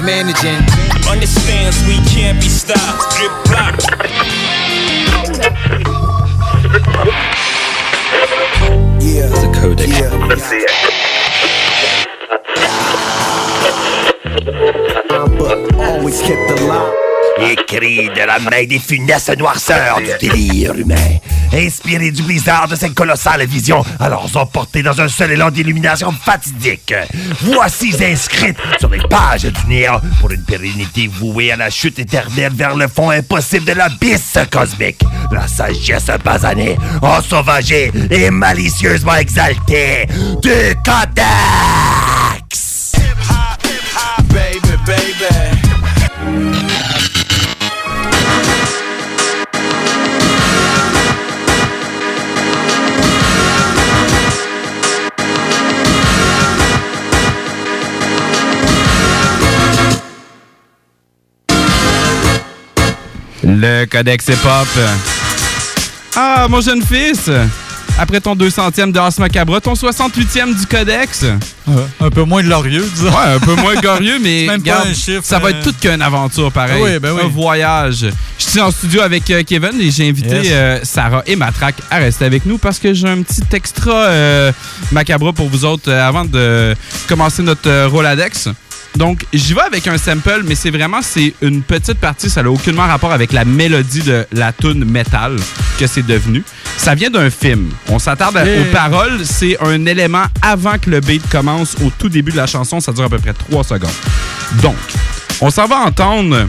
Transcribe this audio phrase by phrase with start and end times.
[0.00, 0.56] man's managing.
[1.08, 3.16] Understands we can't be stopped.
[3.16, 3.76] Drip block.
[9.00, 9.28] Yeah.
[9.28, 10.28] The codec.
[10.28, 10.70] Let's see it.
[15.38, 16.92] But always kept the line.
[17.40, 21.18] Écrit de la main des funestes noirceurs du délire humain.
[21.52, 26.94] Inspiré du blizzard de cette colossale vision, alors emporté dans un seul élan d'illumination fatidique.
[27.42, 32.52] Voici inscrites sur les pages du néant pour une pérennité vouée à la chute éternelle
[32.54, 35.04] vers le fond impossible de l'abysse cosmique.
[35.30, 40.06] La sagesse basanée, ensauvagée et malicieusement exaltée
[40.42, 42.71] du Codex!
[63.44, 64.68] Le Codex Hip-Hop.
[66.16, 67.30] Ah, mon jeune fils!
[67.98, 71.26] Après ton 200e de As Macabre, ton 68e du Codex.
[72.00, 73.10] un peu moins glorieux, disons.
[73.10, 75.78] Ouais, un peu moins glorieux, mais même pas un chiffre, ça va euh, être toute
[75.78, 76.82] qu'une aventure pareil.
[76.82, 77.20] Oui, ben oui.
[77.24, 78.06] Un voyage.
[78.38, 80.48] Je suis en studio avec euh, Kevin et j'ai invité Yes.
[80.52, 84.52] euh, Sarah et Matraque à rester avec nous parce que j'ai un petit extra euh,
[84.90, 86.74] macabre pour vous autres euh, avant de
[87.08, 88.48] commencer notre euh, Roladex.
[88.96, 92.50] Donc, j'y vais avec un sample, mais c'est vraiment c'est une petite partie, ça n'a
[92.50, 95.36] aucunement rapport avec la mélodie de la tune metal
[95.78, 96.44] que c'est devenu.
[96.76, 97.70] Ça vient d'un film.
[97.88, 98.60] On s'attarde Yeah.
[98.62, 102.46] aux paroles, c'est un élément avant que le beat commence au tout début de la
[102.46, 103.90] chanson, ça dure à peu près 3 secondes.
[104.62, 104.76] Donc,
[105.40, 106.46] on s'en va entendre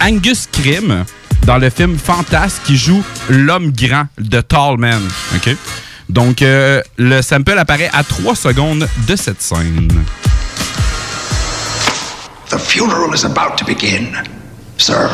[0.00, 1.04] Angus Krim
[1.46, 5.02] dans le film Fantasme qui joue l'homme grand de Tall Man.
[5.34, 5.54] OK?
[6.08, 9.90] Donc, euh, le sample apparaît à 3 secondes de cette scène.
[12.52, 14.14] The funeral is about to begin,
[14.76, 15.08] sir.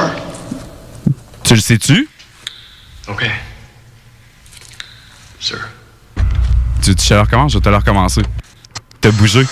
[1.45, 2.09] Tu le sais-tu?
[3.07, 3.31] Okay.
[5.39, 5.61] Sir.
[6.83, 7.53] Tu, tu le recommences?
[7.53, 8.23] Je vais te le recommencer.
[9.01, 9.47] T'as bougé.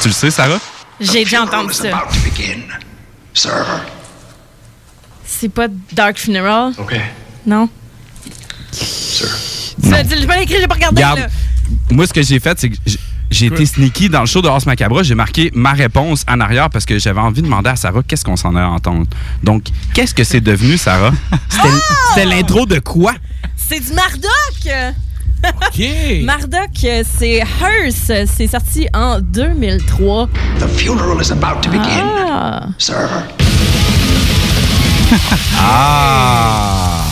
[0.00, 0.58] Tu le sais, Sarah?
[0.98, 1.94] J'ai déjà entendu ça.
[1.94, 2.62] About to begin,
[3.34, 3.66] sir.
[5.26, 6.72] C'est pas Dark Funeral?
[6.78, 7.02] Okay.
[7.44, 7.68] Non?
[8.72, 9.28] Sir.
[9.82, 11.02] Tu l'as dit, j'ai pas écrit, j'ai pas regardé.
[11.02, 11.28] Regarde, là.
[11.90, 12.76] moi, ce que j'ai fait, c'est que
[13.30, 15.02] j'ai été sneaky dans le show de Horse Macabre.
[15.02, 18.24] J'ai marqué ma réponse en arrière parce que j'avais envie de demander à Sarah qu'est-ce
[18.24, 19.06] qu'on s'en a à entendre.
[19.42, 19.64] Donc,
[19.94, 21.12] qu'est-ce que c'est devenu, Sarah?
[21.48, 21.68] C'était
[22.14, 23.14] c'était l'intro de quoi?
[23.56, 24.90] C'est du Marduk!
[25.44, 26.22] OK.
[26.24, 28.12] Marduk, euh, c'est Hearse.
[28.36, 30.28] C'est sorti en 2003.
[30.58, 32.66] The funeral is about to begin, Ah!
[32.78, 33.08] sir.
[35.56, 37.09] Ah!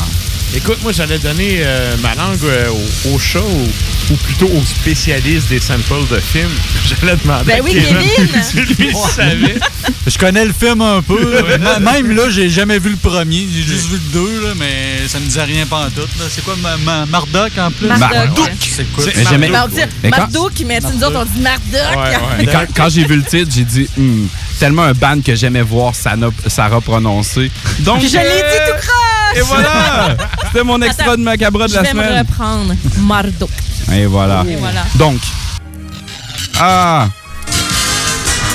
[0.54, 4.64] Écoute, moi, j'allais donner euh, ma langue euh, au, au chat ou, ou plutôt aux
[4.64, 6.48] spécialistes des samples de films.
[6.88, 8.42] J'allais demander Ben à oui, Kevin Kevin!
[8.42, 9.58] si lui savait.
[10.06, 11.42] Je connais le film un peu.
[11.80, 13.46] Même là, j'ai jamais vu le premier.
[13.54, 16.00] J'ai juste vu le deux, là, mais ça me disait rien pas en tout.
[16.18, 16.24] là.
[16.30, 17.86] C'est quoi, ma, ma- Marduk en plus?
[17.86, 18.08] Marduk.
[18.10, 18.50] Marduk.
[18.74, 19.04] C'est quoi?
[19.14, 22.18] Mais jamais- Ben, on dit Mais quand- Marduk, mais nous autres, on dit Marduk.
[22.38, 24.26] Mais quand, quand j'ai vu le titre, j'ai dit, Hmm,
[24.58, 27.50] tellement un band que j'aimais voir Sana- Sarah prononcer.
[27.80, 29.17] Donc, Je l'ai euh, dit tout croche!
[29.34, 30.16] Et voilà!
[30.46, 32.18] C'était mon extra Attends, de macabre de Je la vais me semaine.
[32.26, 32.74] reprendre.
[33.00, 33.50] Marduk.
[33.92, 34.44] Et voilà.
[34.48, 34.84] Et voilà.
[34.96, 35.18] Donc,
[36.60, 37.08] ah!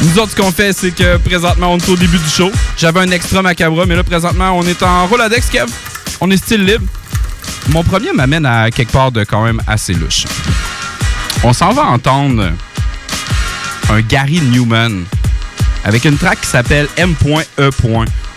[0.02, 2.52] Nous autres, ce qu'on fait, c'est que présentement, on est au début du show.
[2.78, 5.72] J'avais un extra macabre, mais là, présentement, on est en Roladex, Kev.
[6.20, 6.86] On est style libre.
[7.70, 10.26] Mon premier m'amène à quelque part de quand même assez louche.
[11.44, 12.52] On s'en va entendre
[13.90, 15.04] un Gary Newman
[15.86, 17.70] avec une track qui s'appelle M.E.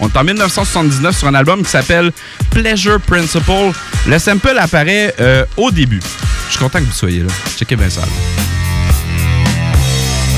[0.01, 2.11] On est en 1979 sur un album qui s'appelle
[2.51, 3.73] Pleasure Principle.
[4.07, 6.01] Le sample apparaît euh, au début.
[6.47, 7.33] Je suis content que vous soyez là.
[7.57, 8.03] Checkez bien ça.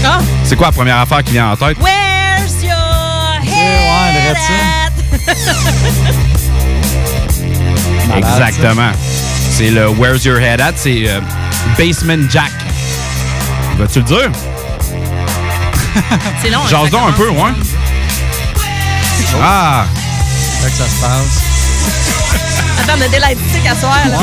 [0.05, 0.19] Ah!
[0.45, 1.77] C'est quoi la première affaire qui vient en tête?
[1.81, 5.19] Where's your head at?
[8.17, 8.93] Exactement.
[9.51, 10.73] C'est le Where's Your Head At?
[10.77, 11.21] C'est euh,
[11.77, 12.53] Basement Jack.
[13.77, 14.31] Vas-tu le dire?
[16.43, 16.61] C'est long.
[16.65, 17.51] hein, ça donc un peu, ouais.
[19.43, 19.85] Ah!
[20.61, 21.43] C'est là que ça se passe.
[22.83, 24.19] Attends, on a des lights stick à soir, là.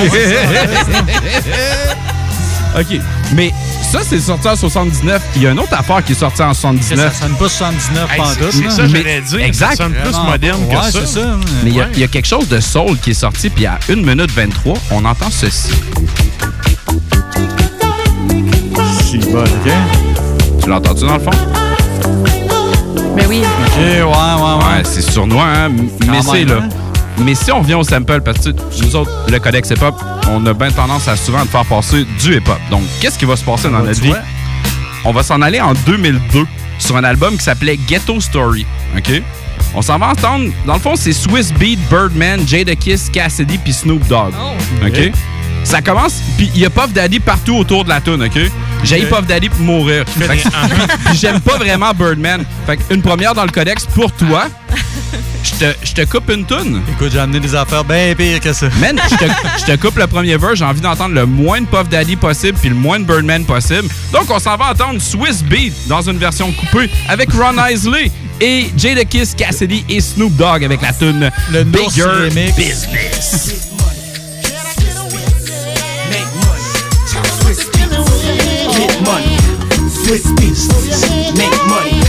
[2.81, 2.99] OK.
[3.33, 3.53] Mais
[3.91, 5.21] ça, c'est sorti en 79.
[5.37, 7.13] Il y a une autre affaire qui est sortie en 79.
[7.13, 8.51] Ça sonne pas 79 Hey, pantoute.
[8.51, 9.39] c'est- ça, j'allais dire.
[9.39, 9.71] Exact.
[9.71, 11.19] Ça sonne plus Vraiment moderne que ça.
[11.63, 13.65] Mais il y a- il y, a quelque chose de soul qui est sorti, puis
[13.65, 15.69] à 1 minute 23, on entend ceci.
[19.09, 19.71] C'est bon, OK?
[20.61, 21.31] Tu l'as entendu dans le fond?
[23.15, 23.41] Ben oui.
[23.43, 24.65] OK, ouais, ouais, ouais.
[24.77, 25.69] Ouais, c'est sournois, hein?
[26.09, 26.55] Mais c'est là.
[26.63, 26.69] hein?
[27.19, 28.49] Mais si on revient au sample, parce que
[28.83, 29.95] nous autres, le codex hip-hop,
[30.29, 32.59] on a bien tendance à souvent faire passer du hip-hop.
[32.69, 34.13] Donc, qu'est-ce qui va se passer dans Ouais, notre vie?
[35.05, 36.45] On va s'en aller en 2002
[36.79, 38.65] sur un album qui s'appelait Ghetto Story.
[38.97, 39.21] OK?
[39.75, 40.49] On s'en va entendre.
[40.65, 44.33] Dans le fond, c'est Swiss Beat, Birdman, Jadakiss, Cassidy puis Snoop Dogg.
[44.85, 45.11] OK?
[45.65, 48.39] Ça commence, puis il y a Puff Daddy partout autour de la tune, OK?
[48.83, 49.09] J'ai Ok.
[49.09, 50.05] Puff Daddy pour mourir.
[51.13, 52.45] J'aime pas vraiment Birdman.
[52.67, 54.47] Fait une première dans le codex pour toi.
[55.83, 56.81] Je te, coupe une tune.
[56.91, 58.67] Écoute, j'ai amené des affaires bien pires que ça.
[58.79, 60.55] Man, je te, coupe le premier verse.
[60.55, 63.87] J'ai envie d'entendre le moins de Puff Daddy possible puis le moins de Birdman possible.
[64.11, 68.11] Donc, on s'en va entendre Swiss Beat dans une version coupée avec Ron Isley
[68.41, 72.29] et Jadakiss, Cassidy et Snoop Dogg avec la tune Le Bigger.
[72.55, 73.74] Business.
[78.75, 79.37] Get money.
[79.89, 80.67] Swiss beats.
[81.37, 82.01] Make money.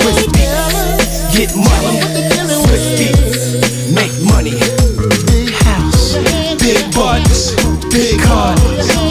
[0.00, 1.36] Swiss beats.
[1.36, 2.00] Get money.
[2.64, 3.92] Swiss beats.
[3.92, 4.58] Make money.
[5.64, 6.16] House.
[6.58, 7.54] Big butts.
[7.92, 8.58] Big cars.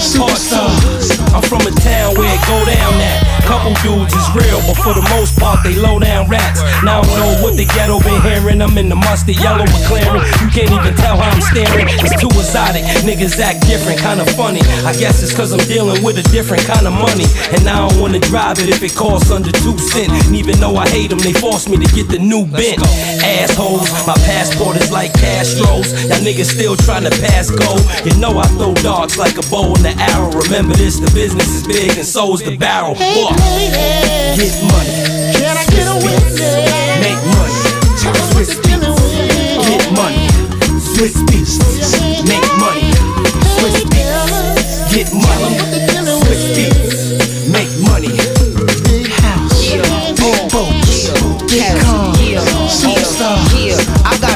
[0.01, 1.33] Superstars.
[1.33, 3.26] I'm from a town where it go down that.
[3.47, 6.59] Couple dudes is real, but for the most part they low down rats.
[6.83, 8.61] Now I don't know what the ghetto been hearing.
[8.61, 10.19] I'm in the mustard yellow McLaren.
[10.43, 11.87] You can't even tell how I'm staring.
[12.03, 12.83] It's too exotic.
[13.07, 14.59] Niggas act different, kinda funny.
[14.83, 17.23] I guess it's cause I'm dealing with a different kind of money.
[17.55, 20.27] And I don't wanna drive it if it costs under two cents.
[20.27, 22.83] And even though I hate them, they force me to get the new bent.
[23.23, 25.87] Assholes, my passport is like Castro's.
[26.11, 27.79] Y'all niggas still trying to pass go.
[28.03, 30.35] You know I throw darts like a bow and the arrow.
[30.35, 32.95] Remember this, the business is big and so's the barrel.
[32.95, 33.36] Fuck.
[34.37, 34.93] Get money.
[35.33, 36.41] Can I get a witness?
[37.01, 37.57] Make money.
[38.31, 38.87] Swiss beats.
[39.67, 40.27] Get money.
[40.79, 41.57] Swiss beats.
[42.27, 42.91] Make money.
[43.57, 44.93] Swiss beats.
[44.93, 45.57] Get money.
[46.21, 47.49] Swiss beats.
[47.49, 48.13] Make money.
[49.21, 49.71] House.
[50.17, 51.09] Big boats.
[51.49, 51.86] Big cars.
[51.86, 51.86] Superstars.
[51.86, 51.86] I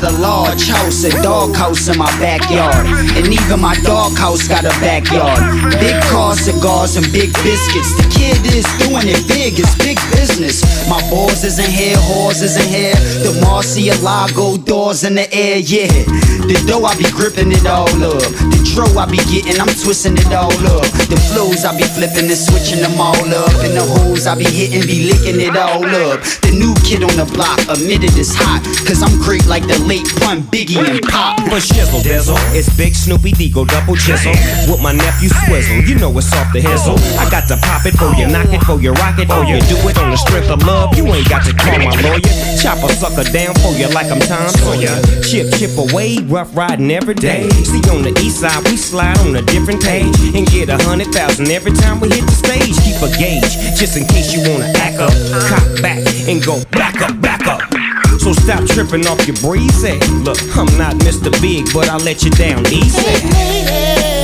[0.02, 2.86] got a large house, a dog house in my backyard.
[3.18, 5.40] And even my dog house got a backyard.
[5.80, 7.96] Big cars, cigars, and big biscuits.
[7.98, 10.62] The kid is doing it big, it's big business.
[10.92, 12.92] My balls isn't here, whores isn't here.
[13.24, 15.88] The Marcialago doors in the air, yeah.
[16.52, 18.20] The dough I be gripping it all up.
[18.52, 20.84] The dro I be getting, I'm twisting it all up.
[21.08, 23.56] The flows I be flipping and switching them all up.
[23.64, 26.20] And the hoes I be hitting, be licking it all up.
[26.44, 28.60] The new kid on the block admitted it's hot.
[28.84, 31.40] Cause I'm great like the late pun Biggie and Pop.
[31.48, 34.36] For shizzle dizzle, it's Big Snoopy Deagle double chisel
[34.68, 35.88] with my nephew Swizzle.
[35.88, 37.00] You know it's off the hizzle.
[37.16, 39.56] I got to pop it for you, knock it for you, rock it for you.
[39.72, 40.81] Do it on the strength of love.
[40.98, 42.34] You ain't got to call my lawyer.
[42.58, 44.98] Chop a sucker down for you like I'm Tom Sawyer.
[45.22, 47.50] Chip chip away, rough riding every day.
[47.50, 51.14] See on the east side, we slide on a different page and get a hundred
[51.14, 52.74] thousand every time we hit the stage.
[52.82, 55.14] Keep a gauge just in case you wanna act up,
[55.46, 57.62] cop back and go back up, back up.
[58.20, 59.98] So stop tripping off your breezy.
[60.22, 61.32] Look, I'm not Mr.
[61.42, 63.02] Big, but I'll let you down easy.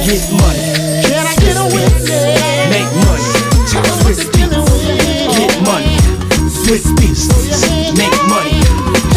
[0.06, 0.62] Get money.
[1.06, 2.56] Can I get a witness?
[6.67, 7.29] Swiss beats.
[7.95, 8.59] Make money.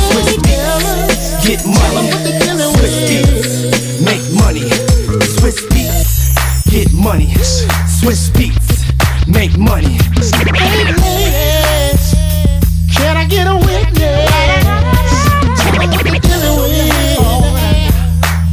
[0.07, 1.35] Swiss beats.
[1.45, 2.07] Get money.
[2.77, 4.01] Swiss beats.
[4.01, 4.71] Make money.
[5.35, 6.31] Swiss beats.
[6.71, 7.35] Get money.
[7.89, 8.87] Swiss beats.
[9.27, 9.99] Make money.
[12.95, 14.31] Can I get a witness?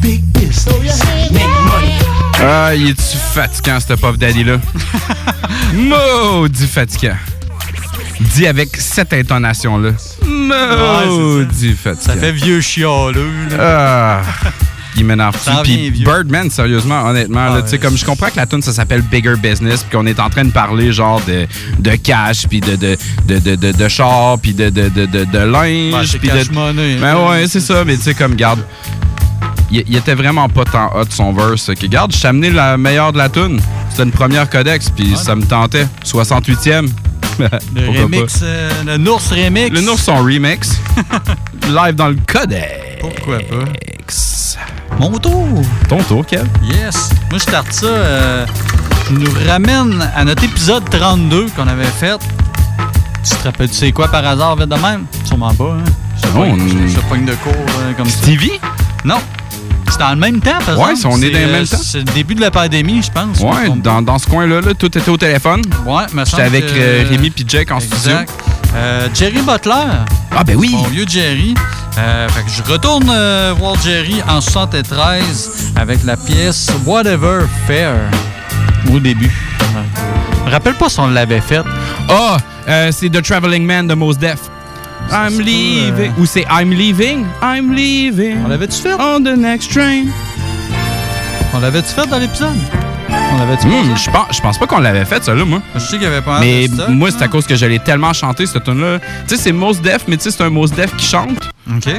[0.02, 1.04] Big business.
[1.32, 1.94] Make money.
[2.40, 4.60] Ah, il est-tu fatigant, ce Puff Daddy-là?
[5.76, 7.37] Maudit fatigant.
[8.38, 9.90] Dit avec cette intonation-là.
[10.24, 11.76] Maudit.
[12.00, 13.32] Ça fait vieux chialeux.
[13.58, 13.58] là.
[13.60, 14.22] Ah,
[14.96, 15.36] il m'énerve.
[15.64, 15.90] Puis.
[15.92, 17.80] Birdman, sérieusement, honnêtement, Ah, tu sais, ouais.
[17.80, 20.44] comme je comprends que la tune ça s'appelle Bigger Business, puis qu'on est en train
[20.44, 21.48] de parler genre de,
[21.80, 22.96] de cash, puis de de
[23.28, 26.54] de de de, de char, puis de de de de, de linge, puis de.
[26.54, 27.30] money, Ben hein.
[27.30, 27.84] ouais, c'est ça.
[27.86, 28.60] Mais tu sais, comme garde.
[29.72, 31.72] Il, il était vraiment pas tant hot son verse.
[31.80, 33.60] Que, garde, je t'ai amené la meilleure de la tune.
[33.90, 35.88] C'était une première codex, puis ça me tentait.
[36.06, 36.88] 68e.
[37.40, 39.70] Le remix, euh, le Nours remix.
[39.70, 39.76] pas?
[39.76, 40.72] Le Nours son remix.
[41.68, 42.72] Live dans le codex.
[43.02, 43.66] Pourquoi pas?
[45.00, 45.48] Mon tour.
[45.88, 46.46] Ton tour, Kev.
[46.64, 47.10] Yes.
[47.30, 47.86] Moi, je starte ça.
[47.86, 48.46] euh,
[49.10, 52.18] je nous ramène à notre épisode 32 qu'on avait fait.
[53.24, 55.06] Tu te rappelles, tu sais quoi par hasard, vite de même?
[55.26, 55.84] Sûrement pas, hein?
[56.24, 58.18] Je on- je pogne de cours euh, comme ça.
[58.18, 58.60] Stevie?
[59.06, 59.20] Non.
[60.00, 61.16] Dans le même temps, par Ouais, exemple.
[61.18, 61.78] on est C'est, dans le euh, même temps.
[61.82, 63.40] C'est le début de la pandémie, je pense.
[63.40, 65.62] Ouais, dans, dans ce coin-là, là, tout était au téléphone.
[65.86, 68.18] Ouais, me J'étais avec euh, Rémi puis Jake en studio.
[68.76, 69.74] Euh, Jerry Butler.
[70.36, 70.70] Ah, ben oui.
[70.72, 71.56] Mon vieux Jerry.
[71.98, 77.94] Euh, fait que je retourne euh, voir Jerry en 73 avec la pièce Whatever Fair
[78.94, 79.32] au début.
[79.60, 81.66] Je me rappelle pas si on l'avait faite.
[82.08, 82.38] Ah,
[82.70, 84.38] euh, c'est The Traveling Man de Mos Def.
[85.12, 86.12] I'm leaving.
[86.12, 87.26] euh, Ou c'est I'm leaving?
[87.42, 88.44] I'm leaving.
[88.46, 88.94] On l'avait-tu fait?
[89.00, 90.06] On the next train.
[91.54, 92.56] On l'avait-tu fait dans l'épisode?
[93.10, 94.04] On l'avait-tu passé?
[94.06, 95.62] je pense, je pense pas qu'on l'avait fait, ça, là, moi.
[95.76, 98.12] Je sais qu'il y avait pas Mais moi, c'est à cause que je l'ai tellement
[98.14, 99.00] chanté, cette tune-là.
[99.28, 101.50] Tu sais, c'est Mos Def, mais tu sais, c'est un Mos Def qui chante.
[101.74, 101.90] OK.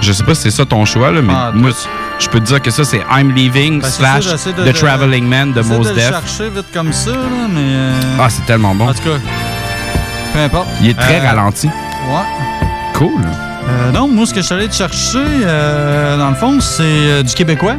[0.00, 1.70] Je sais pas si c'est ça ton choix, là, mais Ah, moi,
[2.18, 4.74] je peux te dire que ça, c'est I'm Leaving Ben, slash ça, j'essaie de The
[4.74, 6.08] Traveling Man de J'essaie Mos de le Def.
[6.08, 7.60] chercher vite comme ça, là, mais...
[7.60, 8.88] euh, Ah, c'est tellement bon.
[8.88, 9.18] En tout cas,
[10.48, 10.68] peu importe.
[10.80, 11.66] Il est très Euh, ralenti.
[11.66, 12.52] Ouais.
[12.94, 13.10] Cool.
[13.68, 16.82] Euh, non, moi, ce que je suis allé te chercher, euh, dans le fond, c'est
[16.82, 17.76] euh, du québécois.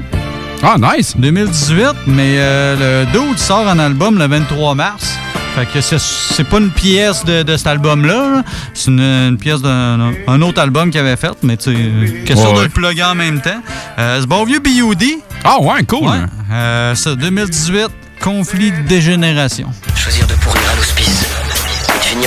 [0.63, 1.15] Ah, nice!
[1.17, 5.17] 2018, mais euh, le Dude sort un album le 23 mars.
[5.55, 8.13] Fait que c'est- c'est pas une pièce de, de cet album-là.
[8.37, 8.43] là.
[8.73, 12.51] C'est une, une pièce d'un un autre album qu'il avait fait, mais tu sais, question
[12.53, 13.59] Ouais, de le plugger en même temps.
[13.99, 15.19] Euh, c'est bon vieux B.U.D.
[15.43, 16.07] Ah ouais, cool.
[16.07, 16.15] Ouais.
[16.53, 17.87] Euh, ça, 2018,
[18.21, 19.67] conflit de dégénération.
[19.95, 20.25] Choisir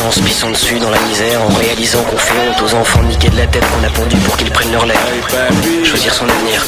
[0.01, 3.29] en se pissant dessus dans la misère, en réalisant qu'on fait honte aux enfants niqués
[3.29, 4.95] de la tête qu'on a pondu pour qu'ils prennent leur lait.
[5.85, 6.65] Choisir son avenir.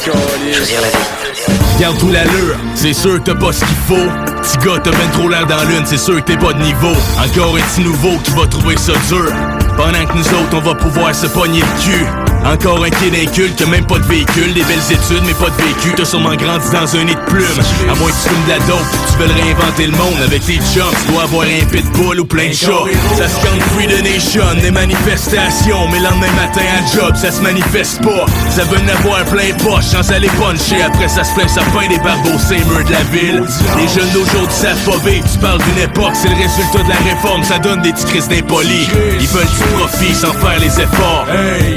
[0.52, 1.56] Choisir la vie.
[1.80, 4.11] Garde tout l'allure, c'est sûr que t'as pas ce qu'il faut.
[4.42, 6.95] Petit gars, t'as ben trop l'air dans l'une, c'est sûr que t'es pas de niveau.
[7.18, 9.33] Encore un petit nouveau qui va trouver ça dur.
[9.76, 12.06] Pendant que nous autres, on va pouvoir se pogner le cul.
[12.46, 15.62] Encore un kid inculte a même pas de véhicule, des belles études mais pas de
[15.62, 15.92] vécu.
[15.96, 17.44] T'as sûrement grandi dans un nid de plumes.
[17.90, 20.58] À moins que tu fumes de la dope, tu veux réinventer le monde avec tes
[20.58, 20.94] chums.
[21.04, 22.86] Tu dois avoir un pitbull ou plein de chats.
[23.16, 23.36] Ça se
[23.74, 25.88] Free the Nation, des manifestations.
[25.90, 28.26] Mais le lendemain matin à job, ça se manifeste pas.
[28.50, 30.82] Ça veut en avoir plein poche, sans aller puncher.
[30.82, 33.42] Après ça se ça peint des barbeaux, c'est murs de la ville.
[33.76, 34.76] Les jeunes d'aujourd'hui savent.
[34.86, 37.42] Tu parles d'une époque, c'est le résultat de la réforme.
[37.42, 38.88] Ça donne des petits crises d'impolis.
[39.20, 41.26] Ils veulent du profit sans faire les efforts.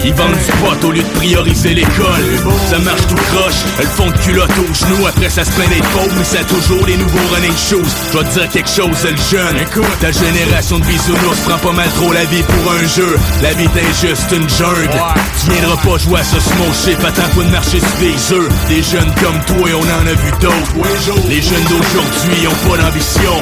[0.04, 2.26] Ils vendent du au lieu de prioriser l'école.
[2.70, 5.08] Ça marche tout croche, elles font de culotte aux genoux.
[5.08, 7.90] Après ça se plaint d'être pauvre, mais ça a toujours les nouveaux running shoes.
[8.12, 9.58] Je vais te dire quelque chose, le jeune.
[10.00, 13.18] Ta génération de bisounours prend pas mal trop la vie pour un jeu.
[13.42, 14.90] La vie est injuste, une jungle.
[15.44, 18.50] Tu viendras pas jouer à ce small shit, attends-toi de marcher sur des œufs.
[18.68, 21.28] Des jeunes comme toi, on en a vu d'autres.
[21.28, 23.36] Les jeunes d'aujourd'hui ont pas d'ambition.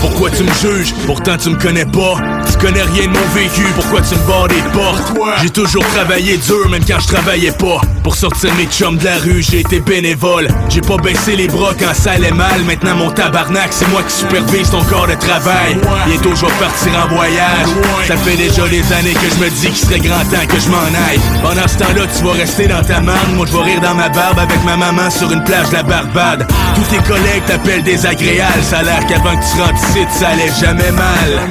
[0.00, 0.94] Pourquoi tu me juges?
[1.06, 2.16] Pourtant tu me connais pas.
[2.50, 5.12] Tu connais rien de mon vécu, pourquoi tu me barres des portes?
[5.42, 7.80] J'ai toujours travaillé dur, même quand je travaillais pas.
[8.02, 10.48] Pour sortir mes chums de la rue, j'ai été bénévole.
[10.68, 12.62] J'ai pas baissé les bras quand ça allait mal.
[12.66, 15.78] Maintenant mon tabarnak, c'est moi qui supervise ton corps de travail.
[16.06, 17.68] Bientôt je vais partir en voyage.
[18.06, 20.68] Ça fait déjà des années que je me dis qu'il serait grand temps que je
[20.68, 21.20] m'en aille.
[21.42, 23.34] Pendant ce temps-là, tu vas rester dans ta marne.
[23.34, 25.82] Moi je vais rire dans ma barbe avec ma maman sur une plage de la
[25.82, 26.46] Barbade.
[26.74, 28.62] Tous tes collègues t'appellent désagréable.
[28.62, 31.48] Ça a l'air qu'avant que tu rentres ici, ça allait jamais mal.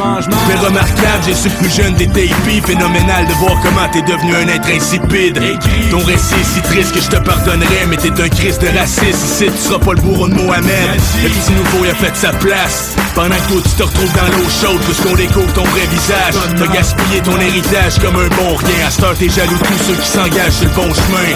[0.47, 2.61] Mais remarquable, j'ai su plus jeune des hippies.
[2.65, 5.39] Phénoménal de voir comment t'es devenu un être insipide.
[5.89, 9.23] Ton récit est si triste que je te pardonnerais, mais t'es un Christ de raciste.
[9.25, 10.89] Ici, tu seras pas le bourreau de Mohamed.
[11.23, 12.95] Le petit nouveau, il a fait sa place.
[13.15, 16.35] Pendant que toi, tu te retrouves dans l'eau chaude, puisqu'on découvre ton vrai visage.
[16.57, 18.87] T'as gaspillé ton héritage comme un bon rien.
[18.87, 21.27] À cette t'es jaloux de tous ceux qui s'engagent sur le bon chemin.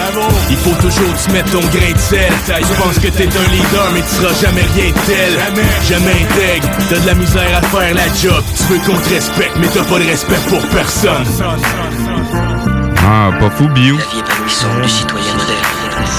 [0.50, 2.32] Il faut toujours te mettre ton grain de sel.
[2.46, 5.32] Tu penses que t'es un leader, mais tu seras jamais rien de tel.
[5.88, 6.68] Jamais intègre.
[6.88, 8.42] T'as de la misère à faire la job.
[8.56, 11.26] Tu veux qu'on te respecte, mais t'as pas de respect pour personne.
[13.04, 13.96] Ah, pas fou, Bio.
[13.96, 15.56] La vie épanouissante du citoyen modèle.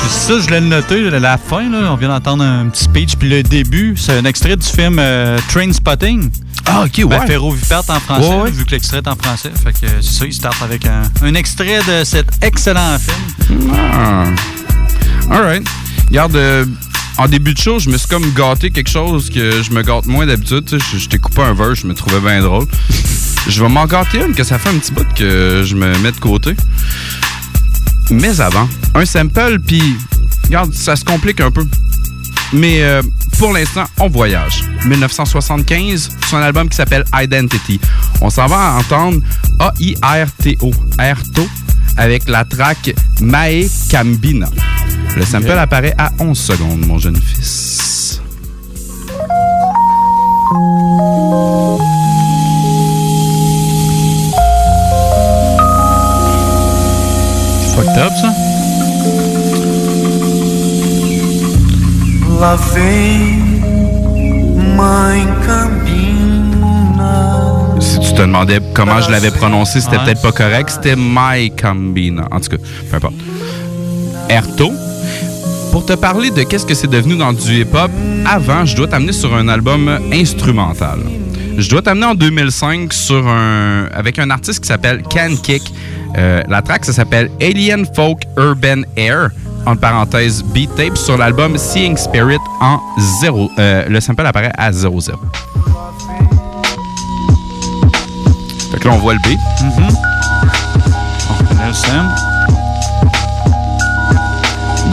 [0.01, 3.29] Puis ça, je l'ai noté, la fin, là, on vient d'entendre un petit speech, puis
[3.29, 6.29] le début, c'est un extrait du film euh, Train Spotting.
[6.65, 7.05] Ah, ok, ouais.
[7.05, 8.51] Ben, Ferro Vipert en français, Ouais, ouais.
[8.51, 9.51] vu que l'extrait est en français.
[9.63, 13.71] Fait que c'est ça, il start avec un, un extrait de cet excellent film.
[13.73, 14.25] Ah.
[15.31, 15.67] Alright.
[16.09, 16.65] Regarde, euh,
[17.17, 20.05] en début de show, je me suis comme gâté quelque chose que je me gâte
[20.05, 20.65] moins d'habitude.
[20.65, 20.85] tu sais.
[20.93, 22.65] Je, je t'ai coupé un verse, je me trouvais bien drôle.
[23.47, 26.11] Je vais m'en gâter une que ça fait un petit bout que je me mets
[26.11, 26.55] de côté.
[28.09, 29.97] Mais avant, un sample, puis
[30.45, 31.65] regarde, ça se complique un peu.
[32.53, 33.01] Mais euh,
[33.39, 34.63] pour l'instant, on voyage.
[34.85, 37.79] 1975, sur un album qui s'appelle Identity.
[38.21, 39.19] On s'en va entendre
[39.59, 41.47] A-I-R-T-O, R-To,
[41.97, 44.49] avec la track Mae Cambina.
[45.15, 48.21] Le sample apparaît à 11 secondes, mon jeune fils.
[57.75, 58.33] Fucked up, ça?
[62.39, 63.43] Lá vem
[64.75, 67.13] Mãe Cambina.
[67.79, 70.69] Si tu te demandais comment je l'avais prononcé, c'était peut-être pas correct.
[70.69, 72.27] C'était My Cambina.
[72.31, 72.57] En tout cas,
[72.89, 73.15] peu importe.
[74.29, 74.71] Erto.
[75.71, 77.89] Pour te parler de qu'est-ce que c'est devenu dans du hip-hop,
[78.25, 80.99] avant, je dois t'amener sur un album instrumental.
[81.57, 85.63] Je dois t'amener en 2005 sur un, avec un artiste qui s'appelle Can Kick.
[86.17, 89.29] Euh, la track, ça s'appelle Alien Folk Urban Air,
[89.65, 92.79] entre parenthèses Beat Tape, sur l'album Seeing Spirit en
[93.21, 93.49] 0.
[93.57, 95.11] le sample apparaît à 0-0.
[98.71, 99.39] Fait que là, on voit le beat.
[101.29, 102.09] On reconnaît le Sam.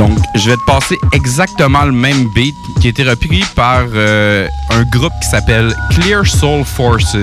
[0.01, 4.49] Donc, je vais te passer exactement le même beat qui a été repris par euh,
[4.71, 7.17] un groupe qui s'appelle Clear Soul Forces.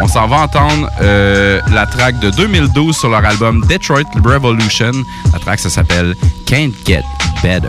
[0.00, 4.92] On s'en va entendre euh, la track de 2012 sur leur album Detroit Revolution.
[5.32, 6.14] La track, ça s'appelle
[6.46, 7.02] Can't Get
[7.42, 7.68] Better.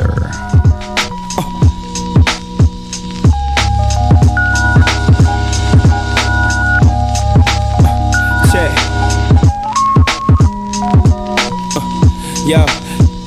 [12.45, 12.65] Uh,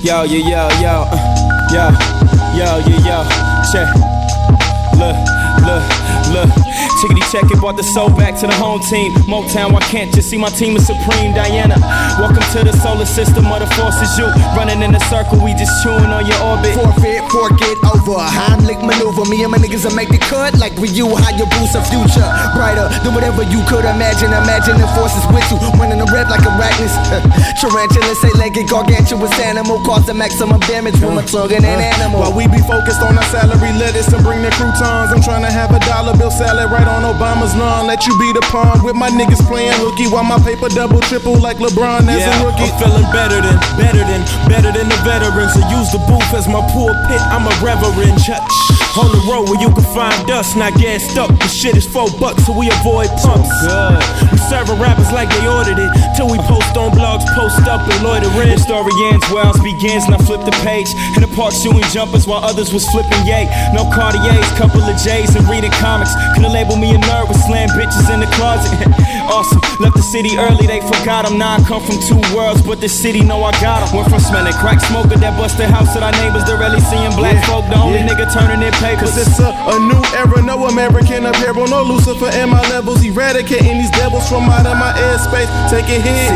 [0.03, 1.07] yo, yo, uh, yo,
[1.73, 1.91] yo,
[2.57, 2.99] yo,
[6.35, 6.62] yo.
[7.03, 9.11] Chickity check it, brought the soul back to the home team.
[9.27, 11.35] Motown, why can't you see my team is supreme.
[11.35, 11.75] Diana,
[12.15, 14.15] welcome to the solar system of the forces.
[14.15, 16.79] You running in a circle, we just chewing on your orbit.
[16.79, 18.23] Forfeit, forget over.
[18.23, 19.27] Heimlich maneuver.
[19.27, 21.11] Me and my niggas will make the cut like we you.
[21.11, 22.23] How you boost a future
[22.55, 24.31] brighter than whatever you could imagine.
[24.31, 25.59] Imagine the forces with you.
[25.83, 26.95] Running the red like arachnids.
[27.59, 29.83] Tarantula, say legged, gargantuous animal.
[29.83, 32.23] Cause the maximum damage with my tongue and an animal.
[32.23, 35.51] While we be focused on our salary lettuce and bring the croutons, I'm trying to
[35.51, 37.89] have a dollar bill salad right on Obama's lawn.
[37.89, 41.41] Let you be the pawn with my niggas playing hooky while my paper double triple
[41.41, 42.69] like LeBron as yeah, a rookie.
[42.69, 44.21] I'm feeling better than, better than,
[44.53, 45.57] better than the veterans.
[45.57, 47.23] I use the booth as my pulpit.
[47.33, 48.21] I'm a reverend.
[48.21, 48.37] Ch-
[49.01, 51.33] on the road where you can find us, not gassed up.
[51.41, 53.49] The shit is four bucks, so we avoid pumps.
[54.29, 55.89] We serving rappers like they ordered it.
[56.13, 58.53] Till we post on blogs, post up and loiter in.
[58.53, 60.93] The story ends ours begins, and I flip the page.
[61.17, 63.49] In the park shooting jumpers while others was flipping yay.
[63.73, 66.13] No Cartiers, couple of J's and reading comics.
[66.37, 68.75] Couldn't label me a nerd with slam bitches in the closet.
[69.31, 69.63] awesome.
[69.79, 72.89] Left the city early, they forgot I'm Now I come from two worlds, but the
[72.91, 73.95] city know I got got 'em.
[73.97, 77.39] Went from smelling crack smoker that busted house to our neighbors to really seeing black
[77.39, 77.65] Yeah, folk.
[77.71, 78.11] The only yeah.
[78.11, 79.15] nigga turning their papers.
[79.15, 83.79] Cause it's a, a new era, no American apparel, no Lucifer in my levels, eradicating
[83.79, 85.47] these devils from out of my airspace.
[85.71, 86.29] Take a hit,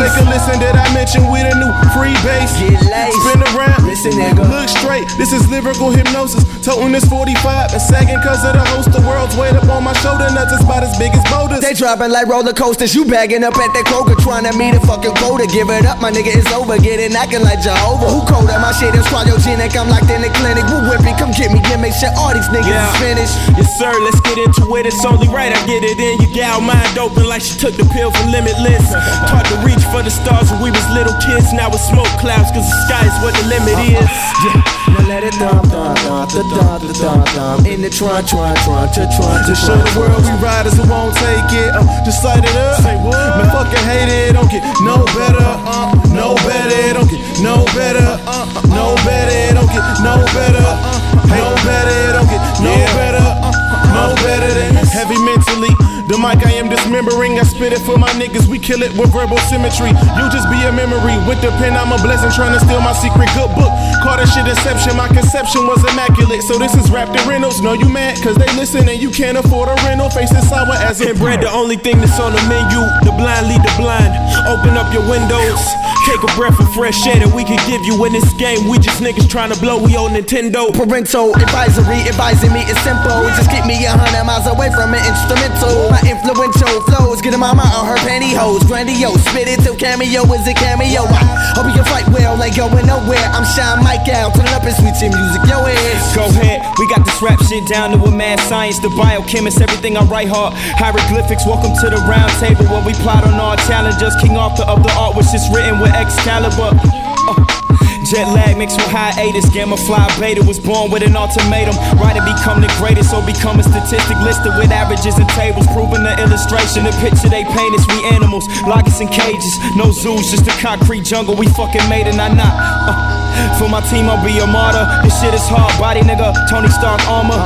[0.00, 0.56] take a listen.
[0.58, 2.52] Did I mention we the new free base?
[2.56, 3.20] Get laced.
[3.20, 4.48] Spin around, Listen, nigga.
[4.48, 5.04] look straight.
[5.20, 6.42] This is lyrical hypnosis.
[6.64, 8.90] Toting this 45 and sagging cause of the host.
[8.92, 11.60] The world's weight up on my shoulder, nuts is about as big as boulders.
[11.60, 12.94] They dropping like roller coasters.
[12.94, 15.50] You bagging up at that Kroger, trying to meet a fucking quota.
[15.50, 16.78] Give it up, my nigga, it's over.
[16.78, 18.06] Get it knocking like Jehovah.
[18.06, 18.54] Who colder?
[18.62, 19.74] My shit is cryogenic.
[19.74, 20.62] I'm locked in the clinic.
[20.70, 21.58] Woo whipping, come get me.
[21.66, 23.34] Then make sure all these niggas is finished.
[23.58, 24.86] Yes, sir, let's get into it.
[24.86, 26.22] It's only right I get it in.
[26.22, 28.86] Your gal mind open like she took the pill for limitless.
[29.26, 31.50] Taught to reach for the stars when we was little kids.
[31.50, 34.06] Now it's smoke clouds, cause the sky is what the limit is.
[34.06, 34.78] Uh-huh.
[34.78, 34.83] Yeah.
[35.14, 37.66] Let it thump, thump, thump, thump, thump, thump, thump.
[37.70, 41.14] In the trunk, trunk, trunk, trunk, trunk, To show the world we riders who won't
[41.14, 41.70] take it.
[41.70, 42.82] Uh, just light it up.
[42.82, 44.34] Man, fucking hate it.
[44.34, 45.38] Don't get no better.
[45.38, 46.98] Uh, no better.
[46.98, 48.18] Don't get no better.
[48.26, 48.42] Uh,
[48.74, 49.54] no better.
[49.54, 50.66] Don't get no better.
[50.82, 50.98] Uh,
[51.30, 52.18] no better.
[52.18, 53.22] Don't get no better.
[53.22, 53.54] Uh,
[53.94, 54.74] no better than.
[54.82, 55.70] Heavy mentally.
[56.04, 57.40] The mic I am dismembering.
[57.40, 58.44] I spit it for my niggas.
[58.44, 59.88] We kill it with verbal symmetry.
[59.88, 61.16] You just be a memory.
[61.24, 62.28] With the pen, I'm a blessing.
[62.36, 63.72] Trying to steal my secret good book.
[64.04, 65.00] Call that shit deception.
[65.00, 66.44] My conception was immaculate.
[66.44, 67.64] So this is wrapped in rentals.
[67.64, 68.20] No, you mad?
[68.20, 70.12] Cause they listen and you can't afford a rental.
[70.12, 72.84] Faces sour as a And bread, the only thing that's on the menu.
[73.08, 74.12] The blind lead the blind.
[74.44, 75.60] Open up your windows.
[76.04, 78.68] Take a breath of fresh air that we can give you in this game.
[78.68, 79.80] We just niggas trying to blow.
[79.80, 80.68] We on Nintendo.
[80.68, 83.24] Parental advisory advising me is simple.
[83.40, 85.93] Just keep me a hundred miles away from an instrumental.
[85.94, 88.66] My influential flows, getting my out her pantyhose.
[88.66, 91.06] Grandiose, spit it till cameo is a cameo.
[91.06, 93.22] I hope you can fight well, ain't going nowhere.
[93.30, 95.62] I'm Shine Mike out, turn up and sweet chin music, yo.
[95.62, 98.82] Go ahead, we got this rap shit down to a mad science.
[98.82, 100.58] The biochemist, everything I write hard.
[100.82, 104.18] Hieroglyphics, welcome to the round table where we plot on our challenges.
[104.18, 106.74] King Arthur of the art, which is written with Excalibur.
[106.74, 107.63] Uh,
[108.04, 109.48] Jet lag mixed with hiatus.
[109.48, 111.74] Gamma fly beta was born with an ultimatum.
[111.96, 115.66] Right to become the greatest or become a statistic listed with averages and tables.
[115.72, 116.84] Proving the illustration.
[116.84, 118.44] The picture they paint is we animals.
[118.68, 119.56] Lock us in cages.
[119.76, 121.34] No zoos, just a concrete jungle.
[121.34, 122.52] We fucking made it, not not.
[122.52, 124.84] Uh, for my team, I'll be a martyr.
[125.02, 126.36] This shit is hard body, nigga.
[126.52, 127.40] Tony Stark armor.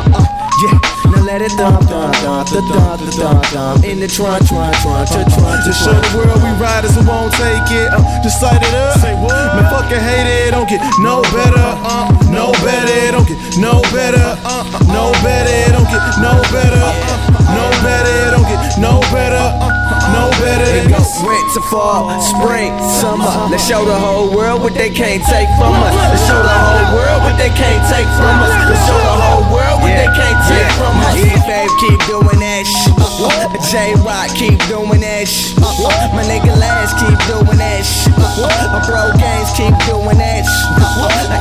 [0.59, 0.98] Yeah, now
[1.29, 3.85] let it thump, thump, thump, thump, thump, thump, thump.
[3.85, 7.37] In the trunk, trunk, trunk, trunk, trunk, To show the world we riders who won't
[7.37, 7.93] take it.
[7.93, 8.97] Uh, just light it up.
[8.97, 9.37] Say what?
[9.53, 10.57] Man, fucking hate it.
[10.57, 11.69] Don't get no better.
[11.85, 13.13] Uh, no better.
[13.13, 14.25] Don't get no better.
[14.41, 15.77] Uh, no better.
[15.77, 16.81] Don't get no better.
[16.81, 17.21] Uh,
[17.53, 18.17] no better.
[18.33, 19.45] Don't get no better.
[19.61, 19.78] Uh,
[20.13, 21.23] no better than goes this.
[21.25, 23.29] winter, fall, spring, summer.
[23.51, 25.95] Let's show the whole world what they can't take from us.
[25.95, 28.51] Let's show the whole world what they can't take from us.
[28.69, 31.15] Let's show the whole world what they can't take from us.
[31.19, 32.99] Yeah, babe, keep doing that shit.
[33.71, 35.59] J Rock, keep doing that shit.
[35.59, 38.15] My nigga Lash, keep doing that shit.
[38.17, 40.79] My bro Games, keep doing that shit.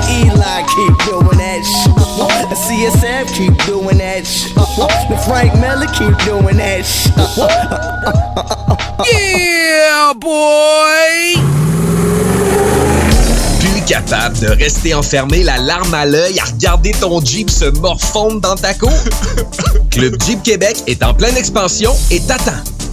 [0.09, 2.06] Eli, keep doing that shit.
[2.17, 4.55] The CSF, keep doing that shit.
[4.55, 7.13] The Frank Miller, keep doing that shit.
[9.05, 11.35] Yeah, boy!
[13.59, 18.41] Die capable de rester enfermé la larme à l'œil à regarder ton Jeep se morfondre
[18.41, 18.89] dans ta cour?
[19.91, 22.76] Club Jeep Québec est en pleine expansion et t'attend.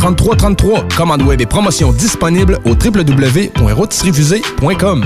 [0.00, 0.88] 3333.
[0.96, 5.04] Commande web et promotion disponible au www.rôtisseriefusée.com.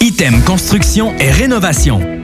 [0.00, 2.13] Item Construction et Rénovation.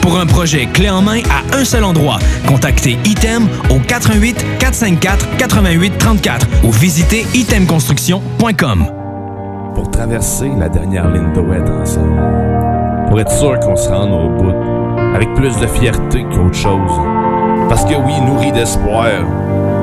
[0.00, 5.36] Pour un projet clé en main à un seul endroit, contactez Item au 88 454
[5.36, 8.86] 88 34 ou visitez itemconstruction.com.
[9.74, 12.20] Pour traverser la dernière ligne de droite ensemble.
[13.08, 14.54] Pour être sûr qu'on se rende au bout.
[15.14, 16.92] Avec plus de fierté qu'autre chose.
[17.68, 19.06] Parce que oui, nourri d'espoir,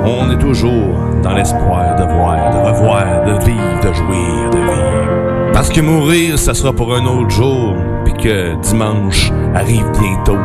[0.06, 5.52] on est toujours dans l'espoir de voir, de revoir, de vivre, de jouir, de vivre.
[5.54, 7.76] Parce que mourir, ça sera pour un autre jour,
[8.18, 10.38] que dimanche arrive bientôt.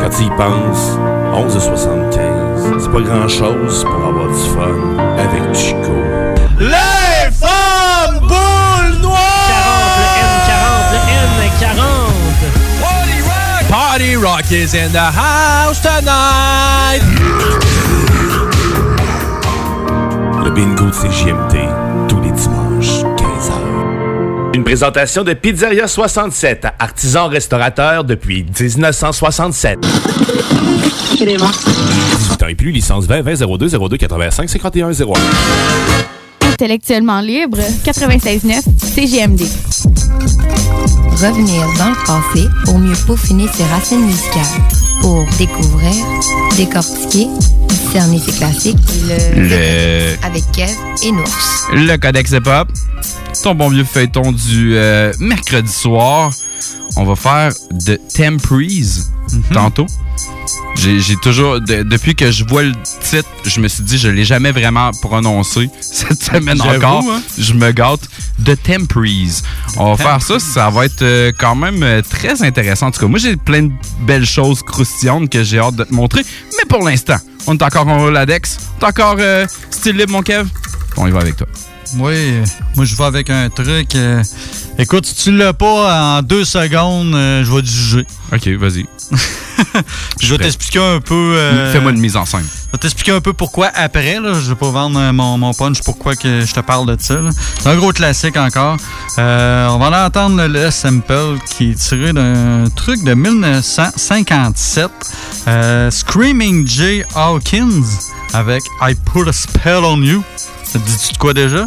[0.00, 0.98] Quand tu y penses,
[1.34, 5.92] 11h75, c'est pas grand-chose pour avoir du fun avec Chico.
[6.58, 9.18] Les femmes boules noires!
[10.46, 10.98] 40, le
[11.60, 13.70] N40, le N40.
[13.70, 17.02] Party Rock is in the house tonight!
[20.42, 21.69] Le bingo de CJMD,
[24.52, 29.78] Une présentation de Pizzeria 67, artisan restaurateur depuis 1967.
[31.16, 35.04] 18 ans et plus, licence 20 20 02 02 85 51 01.
[36.52, 39.42] Intellectuellement libre, 96.9 CGMD.
[41.12, 44.79] Revenir dans le passé pour mieux peaufiner ses racines musicales.
[45.00, 45.94] Pour découvrir,
[46.56, 47.28] décortiquer,
[47.68, 48.76] discerner ses classiques.
[49.08, 50.70] Le, Le- avec Kev
[51.04, 51.68] et Nours.
[51.72, 52.68] Le Codex Hip-Hop.
[53.42, 56.30] Ton bon vieux feuilleton du euh, mercredi soir.
[56.96, 59.10] On va faire de Temprise
[59.52, 59.86] tantôt.
[60.76, 64.24] J'ai toujours, de- depuis que je vois le titre, je me suis dit, je l'ai
[64.24, 65.68] jamais vraiment prononcé.
[65.80, 67.22] Cette semaine encore, hein?
[67.38, 68.00] je me gâte.
[68.38, 69.42] De Temprise.
[69.76, 72.86] On va faire ça, ça va être euh, quand même euh, très intéressant.
[72.86, 75.92] En tout cas, moi, j'ai plein de belles choses croustillantes que j'ai hâte de te
[75.92, 76.22] montrer.
[76.56, 78.56] Mais pour l'instant, on est encore en Roladex.
[78.80, 80.48] On est encore euh, style libre, mon Kev?
[80.96, 81.46] On y va avec toi.
[81.98, 82.40] Oui,
[82.76, 83.94] moi je vais avec un truc.
[83.94, 84.22] euh,
[84.78, 88.06] écoute, si tu l'as pas en deux secondes, euh, je vais te juger.
[88.32, 88.86] Ok, vas-y.
[90.20, 91.14] je vais t'expliquer un peu.
[91.36, 92.44] euh, Fais-moi une mise en scène.
[92.68, 94.20] Je vais t'expliquer un peu pourquoi après.
[94.20, 94.34] Là.
[94.34, 97.16] Je vais pas vendre mon, mon punch pourquoi que je te parle de ça.
[97.58, 98.76] C'est un gros classique encore.
[99.18, 104.88] On va aller entendre le sample qui est tiré d'un truc de 1957.
[105.48, 107.82] Euh, Screaming Jay Hawkins
[108.32, 110.22] avec I Put a Spell on You.
[110.70, 111.66] Ça te dit-tu de quoi déjà?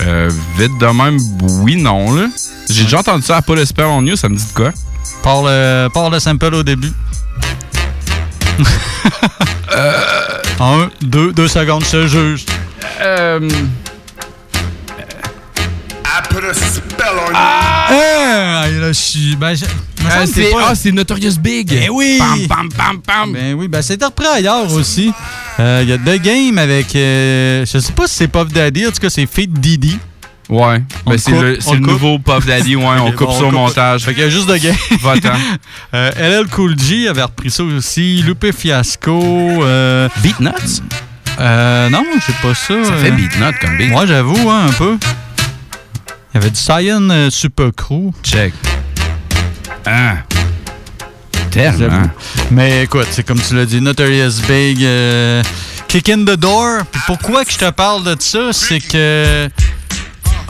[0.00, 1.18] Euh, vite de même,
[1.62, 2.28] oui, non, là.
[2.70, 4.70] J'ai déjà entendu ça à Paul Esper on News, ça me dit de quoi?
[5.24, 6.92] Par le, par le sample au début.
[10.60, 12.46] Un, deux, deux secondes, je te juge.
[13.00, 13.40] Euh.
[16.06, 17.34] I put a spell on you.
[17.34, 18.66] Ah!
[18.70, 19.34] là, je suis.
[19.34, 19.64] Ben, je-
[20.10, 21.68] Ah, c'est pas- ah, c'est Notorious Big.
[21.68, 22.18] Ben oui!
[22.18, 23.32] Pam, pam, pam, pam.
[23.32, 25.12] Ben oui, ben c'était repris ailleurs aussi.
[25.60, 26.94] Euh, Il y a The Game avec.
[26.96, 29.98] euh, je sais pas si c'est Puff Daddy, en tout cas, c'est Feed Didi.
[30.48, 30.82] Ouais.
[31.06, 31.86] On Ben, c'est coupe, le, on c'est le coupe.
[31.90, 32.84] nouveau Puff Daddy, ouais.
[32.84, 34.02] On coupe bon, ça au montage.
[34.04, 34.76] Fait qu'il y a juste The Game.
[35.02, 35.32] Va-t'en.
[35.94, 38.22] Euh, LL Cool J avait repris ça aussi.
[38.26, 39.20] Lupe Fiasco.
[39.22, 40.82] Euh, Beat Nuts?
[41.40, 42.84] Euh, non, c'est pas ça.
[42.84, 43.88] Ça fait Beat Nut comme beat.
[43.90, 44.98] Moi, j'avoue, hein, un peu.
[46.34, 48.10] Il y avait du Cyan euh, Super Crew.
[48.24, 48.52] Check.
[49.86, 50.16] Ah.
[51.50, 52.10] Tellement.
[52.50, 55.42] Mais écoute, c'est comme tu l'as dit, Notorious Big, euh,
[55.88, 56.80] Kick in the Door.
[56.90, 59.48] Puis pourquoi que je te parle de ça, c'est que...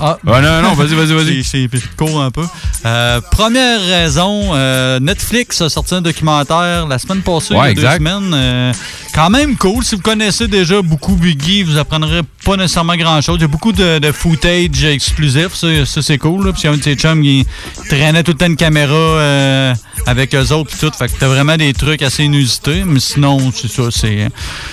[0.00, 1.44] Ah, Ah, non, non, vas-y, vas-y, vas-y.
[1.44, 2.44] C'est court un peu.
[2.84, 7.86] Euh, première raison, euh, Netflix a sorti un documentaire la semaine passée, Ouais, il y
[7.86, 8.32] a deux semaines.
[8.34, 8.72] euh,
[9.14, 9.82] quand même cool.
[9.84, 13.36] Si vous connaissez déjà beaucoup Biggie, vous apprendrez pas nécessairement grand-chose.
[13.38, 15.54] Il y a beaucoup de, de footage exclusif.
[15.54, 16.46] Ça, ça, c'est cool.
[16.46, 16.52] Là.
[16.52, 17.46] Puis il y a un de ses chums qui
[17.88, 19.72] traînait tout le temps une caméra
[20.06, 20.70] avec eux autres.
[20.70, 20.92] Puis tout.
[20.96, 22.82] Fait que t'as vraiment des trucs assez inusités.
[22.84, 23.84] Mais sinon, c'est ça.
[23.90, 24.28] C'est,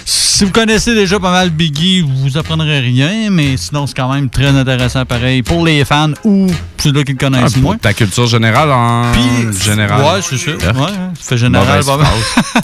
[0.05, 3.29] si vous connaissez déjà pas mal Biggie, vous apprendrez rien.
[3.29, 6.47] Mais sinon, c'est quand même très intéressant pareil pour les fans ou
[6.77, 7.77] ceux-là qui le Ah, connaissent pour moins.
[8.01, 9.13] Culture générale en
[9.53, 10.01] général.
[10.01, 10.51] Ouais, c'est ça.
[10.51, 10.75] Urk.
[10.75, 11.67] Ouais, fait général.
[11.67, 11.83] Mal.
[11.83, 12.63] phrase.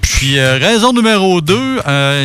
[0.00, 1.54] Puis, euh, raison numéro 2,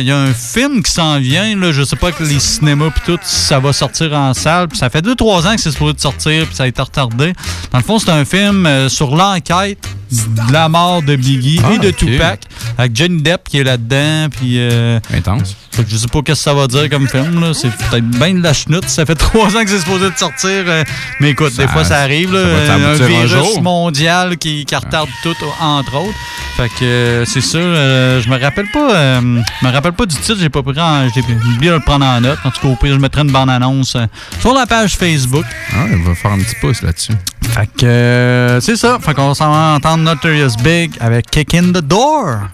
[0.00, 1.56] il y a un film qui s'en vient.
[1.56, 4.66] Là, je sais pas que les cinémas puis tout, ça va sortir en salle.
[4.66, 7.32] Puis ça fait 2-3 ans que c'est supposé sortir, puis ça a été retardé.
[7.70, 11.74] Dans le fond, c'est un film euh, sur l'enquête de la mort de Biggie Ah,
[11.74, 11.96] et de ok.
[11.96, 12.40] Tupac,
[12.78, 14.28] avec Johnny Depp qui est là-dedans.
[14.30, 15.56] Puis, euh, Intense.
[15.72, 17.52] fait que je sais pas qu'est-ce que ça va dire comme film.
[17.54, 18.88] C'est peut-être bien de la chenoute.
[18.88, 20.48] Ça fait 3 ans que c'est supposé de sortir.
[20.66, 20.84] euh,
[21.20, 22.32] mais écoute, des fois, ça arrive.
[22.32, 26.14] Là, ça un virus mondial qui, qui retarde tout, entre autres.
[26.56, 29.20] Fait que euh, c'est euh, je me rappelle pas.
[29.20, 29.24] je
[29.66, 30.38] me rappelle pas du titre.
[30.40, 30.78] J'ai pas pris.
[30.80, 32.38] en- J'ai oublié de le prendre en note.
[32.44, 34.06] En tout cas, au pire, je mettrai une bande annonce euh,
[34.40, 35.44] sur la page Facebook.
[35.72, 37.12] Ah, il va faire un petit pouce là-dessus.
[37.52, 38.98] Fait que euh, c'est ça.
[39.00, 42.48] Fait qu'on s'en va entendre Notorious Big avec Kick in the Door.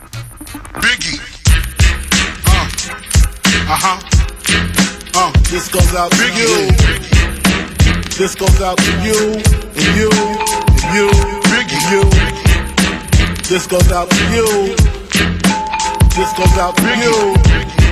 [0.81, 1.21] Biggie.
[3.67, 3.99] Uh huh.
[5.17, 6.69] Uh, this goes out to you.
[8.17, 9.35] This goes out to you,
[9.75, 12.03] and you, and you, and you.
[13.49, 14.77] This goes out to you.
[16.15, 17.84] This goes out to you.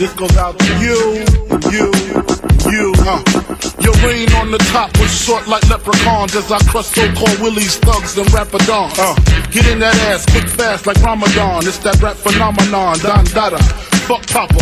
[0.00, 0.96] This goes out to you,
[1.68, 1.92] you,
[2.72, 2.92] you.
[3.04, 3.20] Uh.
[3.84, 8.16] Your reign on the top was short like leprechauns as I crush so-called willies, thugs,
[8.16, 8.96] and rapadons.
[8.96, 9.14] Uh.
[9.50, 11.66] Get in that ass quick fast like Ramadan.
[11.68, 13.58] It's that rap phenomenon, Don Dada.
[14.08, 14.56] Fuck Papa,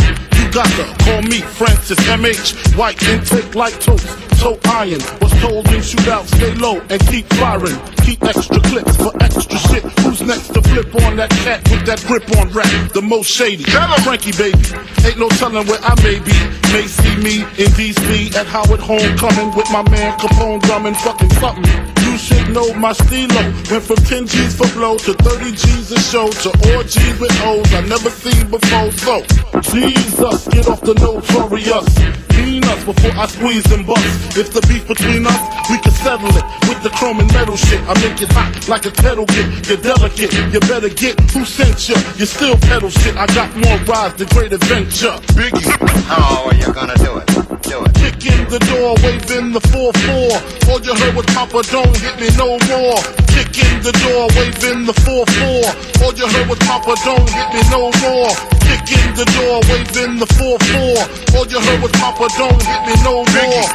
[0.49, 2.75] you gotta call me Francis MH.
[2.75, 4.07] White intake like toast,
[4.39, 5.01] so iron.
[5.21, 7.77] Was told in shootout, stay low and keep firing.
[8.03, 9.83] Keep extra clips for extra shit.
[10.01, 12.91] Who's next to flip on that cat with that grip on rap?
[12.93, 13.63] The most shady.
[14.03, 14.57] Frankie baby,
[15.05, 16.33] ain't no telling where I may be.
[16.73, 21.98] May see me in DC at Howard Homecoming with my man Capone drumming fucking something.
[22.19, 23.41] Should know my stilo.
[23.71, 26.51] Went from 10 G's for blow to 30 G's a show to
[26.83, 28.91] G's with O's I never seen before.
[28.91, 29.23] So,
[29.71, 31.87] Jesus, get off the notorious.
[32.35, 34.37] Mean us before I squeeze and bust.
[34.37, 37.79] If the beef between us, we can settle it with the chrome and metal shit.
[37.87, 39.67] I make it hot like a kettle get.
[39.67, 41.95] You're delicate, you better get who sent you.
[42.17, 43.15] You still pedal shit.
[43.15, 45.15] I got more rides than great adventure.
[45.39, 45.71] Biggie.
[46.03, 47.58] How are you gonna do it?
[47.69, 47.93] Do it.
[48.01, 50.73] Kick in the door, waving the 4-4.
[50.73, 52.97] All you heard was Papa, don't hit me no more.
[53.29, 56.01] Kick in the door, waving the 4-4.
[56.01, 58.33] All you heard was Papa, don't hit me no more.
[58.65, 61.37] Kick in the door, waving the 4-4.
[61.37, 63.65] All you heard was Papa, don't hit me no more.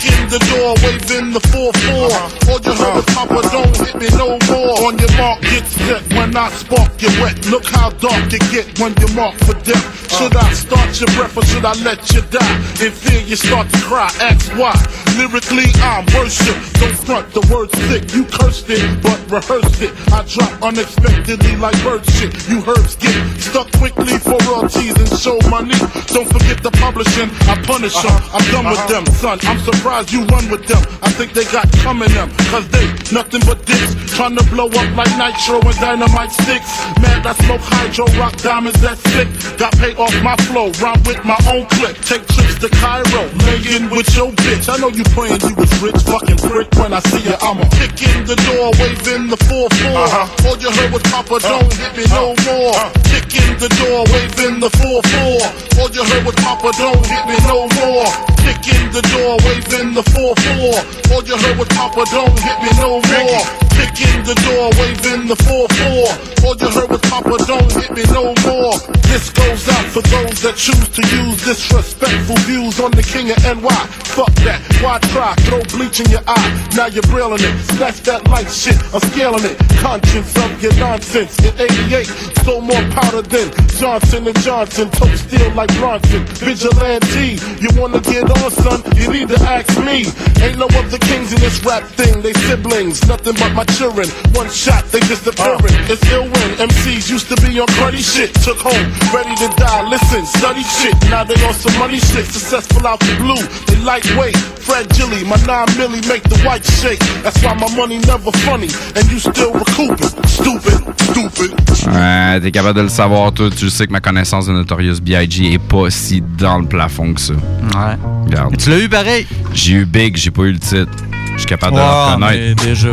[0.00, 2.48] In the door, waving the 4-4.
[2.48, 4.88] All you heard was Papa, don't hit me no more.
[4.88, 6.02] On your mark, get set.
[6.16, 7.36] When I spark, you wet.
[7.46, 9.84] Look how dark you get when you're marked for death.
[10.12, 10.16] Uh.
[10.16, 12.56] Should I start your breath or should I let you die?
[12.80, 14.74] In fear you start to cry, ask why.
[15.18, 16.69] Lyrically I'm worship.
[17.10, 18.14] Front the word sick.
[18.14, 19.90] You cursed it, but rehearsed it.
[20.14, 22.30] I drop unexpectedly like bird shit.
[22.46, 25.74] You herbs get stuck quickly for royalties and show money.
[26.14, 27.26] Don't forget the publishing.
[27.50, 28.14] I punish them.
[28.14, 28.38] Uh-huh.
[28.38, 28.94] I'm done with uh-huh.
[28.94, 29.38] them, son.
[29.42, 30.78] I'm surprised you run with them.
[31.02, 32.30] I think they got coming them.
[32.46, 33.90] Cause they nothing but dicks.
[34.14, 36.70] Trying to blow up like nitro and dynamite sticks.
[37.02, 39.26] Man, I smoke hydro rock diamonds that's sick.
[39.58, 40.70] Got paid off my flow.
[40.78, 41.98] Rhyme with my own clip.
[42.06, 43.26] Take trips to Cairo.
[43.50, 44.70] Laying with your bitch.
[44.70, 45.98] I know you playing you was rich.
[46.06, 46.70] Fucking prick.
[46.78, 48.70] When I see you, I'ma kick in the door.
[48.76, 49.70] Waving the 4-4.
[49.70, 50.00] Uh-huh.
[50.00, 50.20] Uh-huh.
[50.20, 50.48] Uh-huh.
[50.48, 52.74] All you heard was Papa, don't hit me no more.
[53.08, 54.04] Kick in the door.
[54.12, 55.80] Waving the 4-4.
[55.80, 58.10] All you heard was Papa, don't hit me no more.
[58.42, 59.38] Kick in the door.
[59.46, 61.14] Waving the 4-4.
[61.14, 63.69] All you heard was Papa, don't hit me no more.
[63.80, 64.68] Kick in the door.
[64.76, 66.44] Waving the 4-4.
[66.44, 68.76] All you heard was Papa, don't hit me no more.
[69.08, 73.38] This goes out for those that choose to use disrespectful views on the king of
[73.40, 73.80] NY.
[74.12, 74.60] Fuck that.
[74.84, 75.34] Why try?
[75.48, 76.50] Throw bleach in your eye.
[76.76, 77.54] Now you're brilling it.
[77.72, 78.76] Snatch that light shit.
[78.92, 79.56] I'm scaling it.
[79.80, 81.38] Conscience of your nonsense.
[81.40, 82.06] In 88,
[82.44, 83.48] so more powder than
[83.80, 84.90] Johnson and Johnson.
[84.90, 86.24] Tote steel like Bronson.
[86.40, 87.40] Vigilante.
[87.60, 88.80] You wanna get on, son?
[88.96, 90.08] You need to ask me.
[90.44, 92.22] Ain't no other kings in this rap thing.
[92.22, 93.06] They siblings.
[93.08, 94.08] Nothing but my children.
[94.34, 95.74] One shot, they disappearing.
[95.88, 98.34] It's ill when MCs used to be on cruddy shit.
[98.42, 99.88] Took home, ready to die.
[99.88, 100.94] Listen, study shit.
[101.10, 102.26] Now they on some money shit.
[102.26, 103.40] Successful out the blue.
[103.66, 104.36] They lightweight.
[104.36, 107.00] Fred Gilly, my 9 milli make the white shake.
[107.22, 108.68] That's why my money never funny.
[108.94, 110.10] And you still recouping.
[110.26, 111.50] Stupid, stupid.
[111.86, 113.50] Ouais, t'es capable de le savoir, toi.
[113.50, 115.54] Tu sais que ma connaissance de Notorious B.I.G.
[115.54, 117.32] est pas si dans le plafond que ça.
[117.32, 117.96] Ouais.
[118.26, 118.56] Regarde.
[118.56, 119.26] Tu l'as eu pareil?
[119.54, 120.92] J'ai eu Big, j'ai pas eu le titre.
[121.40, 122.64] Je suis capable de le reconnaître.
[122.64, 122.88] déjà,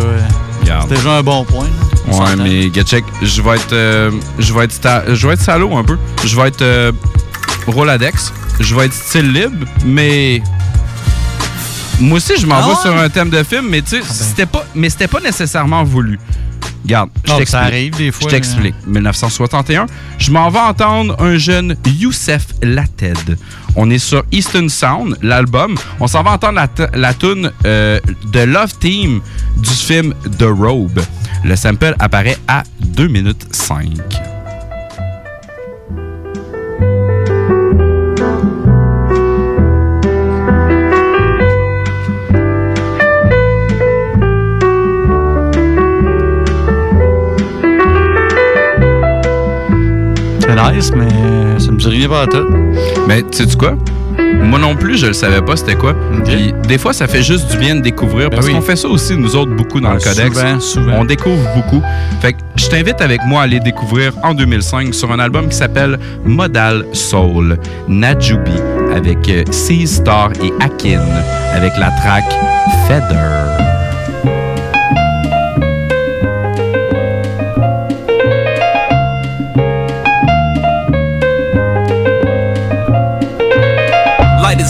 [0.82, 1.68] c'est déjà un bon point.
[2.10, 3.74] Ouais, mais Getcheck, je vais être.
[3.74, 4.80] euh, je vais être
[5.14, 5.98] je vais être salaud un peu.
[6.24, 6.94] Je vais être euh,
[7.68, 8.32] Roladex.
[8.62, 10.42] Je vais être style libre, mais.
[12.00, 14.46] Moi aussi, je m'en Ah vais sur un thème de film, mais tu sais, c'était
[14.46, 16.18] pas, mais c'était pas nécessairement voulu.
[16.86, 17.48] Regarde, je t'explique.
[17.50, 18.76] ça arrive des fois, Je t'explique.
[18.86, 23.38] 1961, je m'en vais entendre un jeune Youssef Lated.
[23.80, 25.76] On est sur Eastern Sound, l'album.
[26.00, 28.00] On s'en va entendre la, la tune euh,
[28.32, 29.22] de Love Team
[29.56, 31.00] du film The Robe.
[31.44, 33.88] Le sample apparaît à 2 minutes 5.
[50.40, 51.27] C'est
[51.58, 52.46] mais ça me dit rien pas à tout.
[53.08, 53.76] Mais tu sais quoi?
[54.44, 55.96] Moi non plus, je le savais pas c'était quoi.
[56.26, 58.54] Puis des fois, ça fait juste du bien de découvrir parce oui.
[58.54, 60.36] qu'on fait ça aussi nous autres beaucoup dans Ah, le codex.
[60.38, 60.94] souvent, souvent.
[61.00, 61.82] On découvre beaucoup.
[62.22, 65.56] Fait que je t'invite avec moi à aller découvrir en 2005 sur un album qui
[65.56, 68.52] s'appelle Modal Soul, Najubi
[68.96, 71.02] avec euh, Sea Star et Akin
[71.54, 72.26] avec la track
[72.88, 73.77] Feather.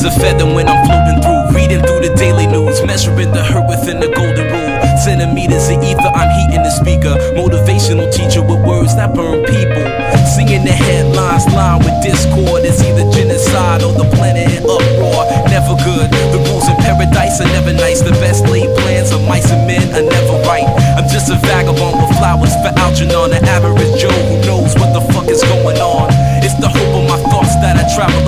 [0.08, 4.00] A feather when I'm floating through, reading through the daily news, measuring the hurt within
[4.00, 4.80] the golden rule.
[5.04, 7.12] Centimeters of ether, I'm heating the speaker.
[7.36, 9.84] Motivational teacher with words that burn people.
[10.24, 12.64] Singing the headlines, line with discord.
[12.64, 15.28] It's either genocide or the planet in uproar.
[15.52, 16.08] Never good.
[16.32, 18.00] The rules in paradise are never nice.
[18.00, 20.68] The best laid plans of mice and men are never right.
[20.96, 25.04] I'm just a vagabond with flowers for Algernon, the average Joe who knows what the
[25.12, 26.08] fuck is going on.
[26.40, 28.27] It's the hope of my thoughts that I travel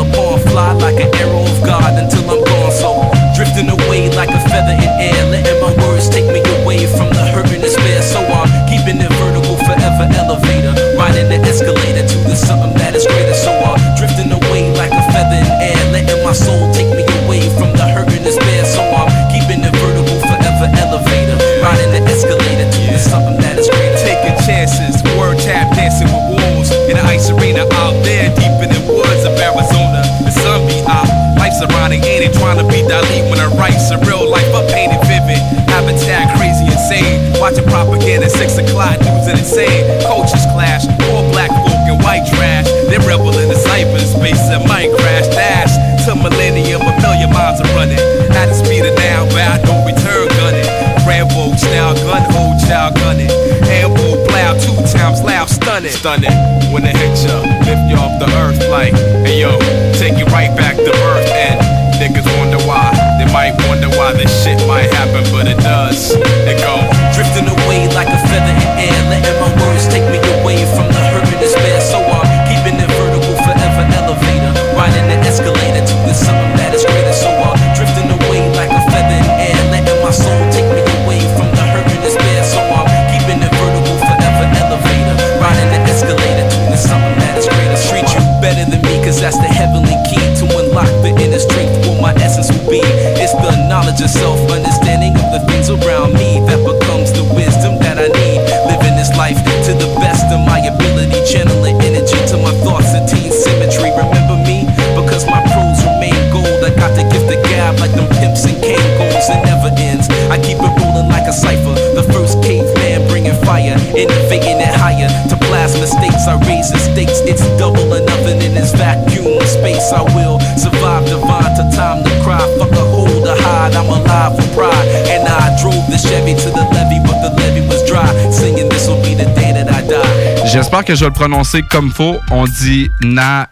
[130.80, 132.20] J'espère que je vais le prononcer comme faut.
[132.32, 133.50] On dit Na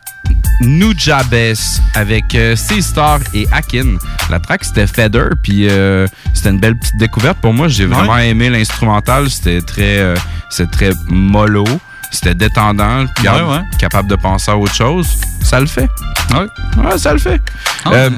[0.62, 1.56] Nujabes
[1.94, 3.98] avec euh, C-Star et Akin.
[4.30, 7.68] La track c'était Feather, puis euh, c'était une belle petite découverte pour moi.
[7.68, 9.30] J'ai vraiment aimé l'instrumental.
[9.30, 10.16] C'était très, euh,
[10.50, 11.66] c'était très mollo.
[12.12, 13.62] C'était détendant, puis Ouais, ouais.
[13.78, 15.08] capable de penser à autre chose.
[15.44, 15.90] Ça le fait.
[16.32, 16.98] Ouais.
[16.98, 17.42] Ça le fait.
[17.84, 18.10] Ah, euh,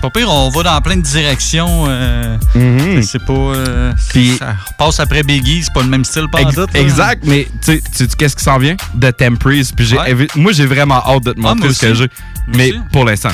[0.00, 1.84] c'est- pas pire, on va dans plein de directions.
[1.88, 3.02] euh, Mhm.
[3.02, 3.32] C'est pas.
[3.32, 7.48] euh, Puis- ça repasse après Biggie, c'est pas le même style pas Ex- exact, mais
[7.64, 8.76] tu sais- qu'est-ce qui s'en vient?
[8.94, 9.72] De Temprease.
[9.72, 10.26] Puis Ouais.
[10.36, 12.08] moi, j'ai vraiment hâte de te Ah, montrer moi ce que j'ai.
[12.54, 13.30] Mais pour l'instant,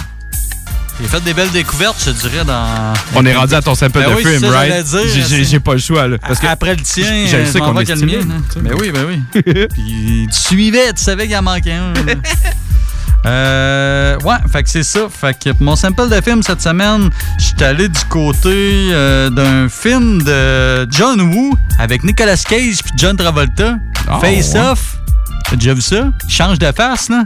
[0.98, 2.94] J'ai fait des belles découvertes, je dirais, dans.
[3.14, 4.86] on est rendu à ton sample Ben de oui, film, ça, right?
[5.44, 6.16] J'ai- pas le choix, là.
[6.16, 8.42] Parce que Après le tien, je- sais qu'on va est mien, hein.
[8.62, 9.20] Ben oui, ben oui.
[9.74, 11.92] Puis tu suivais, tu savais qu'il en manquait un.
[13.24, 15.08] Euh, ouais, fait que c'est ça.
[15.10, 19.30] Fait que pour mon sample de film cette semaine, je suis allé du côté euh,
[19.30, 23.76] d'un film de John Woo avec Nicolas Cage puis John Travolta.
[24.08, 24.60] Ah, Face ouais.
[24.60, 24.96] Off.
[25.48, 26.08] T'as déjà vu ça?
[26.28, 27.24] Change de face, là.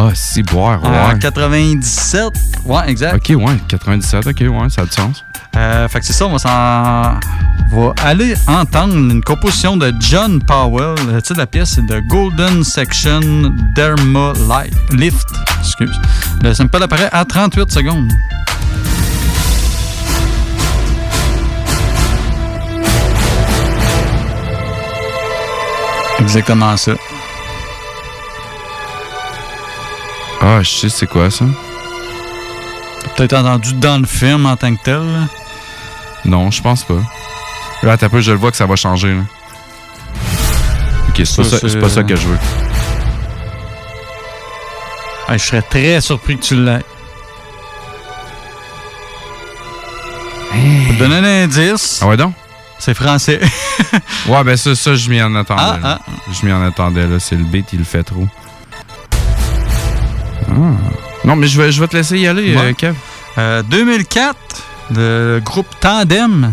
[0.00, 1.18] Ah, si, boire, En ouais.
[1.18, 2.22] 97.
[2.64, 3.16] Ouais, exact.
[3.16, 5.24] Ok, ouais, 97, ok, ouais, ça a du sens.
[5.56, 6.48] Euh, fait que c'est ça, on va s'en.
[7.70, 10.94] Va aller entendre une composition de John Powell.
[11.12, 13.20] Le titre de la pièce, c'est The Golden Section
[13.74, 15.26] Derma Li- Lift.
[15.60, 16.00] Excuse.
[16.42, 18.08] Le sample apparaît à 38 secondes.
[26.20, 26.92] Exactement ça.
[30.40, 31.44] Ah, je sais c'est quoi ça?
[33.02, 34.94] T'as peut-être entendu dans le film en tant que tel.
[35.00, 35.28] là?
[36.24, 37.00] Non, je pense pas.
[37.82, 39.22] Là, t'as peu, je le vois que ça va changer, là.
[41.08, 42.38] Ok, c'est pas, Ça, pas ça que je veux.
[45.28, 46.84] Ah, je serais très surpris que tu l'aies.
[50.86, 52.00] Pour te donner un indice.
[52.02, 52.34] Ah ouais donc?
[52.78, 53.40] C'est français.
[54.28, 55.62] Ouais, ben ça, ça je m'y en attendais.
[55.64, 56.00] Ah, là.
[56.30, 57.18] Je m'y en attendais, là.
[57.18, 58.26] C'est le beat, il le fait trop.
[60.58, 60.96] Ah.
[61.24, 62.70] Non, mais je vais, je vais te laisser y aller, Ouais.
[62.70, 62.94] euh, Kev.
[63.38, 64.36] Euh, 2004,
[64.94, 66.52] le groupe Tandem.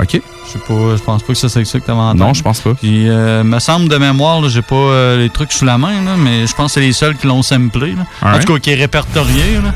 [0.00, 0.20] OK.
[0.46, 2.20] Je sais pas, je pense pas que ça c'est ça que t'avais entendu.
[2.20, 2.74] Non, je pense pas.
[2.74, 6.02] Puis, euh, me semble de mémoire, là, j'ai pas euh, les trucs sous la main,
[6.04, 7.94] là, mais je pense que c'est les seuls qui l'ont samplé.
[7.94, 8.04] Là.
[8.34, 9.54] En tout cas, qui est répertorié.
[9.62, 9.72] Là.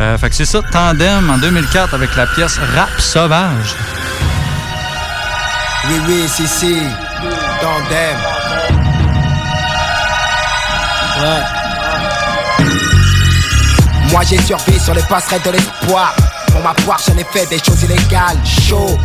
[0.00, 3.74] Euh, fait que c'est ça, Tandem en 2004 avec la pièce Rap Sauvage.
[5.88, 6.76] Oui, oui, si, si.
[7.60, 8.16] Tandem.
[14.12, 16.14] Moi j'ai survécu sur les passerelles de l'espoir.
[16.48, 18.36] Pour ma poire, j'en ai fait des choses illégales.
[18.44, 18.98] Chaud.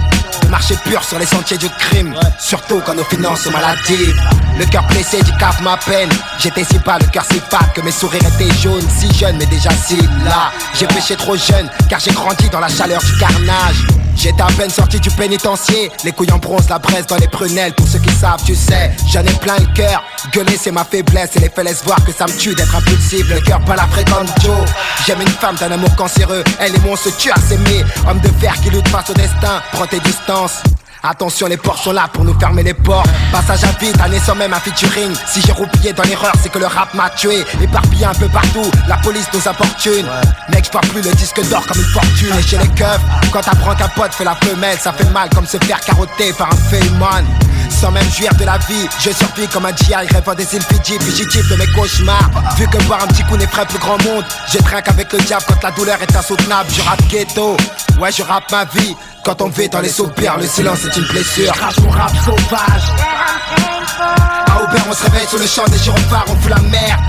[0.44, 2.14] De marcher pur sur les sentiers du crime.
[2.38, 4.22] Surtout quand nos finances sont maladives.
[4.60, 6.10] Le cœur blessé du cave ma peine.
[6.40, 8.88] J'étais si bas, le cœur si fat que mes sourires étaient jaunes.
[9.00, 10.52] Si jeune, mais déjà si là.
[10.74, 13.88] J'ai péché trop jeune, car j'ai grandi dans la chaleur du carnage.
[14.18, 17.74] J'étais à peine sorti du pénitencier, les couilles en bronze, la braise dans les prunelles.
[17.74, 20.04] Pour ceux qui savent, tu sais, j'en ai plein le cœur.
[20.34, 23.30] Gueuler, c'est ma faiblesse, et les faits laissent voir que ça me tue d'être impulsif.
[23.30, 24.58] Le cœur pas la fréquente Joe.
[25.06, 27.84] J'aime une femme d'un amour cancéreux, elle et moi on se tue à s'aimer.
[28.10, 30.64] Homme de fer qui lutte face au destin, prends tes distances.
[31.10, 33.08] Attention, les portes sont là pour nous fermer les portes.
[33.32, 35.14] Passage à vide, année sans même un featuring.
[35.26, 37.46] Si j'ai roupillé dans l'erreur, c'est que le rap m'a tué.
[37.62, 40.06] Éparpillé un peu partout, la police nous importune.
[40.50, 42.36] Mec, je plus le disque d'or comme une fortune.
[42.38, 43.00] Et chez les keufs,
[43.32, 46.50] quand t'apprends qu'un pote fait la femelle, ça fait mal comme se faire carotter par
[46.52, 47.26] un feuilleman.
[47.70, 51.00] Sans même jouir de la vie, je survis comme un GI rêvant des îles Fidji,
[51.00, 52.30] fugitif de mes cauchemars.
[52.58, 55.20] Vu que boire un petit coup n'est ferait plus grand monde, je trinque avec le
[55.20, 56.70] diable quand la douleur est insoutenable.
[56.74, 57.56] Je rappe ghetto,
[58.02, 58.96] ouais, je rappe ma vie.
[59.24, 61.54] Quand on vit dans les soupirs, le silence est une blessure.
[61.54, 64.47] Crache mon rap sauvage.
[64.68, 67.00] À Aubert, on se réveille sur le champ des gyrophares, on fout la merde.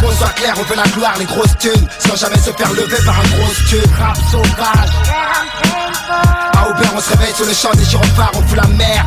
[0.00, 2.98] Qu'on soit clair, on veut la gloire, les grosses thunes, sans jamais se faire lever
[3.04, 3.90] par un gros tube.
[3.98, 4.90] Rap sauvage.
[6.52, 9.06] À Aubert, on se réveille sur le champ des gyrophares, on fout la merde.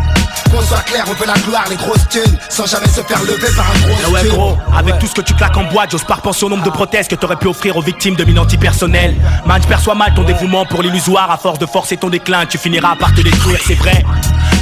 [0.51, 3.53] Qu'on soit clair, on veut la gloire, les grosses thunes, sans jamais se faire lever
[3.55, 6.03] par un gros Ah ouais gros, avec tout ce que tu claques en boîte, j'ose
[6.03, 9.15] pas repenser au nombre de prothèses que t'aurais pu offrir aux victimes de mine antipersonnelle.
[9.45, 12.57] Man, je perçois mal ton dévouement pour l'illusoire, à force de forcer ton déclin, tu
[12.57, 14.03] finiras par te détruire, c'est vrai.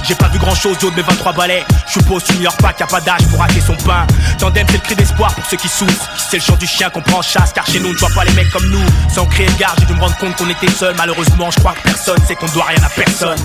[0.07, 1.65] J'ai pas vu grand chose haut de mes 23 balais.
[1.87, 4.05] Je suppose tu n'ignores pas qu'il a pas d'âge pour rater son pain.
[4.39, 6.09] Tandem, c'est le cri d'espoir pour ceux qui souffrent.
[6.29, 8.23] C'est le chant du chien qu'on prend en chasse, car chez nous, ne vois pas
[8.25, 8.85] les mecs comme nous.
[9.13, 10.95] Sans créer de garde, j'ai dû me rendre compte qu'on était seul.
[10.97, 13.39] Malheureusement, je crois que personne sait qu'on doit rien à personne.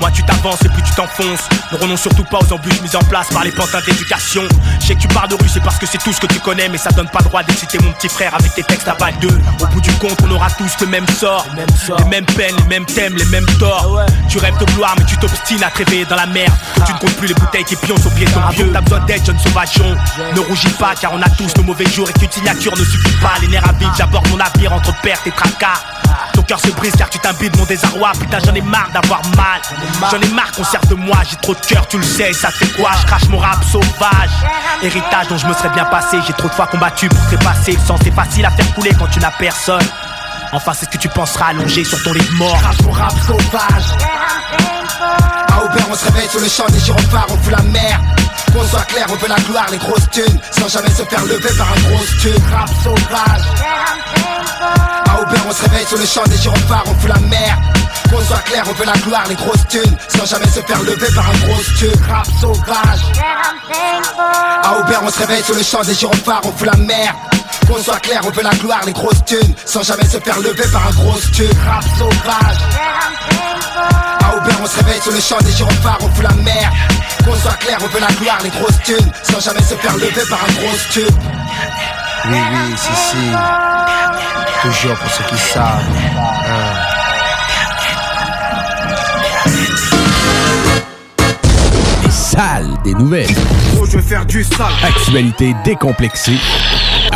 [0.00, 1.48] Moi, tu t'avances et plus tu t'enfonces.
[1.70, 4.42] Ne renonce surtout pas aux embûches mises en place par les pantins d'éducation.
[4.80, 6.40] Je sais que tu parles de rue, c'est parce que c'est tout ce que tu
[6.40, 9.14] connais, mais ça donne pas droit d'exciter mon petit frère avec tes textes à balle
[9.20, 9.28] 2.
[9.28, 11.46] Au bout du compte, on aura tous le même sort.
[11.98, 14.00] Les mêmes peines, les mêmes thèmes, les mêmes torts.
[14.28, 16.52] Tu rêves de gloire, mais tu t'obstines à te réveiller dans la merde.
[16.86, 18.70] Tu ne comptes plus les bouteilles qui pioncent au pied de ton vieux.
[18.72, 19.96] T'as besoin d'aide, jeune sauvageon.
[20.34, 23.16] Ne rougis pas, car on a tous nos mauvais jours et qu'une signature ne suffit
[23.20, 23.34] pas.
[23.40, 25.80] Les nerfs à j'aborde mon avenir entre perte et tracas.
[26.34, 28.12] Ton cœur se brise car tu t'imbibes mon désarroi.
[28.18, 29.60] Putain, j'en ai marre d'avoir mal.
[30.10, 31.18] J'en ai marre qu'on serve de moi.
[31.28, 32.32] J'ai trop de cœur, tu le sais.
[32.32, 32.90] Ça fait quoi?
[33.00, 34.30] Je crache mon rap sauvage.
[34.82, 36.18] Héritage dont je me serais bien passé.
[36.26, 37.72] J'ai trop de fois combattu pour trépasser.
[37.72, 39.86] Le sang, c'est facile à faire couler quand tu n'as personne.
[40.54, 42.58] Enfin, c'est ce que tu penseras allongé sur ton lit de mort.
[42.60, 43.96] Crache mon rap sauvage.
[45.48, 48.02] À Aubert, on se réveille sur le champ des gyrophares, on fout la merde.
[48.52, 51.48] Qu'on soit clair, on veut la gloire, les grosses thunes, sans jamais se faire lever
[51.56, 52.36] par un gros thune.
[52.52, 53.44] Rap sauvage.
[55.08, 57.60] À Aubert, on se réveille sur le champ des gyrophares, on fout la merde.
[58.10, 61.08] Qu'on soit clair, on veut la gloire, les grosses thunes, sans jamais se faire lever
[61.14, 62.02] par un gros thune.
[62.10, 63.00] Rap sauvage.
[64.80, 67.16] Aubert, on se réveille sur le champ des gyrophares, on fout la merde.
[67.66, 70.64] Qu'on soit clair, on veut la gloire, les grosses thunes, sans jamais se faire lever
[70.72, 71.48] par un gros thune.
[71.66, 72.56] Rap sauvage.
[74.22, 76.74] À Aubert, on se réveille sur le champ des gyrophares, on fout la merde.
[77.24, 80.24] Qu'on soit clair, on veut la gloire, les grosses thunes, sans jamais se faire lever
[80.28, 81.16] par un gros thune.
[82.26, 83.32] Oui, oui, si, si.
[84.62, 85.82] Toujours pour ceux qui savent.
[86.48, 86.92] Hein.
[92.04, 93.34] Les salles des nouvelles.
[93.80, 94.72] Oh, je vais faire du sale.
[94.84, 96.38] Actualité décomplexée.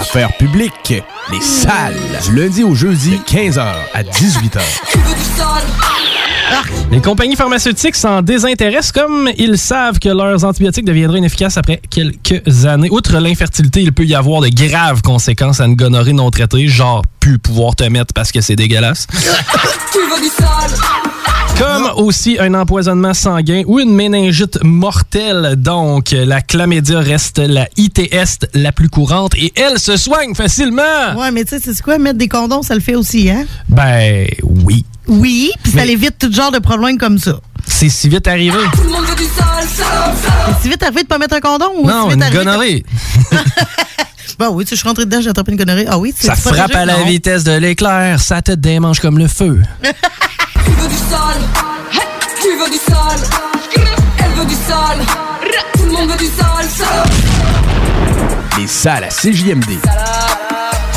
[0.08, 1.02] Affaires publiques.
[1.32, 1.96] Les salles.
[2.24, 3.60] Du lundi au jeudi, 15h
[3.92, 4.60] à 18h.
[6.92, 12.66] Les compagnies pharmaceutiques s'en désintéressent comme ils savent que leurs antibiotiques deviendraient inefficaces après quelques
[12.66, 12.88] années.
[12.88, 17.02] Outre l'infertilité, il peut y avoir de graves conséquences à une gonorrhée non traitée, genre
[17.18, 19.08] plus pouvoir te mettre parce que c'est dégueulasse.
[19.10, 21.15] Tu veux du sale
[21.58, 25.54] Comme aussi un empoisonnement sanguin ou une méningite mortelle.
[25.56, 31.14] Donc, la chlamydia reste la ITS la plus courante et elle se soigne facilement.
[31.16, 31.98] Ouais, mais tu sais, c'est quoi?
[31.98, 33.44] Mettre des condoms, ça le fait aussi, hein?
[33.68, 34.84] Ben oui.
[35.08, 37.38] Oui, puis ça Mais- évite tout genre de problèmes comme ça.
[37.66, 38.58] C'est si vite arrivé.
[38.74, 41.34] Tout le monde veut du sale, sale, sale C'est si vite arrivé de pas mettre
[41.36, 42.84] un condom ou Non, si vite une arrivé de- gonorrhée.
[44.38, 45.86] Bon, oui, tu sais, je suis rentré dedans, j'ai attrapé une gonorrhée.
[45.88, 47.06] Ah oui, c'est Ça c'est pas frappe à la Non.
[47.06, 49.62] vitesse de l'éclair, ça te démange comme le feu.
[50.66, 51.42] Tu veux du sale.
[52.42, 53.20] Tu veux du sale.
[54.18, 55.00] Elle veut du sale.
[55.76, 57.08] Tout le monde veut du sale, sale.
[58.58, 59.78] Les salles à CJMD.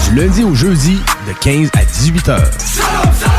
[0.06, 3.39] Du lundi au jeudi, de 15 à 18h.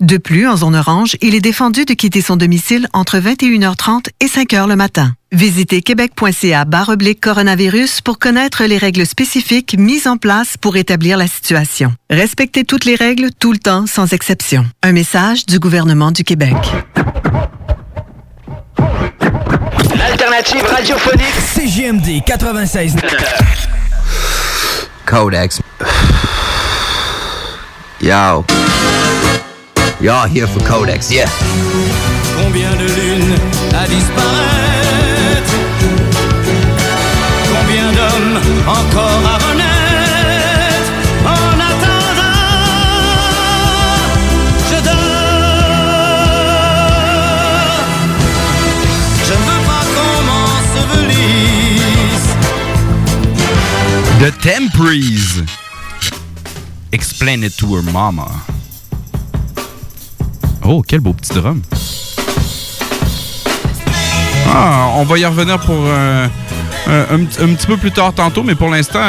[0.00, 4.26] De plus, en zone orange, il est défendu de quitter son domicile entre 21h30 et
[4.26, 5.14] 5h le matin.
[5.30, 11.28] Visitez québec.ca oblique coronavirus pour connaître les règles spécifiques mises en place pour établir la
[11.28, 11.94] situation.
[12.10, 14.66] Respectez toutes les règles tout le temps sans exception.
[14.82, 16.56] Un message du gouvernement du Québec.
[19.96, 22.96] L'alternative radiophonique CGMD 96.
[25.06, 25.60] Codex.
[28.00, 28.44] Yo.
[30.04, 31.24] Y'all here for Codex, yeah.
[32.36, 33.34] Combien de lunes
[33.72, 35.54] à disparaître?
[37.48, 40.92] Combien d'hommes encore à renaître?
[41.24, 42.36] En attendant,
[44.68, 45.00] je dors
[49.24, 52.28] Je ne veux pas qu'on m'ensevelisse
[54.20, 55.40] The Temprees.
[56.92, 58.28] Explain it to her mama.
[60.64, 61.60] Oh, quel beau petit drum.
[64.48, 66.30] Ah, on va y revenir pour un,
[66.88, 69.00] euh, un, petit- un petit peu plus tard tantôt, mais pour l'instant,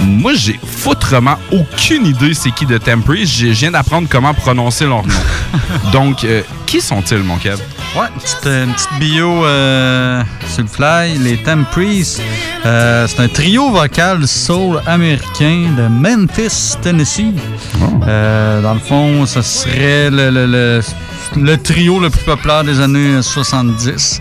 [0.00, 3.26] moi, j'ai foutrement aucune idée c'est qui de Temporary.
[3.26, 5.14] Je viens d'apprendre comment prononcer leur nom.
[5.92, 7.58] Donc, euh, qui sont-ils, mon Kev?
[7.94, 11.18] Ouais, une petite, une petite bio euh, sur le fly.
[11.18, 12.20] Les Temprees,
[12.64, 17.34] euh, c'est un trio vocal soul américain de Memphis, Tennessee.
[18.08, 20.80] Euh, dans le fond, ce serait le, le- le-
[21.36, 24.20] le trio le plus populaire des années 70.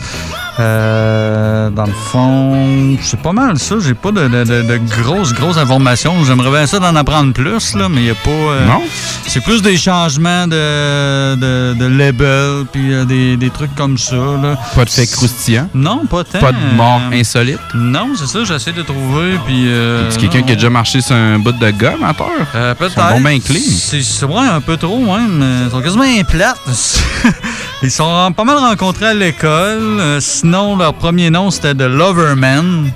[0.62, 3.76] Euh, dans le fond, c'est pas mal ça.
[3.84, 6.24] J'ai pas de, de- de- de grosses, grosses informations.
[6.24, 8.30] J'aimerais bien ça d'en apprendre plus, là, mais il n'y a pas.
[8.30, 8.82] euh, Non?
[9.26, 14.16] C'est plus des changements de, de, label, puis euh, des, des trucs comme ça.
[14.16, 14.55] Là.
[14.76, 15.68] Pas de fait croustillant?
[15.74, 16.39] Non, pas tant.
[16.39, 17.59] Pas de mort insolite?
[17.74, 19.39] Non, c'est ça, j'essaie de trouver.
[19.45, 19.66] Puis.
[20.09, 22.14] C'est quelqu'un qui a déjà marché sur un bout de gomme à?
[22.55, 22.93] Euh, peut-être.
[22.97, 24.01] Ils sont bien clean.
[24.03, 25.43] C'est vrai, un peu trop, même.
[25.66, 26.59] Ils sont quasiment plates.
[27.84, 30.20] Ils sont pas mal rencontrés à l'école.
[30.52, 32.91] Sinon, leur premier nom, c'était The Loverman.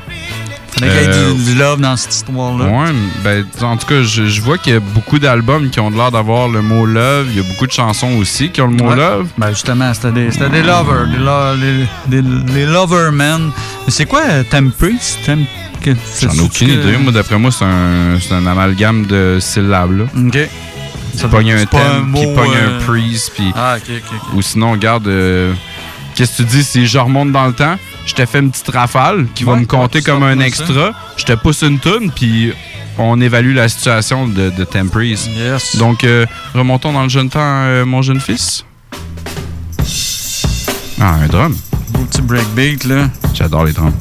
[0.77, 2.65] Fallait qu'il y ait Euh, du, du love dans cette histoire-là.
[2.65, 2.89] Ouais,
[3.23, 6.11] ben, en tout cas, je, je vois qu'il y a beaucoup d'albums qui ont l'air
[6.11, 7.27] d'avoir le mot love.
[7.29, 8.97] Il y a beaucoup de chansons aussi qui ont le mot Ouais.
[8.97, 9.27] love.
[9.37, 13.51] Ben justement, c'était des, c'était des lovers, des, lo- les, des- les lovermen.
[13.85, 15.19] Mais c'est quoi euh, Tempest?
[15.25, 15.47] Temp-
[16.21, 16.97] J'en ai aucune que- idée.
[16.97, 19.97] Moi, d'après moi, c'est un, c'est un amalgame de syllabes.
[19.97, 20.03] Là.
[20.13, 20.49] OK.
[21.15, 23.31] Ça pogne un c'est pas un thème, mot, pogne un freeze.
[23.33, 23.49] Puis...
[23.55, 24.33] Ah, OK, OK, OK.
[24.35, 25.53] Ou sinon, regarde, euh,
[26.15, 26.63] qu'est-ce que tu dis?
[26.63, 27.75] Si je remonte dans le temps?
[28.05, 30.45] Je te fais une petite rafale qui va me compter comme un ça.
[30.45, 30.91] extra.
[31.17, 32.53] Je te pousse une toune, puis
[32.97, 34.67] on évalue la situation de, de.
[35.35, 35.75] Yes.
[35.77, 38.63] Donc, euh, remontons dans le jeune temps, euh, mon jeune fils.
[40.99, 41.55] Ah, un drum.
[41.89, 43.09] Beau petit breakbeat, là.
[43.33, 43.93] J'adore les drums.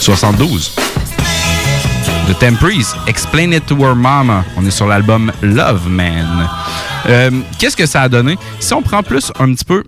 [0.00, 0.72] 72.
[2.28, 4.44] The Temprees, Explain It to Her Mama.
[4.56, 6.48] On est sur l'album Love Man.
[7.08, 8.36] Euh, Qu'est-ce que ça a donné?
[8.58, 9.84] Si on prend plus un petit peu,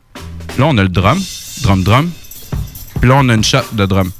[0.59, 1.23] là on a le drum,
[1.63, 2.11] drum, drum.
[3.01, 4.11] Puis là on a une shot de drum.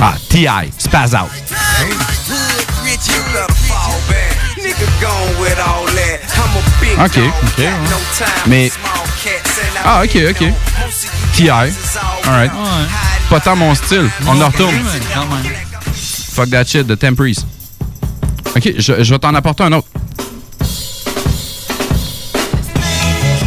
[0.00, 1.30] Ah, T.I., Spaz Out.
[6.98, 7.64] OK, OK.
[8.46, 8.70] Mais.
[9.84, 10.52] Ah, OK, OK.
[11.36, 11.72] T.I.
[12.24, 12.52] Alright.
[13.30, 14.10] Pas tant mon style.
[14.26, 14.74] On en retourne.
[16.34, 17.44] Fuck that shit de Temprees.
[18.56, 19.88] OK, je, je vais t'en apporter un autre.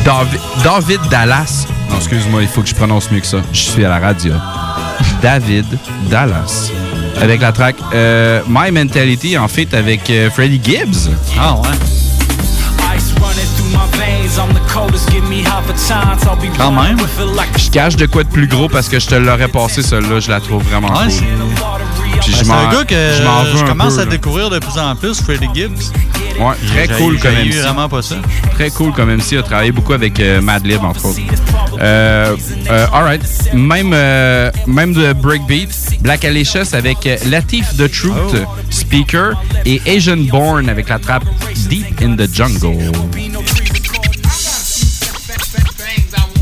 [0.06, 1.66] Davi- David Dallas.
[1.90, 3.38] Non, excuse-moi, il faut que je prononce mieux que ça.
[3.52, 4.34] Je suis à la radio.
[5.22, 5.66] David
[6.10, 6.72] Dallas.
[7.22, 11.10] Avec la track euh, My Mentality, en fait, avec euh, Freddie Gibbs.
[11.40, 11.68] Ah ouais.
[16.58, 16.98] Quand même.
[17.58, 20.20] Je cache de quoi de plus gros parce que je te l'aurais passé, celle-là.
[20.20, 21.12] Je la trouve vraiment Ouais, cool.
[21.12, 24.12] c'est- Ben, un gars que je commence peu, à là.
[24.12, 25.92] découvrir de plus en plus, Freddie Gibbs.
[26.40, 27.54] Ouais, très cool comme MC.
[27.62, 28.16] vraiment pas ça.
[28.54, 29.32] Très cool comme MC.
[29.34, 31.20] Il a travaillé beaucoup avec euh, Madlib, entre autres.
[31.80, 32.36] Euh,
[32.70, 33.22] euh, alright.
[33.54, 35.70] Même, euh, même de Breakbeat,
[36.02, 38.36] Black Alicious avec Latif The Truth, Oh.
[38.70, 39.34] Speaker,
[39.66, 41.26] et Asian Born avec la trappe
[41.70, 42.92] Deep in the Jungle.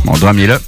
[0.05, 0.59] Mon drum est là.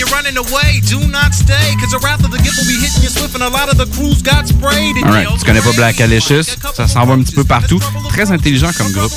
[0.00, 0.80] I'm gunning, you're running away.
[0.80, 3.42] Do not stay, cause the wrath of the gift will be hitting you swift, and
[3.42, 4.96] a lot of the crews got sprayed.
[4.96, 7.80] And Alright, tu connais pas Black Alicious, ça s'en va un petit peu partout.
[8.10, 9.12] Très intelligent comme groupe.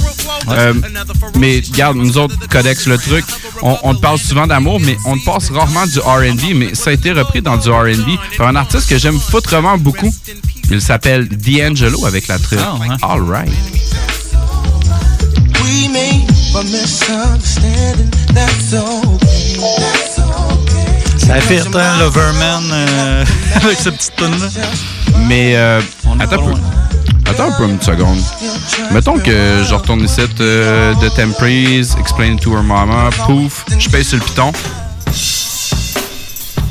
[0.49, 0.73] Euh,
[1.37, 3.25] mais regarde, nous autres, Codex, le truc,
[3.61, 6.89] on, on te parle souvent d'amour, mais on te passe rarement du R&B, mais ça
[6.89, 10.13] a été repris dans du R&B par un artiste que j'aime foutrement beaucoup.
[10.69, 12.63] Il s'appelle D'Angelo avec la triple
[13.01, 13.51] Alright.
[15.63, 18.09] We made a misunderstanding.
[18.33, 19.57] That's okay.
[19.59, 20.62] That's okay.
[21.25, 24.47] Ça fait hein, Loverman euh, avec cette petite tune là
[25.27, 25.79] Mais euh,
[26.19, 26.53] attends un peu.
[27.29, 28.19] Attends un peu une seconde.
[28.91, 34.03] Mettons que je retourne ici euh, de Temprees, Explain to Her Mama, pouf, je paye
[34.03, 34.51] sur le piton.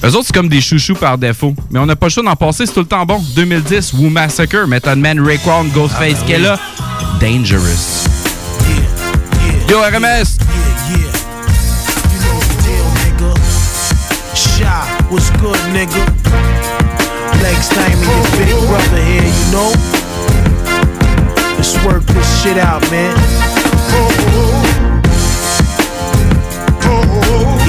[0.05, 1.55] Eux autres, c'est comme des chouchous par défaut.
[1.71, 3.23] Mais on n'a pas le choix d'en passer, c'est tout le temps bon.
[3.35, 6.59] 2010, Woo Massacre, Method Man, Raekwon, Ghostface, Ah, Killa,
[7.21, 8.05] Dangerous.
[9.69, 10.37] Yo, RMS!
[15.13, 16.01] What's good, nigga?
[17.45, 19.69] Legs time and your big brother here, you know?
[21.57, 23.13] Let's work this shit out, man.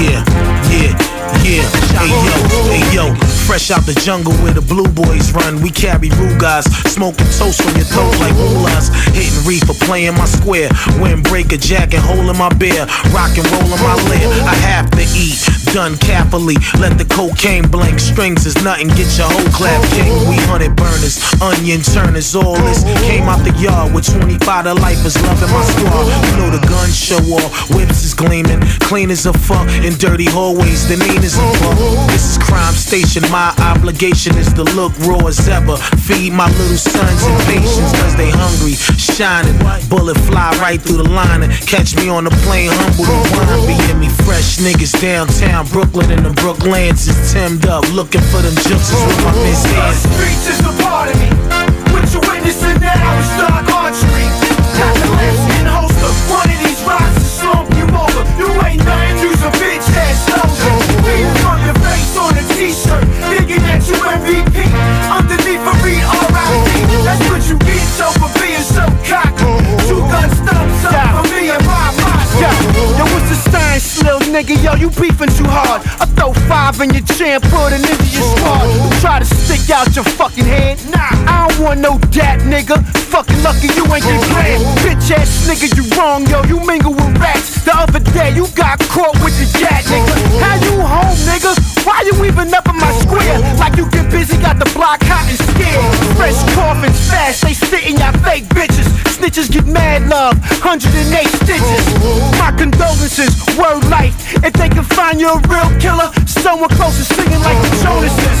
[0.00, 0.24] Yeah,
[0.72, 0.96] yeah,
[1.44, 1.68] yeah.
[2.00, 2.34] Hey yo,
[2.72, 3.14] hey yo.
[3.44, 5.60] Fresh out the jungle where the blue boys run.
[5.60, 8.88] We carry Rugas, smoking toast on your throat like mullahs.
[9.12, 10.70] Hitting reefer, playing my square.
[10.96, 12.86] Windbreaker jacket, holding my beer.
[13.12, 14.32] Rock and roll in my lair.
[14.48, 15.63] I have to eat.
[15.74, 16.54] Done carefully.
[16.78, 18.86] Let the cocaine blank strings is nothing.
[18.94, 20.06] Get your whole clap king.
[20.30, 25.04] We hunted burners, onion turners, all this came out the yard with 25 to life
[25.04, 26.06] is loving my squad.
[26.06, 30.30] You know the guns show off, whips is gleaming, clean as a fuck in dirty
[30.30, 30.86] hallways.
[30.86, 31.74] The name is a fuck.
[32.06, 33.26] This is crime station.
[33.34, 35.76] My obligation is to look raw as ever.
[36.06, 39.58] Feed my little sons and patience cause they hungry, shining.
[39.90, 43.66] Bullet fly right through the line and catch me on the plane, humble to wine.
[43.66, 48.42] Be in me fresh niggas downtown Brooklyn and the Brooklands is timmed up, looking for
[48.42, 49.96] them juices with my miss hands.
[49.96, 51.28] streets is a part of me.
[51.92, 54.33] What you witnessing now is dark archery.
[74.34, 74.58] Nigga?
[74.58, 75.80] Yo, you beefing too hard.
[76.02, 78.66] I throw five in your chin, put it into your squad.
[78.98, 80.82] Try to stick out your fucking head.
[80.90, 82.82] Nah, I don't want no dat, nigga.
[83.14, 84.58] Fucking lucky you ain't get grand.
[84.82, 86.42] Bitch ass nigga, you wrong, yo.
[86.50, 87.62] You mingle with rats.
[87.62, 90.14] The other day, you got caught with the gat, nigga.
[90.42, 91.54] How you home, nigga?
[91.86, 93.38] Why you even up in my square?
[93.62, 95.84] Like you get busy, got the block hot and scared.
[96.18, 98.88] Fresh coffins fast, they spitting y'all fake bitches.
[99.14, 100.90] Snitches get mad love, 108
[101.44, 101.84] stitches.
[102.40, 104.23] My condolences, word life.
[104.42, 108.40] If they can find you a real killer, someone close to singing like the Jonases.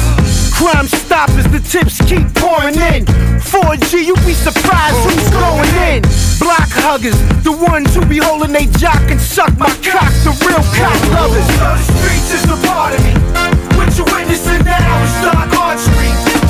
[0.54, 3.04] Crime stoppers, the tips keep pouring in.
[3.42, 6.02] 4G, you'd be surprised who's going in.
[6.38, 10.62] Block huggers, the ones who be holding they jock and suck my cock, the real
[10.78, 11.46] cock lovers.
[11.58, 13.12] The streets is a part of me.
[13.76, 16.10] What you witnessing now is dark archery.
[16.34, 16.43] Got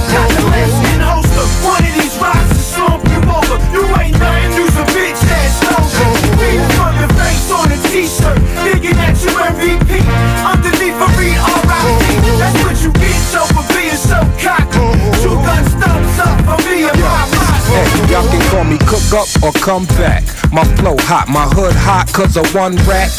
[18.74, 20.22] me cook up or come back.
[20.52, 23.10] My flow hot, my hood hot cause of one rat.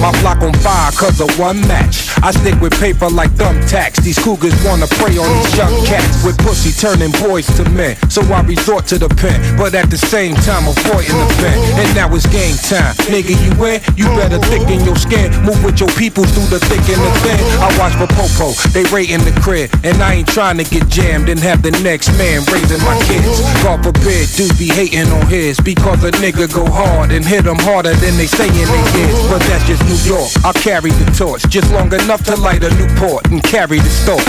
[0.00, 2.11] My block on fire cause of one match.
[2.22, 3.98] I stick with paper like thumbtacks.
[3.98, 7.98] These cougars wanna prey on these young cats with pussy turning boys to men.
[8.08, 11.58] So I resort to the pen, but at the same time avoiding the pen.
[11.82, 12.94] And now it's game time.
[13.10, 13.82] Nigga, you in?
[13.98, 15.34] You better thicken your skin.
[15.42, 17.42] Move with your people through the thick and the thin.
[17.58, 19.74] I watch for Popo, they raiding the crib.
[19.82, 23.42] And I ain't trying to get jammed and have the next man raising my kids.
[23.66, 27.58] God forbid, dudes be hating on his because a nigga go hard and hit them
[27.66, 29.18] harder than they saying they is.
[29.26, 30.30] But that's just New York.
[30.46, 34.20] I'll carry the torch just long enough to light a Newport and carry the store.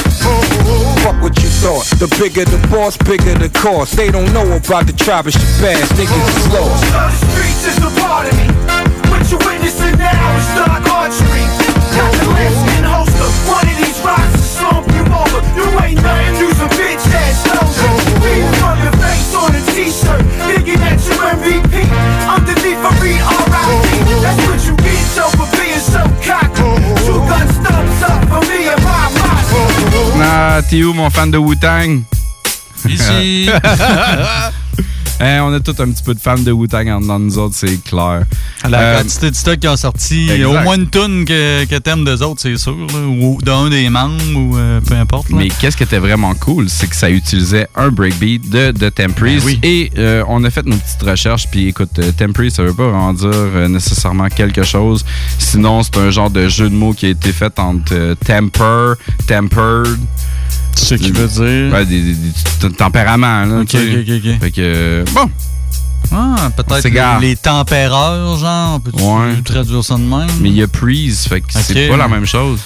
[1.03, 1.83] Fuck what you thought.
[1.99, 3.97] The bigger the boss, bigger the cost.
[3.97, 5.91] They don't know about the tribe of Shabazz.
[5.99, 6.79] Niggas is lost.
[6.79, 8.47] The streets is a part of me.
[9.11, 11.43] What you witnessing now is dark archery.
[11.91, 13.27] Got the lambskin holster.
[13.51, 15.43] One of these rocks will slump you over.
[15.59, 17.91] You ain't nothing, you's a bitch ass soldier.
[18.23, 20.23] Reading from your face on a t-shirt.
[20.47, 21.62] Thinking that you MVP.
[30.55, 32.03] Ah, t'es où, mon fan de Wu-Tang?
[32.87, 33.49] Ici.
[35.19, 37.37] Hein, on a tous un petit peu de fans de Wu-Tang en dedans de nous
[37.39, 38.23] autres, c'est clair.
[38.69, 40.49] La Euh, quantité de stock qui ont sorti, il y a exact.
[40.59, 42.75] au moins une tonne que, que t'aimes d'eux autres, c'est sûr.
[42.77, 45.31] là, ou d'un des membres, ou euh, peu importe.
[45.31, 45.37] là.
[45.39, 48.91] Mais qu'est-ce qui était vraiment cool, c'est que ça utilisait un breakbeat de, de.
[48.95, 49.11] Ben
[49.43, 49.59] oui.
[49.63, 51.47] Et euh, on a fait nos petites recherches.
[51.49, 55.03] Puis écoute, euh, Temporary, ça veut pas vraiment dire nécessairement quelque chose.
[55.39, 58.93] Sinon, c'est un genre de jeu de mots qui a été fait entre temper,
[59.25, 59.97] tempered.
[60.75, 61.73] Ce qui veut dire.
[61.73, 62.15] Ouais, des, des-
[62.69, 63.45] des tempéraments.
[63.45, 64.39] Là, Ok, ok, ok.
[64.41, 65.29] Fait que, euh, bon.
[66.11, 68.79] Ah, peut-être les, les tempéreurs, genre.
[68.81, 69.41] Peux-tu Ouais.
[69.43, 70.27] traduire ça de même?
[70.41, 72.59] Mais il y a Preeze, fait que c'est pas la même chose.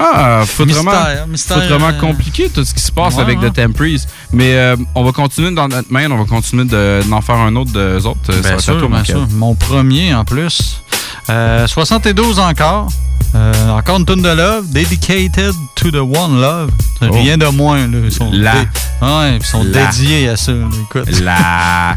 [0.00, 3.38] Ah, faut Mystère, vraiment, mystère, vraiment euh, compliqué tout ce qui se passe ouais, avec
[3.42, 3.50] ouais.
[3.50, 4.06] The Temprees.
[4.32, 7.54] Mais euh, on va continuer dans notre main, on va continuer de- d'en faire un
[7.56, 8.18] autre de autres.
[8.24, 9.26] Ça va Bien à sûr, bien sûr.
[9.32, 10.80] Mon premier en plus.
[11.28, 12.88] Euh, 72 encore.
[13.34, 14.68] Euh, encore une tonne de love.
[14.70, 16.70] Dedicated to the one love.
[17.00, 17.06] Oh.
[17.10, 17.86] Rien de moins.
[17.86, 17.98] Là.
[18.04, 18.52] Ils sont, La.
[18.52, 18.58] dé-
[19.02, 19.86] ouais, ils sont La.
[19.86, 20.52] dédiés à ça.
[20.52, 20.66] là.
[20.84, 21.20] Écoute.
[21.20, 21.96] La.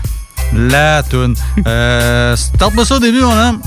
[0.54, 1.36] La toune.
[1.68, 3.60] Euh, Starte-moi ça au début, mon homme.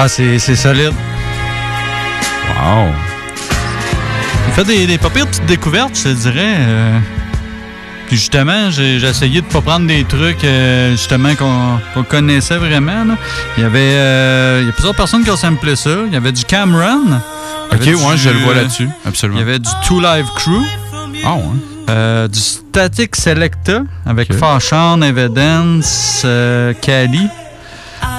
[0.00, 0.92] Ah, c'est solide.
[2.60, 2.92] Wow.
[4.48, 6.54] Il fait des, des pas pires petites découvertes, je te dirais.
[6.58, 6.98] euh.
[8.08, 13.04] Puis justement, j'ai essayé de pas prendre des trucs euh, justement qu'on connaissait vraiment.
[13.04, 13.14] là.
[13.58, 15.90] Il y avait euh, il y a plusieurs personnes qui ont samplé ça.
[16.06, 17.20] Il y avait du Cameron.
[17.70, 18.88] Ok, ouais, je le vois là-dessus.
[19.06, 19.38] Absolument.
[19.38, 20.62] Il y avait du Two Live Crew.
[21.24, 21.42] Ah ouais.
[21.90, 27.28] Euh, du Static Selecta avec Fashion, Evidence, euh, Cali.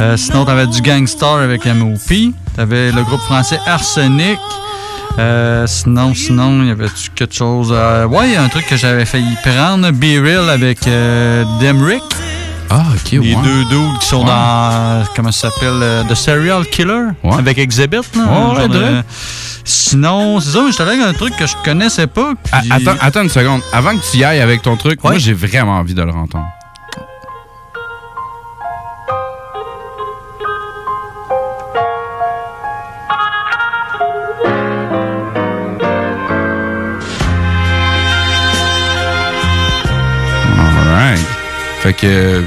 [0.02, 2.32] Euh, sinon, t'avais du Gangstar avec MOP.
[2.60, 4.38] T'avais le groupe français Arsenic.
[5.18, 7.70] Euh, sinon, sinon, il y avait quelque chose.
[7.72, 9.89] euh, ouais, il y a un truc que j'avais failli prendre.
[9.91, 12.03] Be Real avec euh, Demrick.
[12.70, 13.41] Ah, ok, Les ouais.
[13.45, 14.26] deux dudes qui sont Ouais.
[14.26, 15.05] dans.
[15.16, 17.05] Comment ça s'appelle euh, The Serial Killer.
[17.32, 17.95] Avec Exhibit.
[17.95, 19.01] Là, Ouais, ouais, de- ouais.
[19.64, 22.34] Sinon, c'est ça, j'étais avec un truc que je connaissais pas.
[22.43, 23.62] Puis- attends, attends une seconde.
[23.72, 26.45] Avant que tu y ailles avec ton truc, moi, j'ai vraiment envie de le entendre.
[41.90, 42.44] Fait que,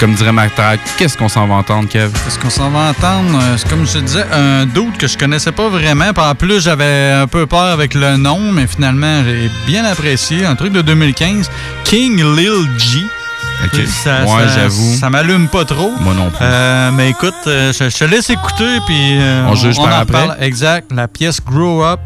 [0.00, 2.10] comme dirait Martha, qu'est-ce qu'on s'en va entendre, Kev?
[2.24, 3.38] Qu'est-ce qu'on s'en va entendre?
[3.42, 6.14] Euh, C'est comme je te disais, un doute que je connaissais pas vraiment.
[6.14, 10.46] Puis en plus, j'avais un peu peur avec le nom, mais finalement, j'ai bien apprécié.
[10.46, 11.50] Un truc de 2015,
[11.84, 13.00] King Lil G.
[13.64, 13.80] Ok.
[13.86, 14.96] Ça, Ouais, ça- j'avoue.
[14.98, 15.92] Ça m'allume pas trop.
[16.00, 16.38] Moi non plus.
[16.40, 19.88] Euh, mais écoute, euh, je, je te laisse écouter, puis euh, On juge par en
[20.00, 20.22] après.
[20.22, 20.36] reparle.
[20.42, 20.90] Exact.
[20.90, 22.00] La pièce Grow Up.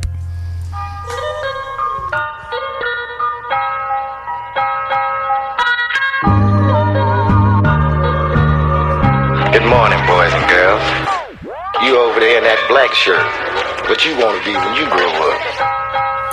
[9.70, 10.82] Morning, boys and girls.
[11.86, 13.22] You over there in that black shirt.
[13.86, 15.38] What you want to be when you grow up?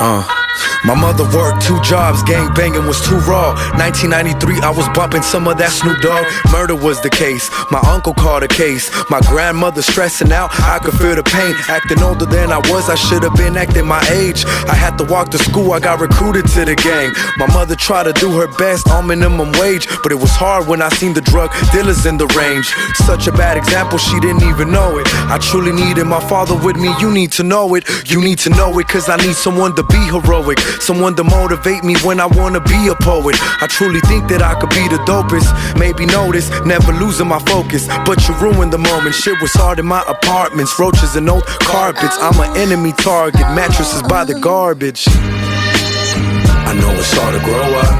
[0.02, 0.47] Uh,
[0.86, 3.54] my mother worked two jobs, gang banging was too raw.
[3.78, 6.26] 1993, I was bumping some of that Snoop Dogg.
[6.52, 7.50] Murder was the case.
[7.72, 8.90] My uncle called a case.
[9.10, 11.56] My grandmother stressing out, I could feel the pain.
[11.68, 14.46] Acting older than I was, I should have been acting my age.
[14.68, 17.12] I had to walk to school, I got recruited to the gang.
[17.38, 20.82] My mother tried to do her best on minimum wage, but it was hard when
[20.82, 22.68] I seen the drug dealers in the range.
[23.06, 25.08] Such a bad example, she didn't even know it.
[25.28, 27.84] I truly needed my father with me, you need to know it.
[28.10, 30.47] You need to know it, cause I need someone to be heroic.
[30.80, 33.36] Someone to motivate me when I wanna be a poet.
[33.62, 35.52] I truly think that I could be the dopest.
[35.78, 37.88] Maybe notice, never losing my focus.
[38.06, 39.16] But you ruined the moment.
[39.16, 42.18] Shit was hard in my apartments, roaches and old carpets.
[42.22, 45.06] I'm an enemy target, mattresses by the garbage.
[45.08, 47.92] I know it's hard to grow up.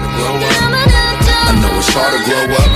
[1.50, 2.70] I know it's hard to grow up.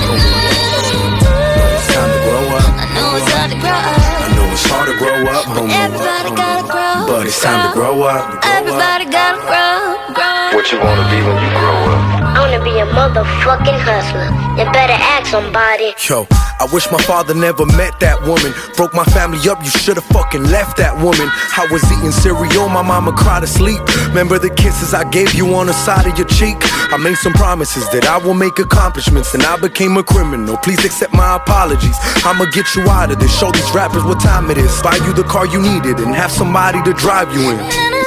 [1.76, 2.64] It's time to grow up.
[2.76, 4.00] I know it's hard to grow up.
[4.20, 5.44] I know it's hard to grow up.
[5.70, 6.91] Everybody gotta grow.
[7.06, 8.44] But it's time to grow up.
[8.44, 10.56] Everybody gotta grow, grow.
[10.56, 12.31] What you want to be when you grow up?
[12.42, 14.26] I wanna be a motherfucking hustler.
[14.58, 15.94] You better ask somebody.
[15.94, 16.26] Yo,
[16.58, 18.52] I wish my father never met that woman.
[18.76, 21.30] Broke my family up, you should've fucking left that woman.
[21.30, 23.78] I was eating cereal, my mama cried asleep.
[24.08, 26.58] Remember the kisses I gave you on the side of your cheek?
[26.90, 30.56] I made some promises that I will make accomplishments, and I became a criminal.
[30.56, 31.94] Please accept my apologies.
[32.26, 33.30] I'ma get you out of this.
[33.38, 34.82] Show these rappers what time it is.
[34.82, 38.02] Buy you the car you needed, and have somebody to drive you in.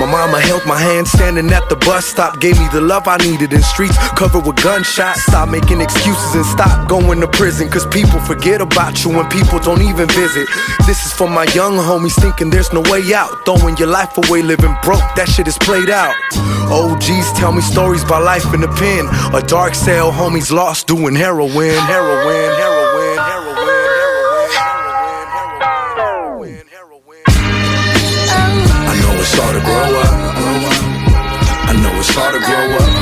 [0.00, 3.18] My mama held my hand standing at the bus stop, gave me the love I
[3.18, 5.22] needed in streets covered with gunshots.
[5.22, 9.58] Stop making excuses and stop going to prison, cause people forget about you when people
[9.58, 10.48] don't even visit.
[10.86, 13.30] This is for my young homies thinking there's no way out.
[13.44, 16.14] Throwing your life away, living broke, that shit is played out.
[16.70, 19.06] OGs tell me stories about life in the pen.
[19.34, 22.90] A dark cell, homies lost doing heroin, heroin, heroin,
[28.90, 30.14] I know it's hard to grow up.
[31.68, 32.99] I know it's hard to grow up.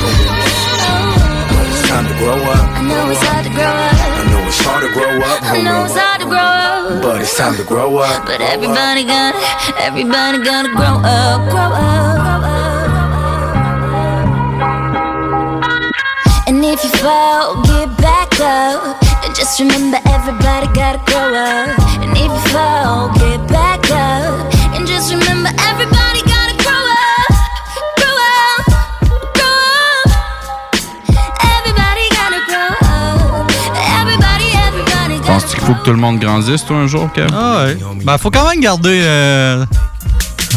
[2.19, 2.67] Grow up.
[2.75, 3.95] I know it's hard to grow up.
[3.95, 5.39] I know it's hard to grow up.
[5.41, 7.01] I know it's hard to grow up.
[7.01, 8.25] But it's time to grow up.
[8.27, 9.39] But everybody gotta,
[9.79, 12.67] everybody gotta grow up, grow up, grow up.
[16.47, 18.99] And if you fall, get back up.
[19.23, 21.71] And just remember, everybody gotta grow up.
[22.03, 24.51] And if you fall, get back up.
[24.75, 25.98] And just remember, everybody
[35.69, 37.27] faut que tout le monde grandisse, toi, un jour, Kev?
[37.33, 37.77] Ah ouais.
[38.03, 39.63] Ben, faut quand même garder euh,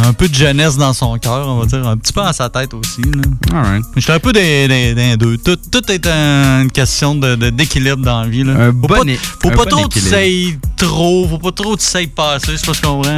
[0.04, 1.86] un peu de jeunesse dans son cœur, on va dire.
[1.86, 3.02] Un petit peu dans sa tête aussi.
[3.02, 3.58] Là.
[3.58, 3.84] Alright.
[3.94, 5.36] Je suis un peu des, des- des deux.
[5.36, 8.42] Tout, tout est un- une question de- de- d'équilibre dans la vie.
[8.42, 8.52] Là.
[8.54, 10.10] Un faut bon pas, faut un pas bon trop équilibre.
[10.10, 13.02] t'essayer trop, faut pas trop t'essayer passer, c'est pas ce qu'on.
[13.02, 13.10] Tu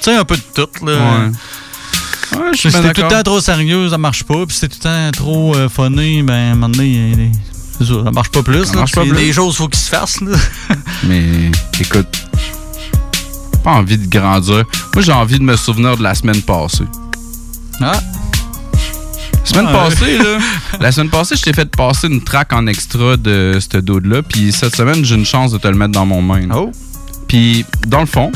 [0.00, 0.86] sais, un peu de tout.
[0.86, 0.92] Là.
[0.92, 2.38] Ouais.
[2.38, 4.46] Ouais, si t'es tout le temps trop sérieux, ça marche pas.
[4.46, 7.30] Puis si t'es tout le temps trop euh, funny, ben, à un moment donné,
[7.84, 8.64] c'est ça, ça marche pas plus.
[8.64, 8.80] Ça là.
[8.80, 9.12] marche pas plus.
[9.12, 10.20] Des choses, faut qu'ils se fassent.
[10.20, 10.36] Là.
[11.04, 12.26] Mais écoute,
[13.62, 14.64] pas envie de grandir.
[14.94, 16.84] Moi, j'ai envie de me souvenir de la semaine passée.
[17.80, 18.00] Ah.
[19.44, 20.38] Semaine Ah, passée, là,
[20.80, 24.22] la semaine passée, je t'ai fait passer une track en extra de ce dude-là.
[24.22, 26.48] Puis cette semaine, j'ai une chance de te le mettre dans mon main.
[26.54, 26.70] Oh.
[27.26, 28.30] Puis, dans le fond,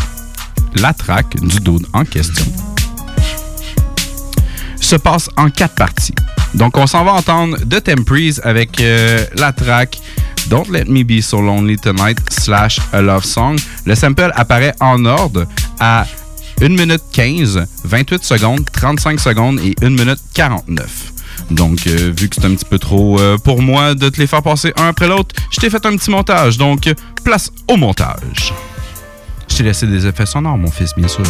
[0.77, 2.45] la track du dude en question
[4.87, 6.15] se passe en quatre parties.
[6.55, 9.99] Donc, on s'en va entendre The Tempries avec euh, la track
[10.49, 13.59] Don't Let Me Be So Lonely Tonight slash A Love Song.
[13.85, 15.47] Le sample apparaît en ordre
[15.81, 16.07] à
[16.63, 21.13] 1 minute 15, 28 secondes, 35 secondes et 1 minute 49.
[21.51, 24.29] Donc, euh, vu que c'est un petit peu trop euh, pour moi de te les
[24.29, 26.59] faire passer un après l'autre, je t'ai fait un petit montage.
[26.59, 26.89] Donc,
[27.25, 28.55] place au montage.
[29.51, 31.25] Je t'ai laissé des effets sonores, mon fils, bien sûr.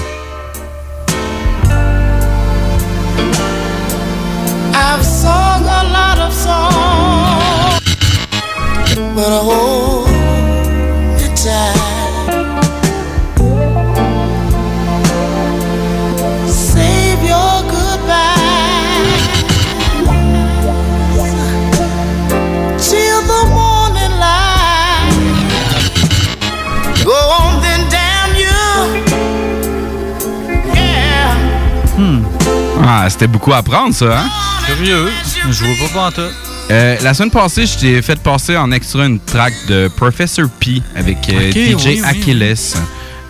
[9.17, 10.09] But I hold
[11.19, 11.81] you tight.
[16.47, 18.37] Save your goodbye
[22.79, 25.09] till the morning light.
[27.03, 28.61] Go on then, damn you.
[30.75, 31.33] Yeah.
[32.87, 34.29] Ah, c'était beaucoup à prendre, ça, hein?
[34.67, 35.11] Curieux.
[35.49, 36.46] Je vois pas pantoute.
[36.71, 40.83] Euh, la semaine passée, je t'ai fait passer en extra une track de Professor P
[40.97, 42.03] avec euh, DJ oui, oui.
[42.05, 42.55] Achilles.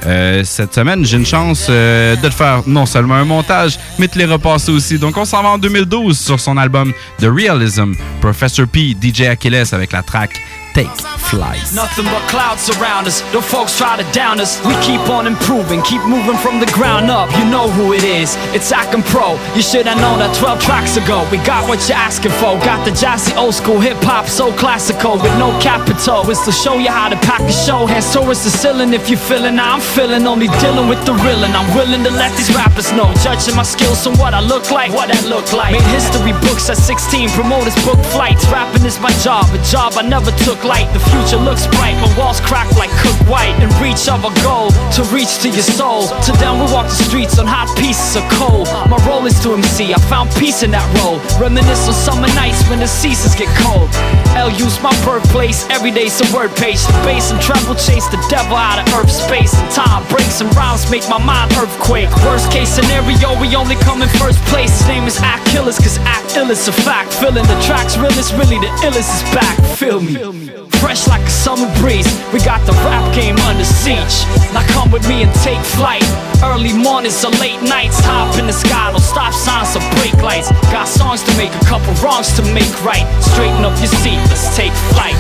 [0.07, 4.19] Euh, cette semaine, j'ai une chance de te faire non seulement un montage, mais de
[4.19, 4.99] les repasser aussi.
[4.99, 7.93] Donc, on s'en va en 2012 sur son album The Realism.
[8.21, 10.41] Professor P, DJ Achilles avec la track
[10.77, 11.59] Take Flight.
[11.75, 13.19] Nothing but clouds around us.
[13.33, 14.63] The folks try to down us.
[14.63, 17.27] We keep on improving, keep moving from the ground up.
[17.35, 18.37] You know who it is.
[18.55, 19.35] It's Akin Pro.
[19.57, 21.27] You should have known that 12 tracks ago.
[21.33, 22.55] We got what you're asking for.
[22.63, 26.23] Got the jazzy old school hip hop, so classical with no capital.
[26.31, 27.87] It's to show you how to pack a show.
[27.87, 29.59] Hands towards the ceiling if you're feeling.
[29.59, 33.11] I'm feeling only dealing with the real, and I'm willing to let these rappers know.
[33.27, 35.73] Judging my skills from what I look like, what I look like.
[35.73, 37.31] Made history books at 16.
[37.31, 38.47] Promoters book flights.
[38.47, 40.91] Rapping is my job, a job I never took light.
[40.93, 43.55] The future looks bright, My walls crack like cook white.
[43.63, 46.11] In reach of a goal, to reach to your soul.
[46.27, 48.67] To them we walk the streets on hot pieces of coal.
[48.91, 51.23] My role is to MC, I found peace in that role.
[51.39, 53.89] Reminisce on summer nights when the seasons get cold.
[54.37, 56.83] LU's my birthplace, every day's a word page.
[56.85, 59.55] The bass and treble chase the devil out of earth space.
[59.55, 62.11] And time breaks and rhymes make my mind earthquake.
[62.27, 64.71] Worst case scenario, we only come in first place.
[64.79, 67.15] His name is Act Killers, cause act ill is a fact.
[67.15, 69.57] Feeling the tracks realest, really the illest is back.
[69.77, 70.56] Feel me.
[70.81, 74.25] Fresh like a summer breeze, we got the rap game under siege.
[74.57, 76.03] Now come with me and take flight.
[76.43, 80.51] Early mornings or late nights, hop in the sky, no stop signs or brake lights.
[80.73, 83.05] Got songs to make, a couple wrongs to make right.
[83.21, 85.17] Straighten up your seat, let's take flight.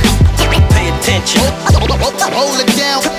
[0.72, 1.42] Pay attention.
[2.32, 3.15] Hold it down.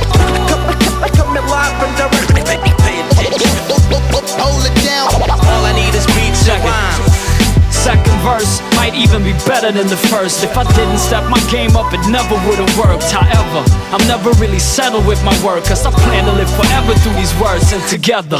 [9.08, 10.44] Even be better than the first.
[10.44, 13.08] If I didn't step my game up, it never would've worked.
[13.08, 13.64] However,
[13.96, 17.32] I'm never really settled with my work, cause I plan to live forever through these
[17.40, 17.72] words.
[17.72, 18.38] And together,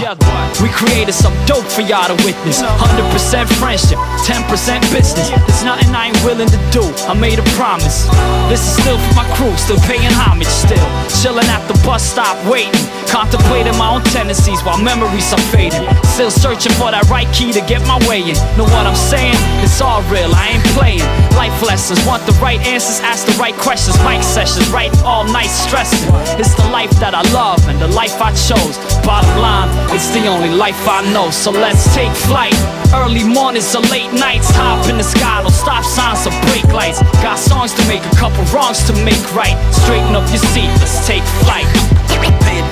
[0.60, 2.62] we created some dope for y'all to witness.
[2.62, 5.30] 100% friendship, 10% business.
[5.30, 6.84] There's nothing I ain't willing to do.
[7.08, 8.08] I made a promise.
[8.52, 10.84] This is still for my crew, still paying homage, still.
[11.24, 12.76] Chilling at the bus stop, waiting.
[13.10, 15.88] Contemplating my own tendencies while memories are fading.
[16.04, 18.36] Still searching for that right key to get my way in.
[18.60, 19.38] Know what I'm saying?
[19.64, 21.06] It's all real, I ain't playing.
[21.40, 23.96] Life lessons, want the right answers, ask the right questions.
[24.04, 26.04] Mic sessions, writing all night stressing.
[26.36, 28.76] It's the life that I love and the life I chose.
[29.08, 31.32] Bottom line, it's the only life I know.
[31.32, 32.56] So let's take flight.
[32.94, 37.02] Early mornings or late nights, hop in the sky, no stop signs or brake lights.
[37.24, 39.56] Got songs to make, a couple wrongs to make right.
[39.72, 41.68] Straighten up your seat, let's take flight.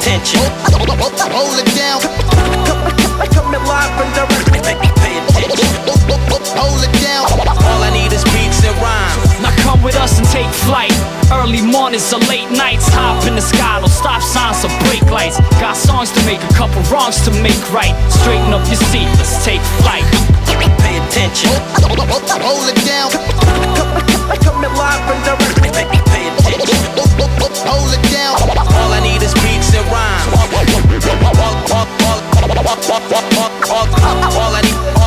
[0.05, 0.39] Attention.
[1.33, 1.99] Hold it down.
[3.33, 4.53] Coming live and direct.
[5.01, 5.65] Pay attention.
[6.53, 7.25] Hold it down.
[7.65, 9.34] All I need is beats and rhymes.
[9.65, 10.93] Come with us and take flight.
[11.33, 15.41] Early mornings or late nights, hop in the sky, no stop signs or brake lights.
[15.57, 17.97] Got songs to make, a couple wrongs to make right.
[18.21, 20.05] Straighten up your seat, let's take flight.
[20.85, 21.49] Pay attention.
[22.45, 23.09] Hold it down.
[24.45, 25.57] Coming live and direct.
[25.65, 26.77] Pay attention.
[27.65, 28.37] Hold it down.
[28.77, 30.29] All I need is beats and rhymes.
[34.37, 35.04] All I need.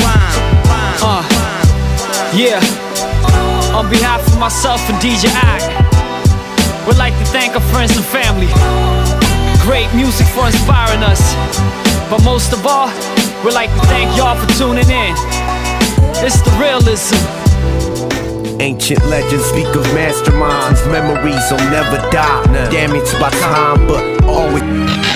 [0.00, 0.36] Rhymes.
[1.02, 1.22] Uh,
[2.34, 2.60] yeah.
[3.76, 5.62] On behalf of myself and DJ Ack,
[6.86, 8.48] we'd like to thank our friends and family.
[9.62, 11.20] Great music for inspiring us.
[12.08, 12.88] But most of all,
[13.46, 15.14] We'd like to thank y'all for tuning in.
[16.24, 18.15] It's the realism.
[18.60, 20.80] Ancient legends speak of masterminds.
[20.90, 22.42] Memories will never die.
[22.70, 25.15] Damaged by time, but always.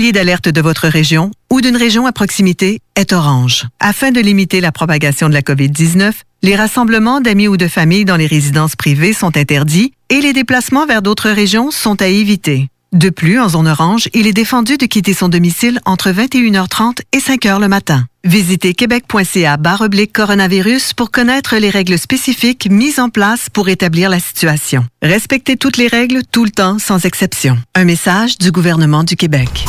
[0.00, 3.66] palier d'alerte de votre région ou d'une région à proximité est orange.
[3.80, 8.16] Afin de limiter la propagation de la COVID-19, les rassemblements d'amis ou de familles dans
[8.16, 12.68] les résidences privées sont interdits et les déplacements vers d'autres régions sont à éviter.
[12.94, 17.18] De plus, en zone orange, il est défendu de quitter son domicile entre 21h30 et
[17.18, 18.06] 5h le matin.
[18.24, 24.18] Visitez québec.ca oblique coronavirus pour connaître les règles spécifiques mises en place pour établir la
[24.18, 24.86] situation.
[25.02, 27.58] Respectez toutes les règles tout le temps sans exception.
[27.74, 29.66] Un message du gouvernement du Québec.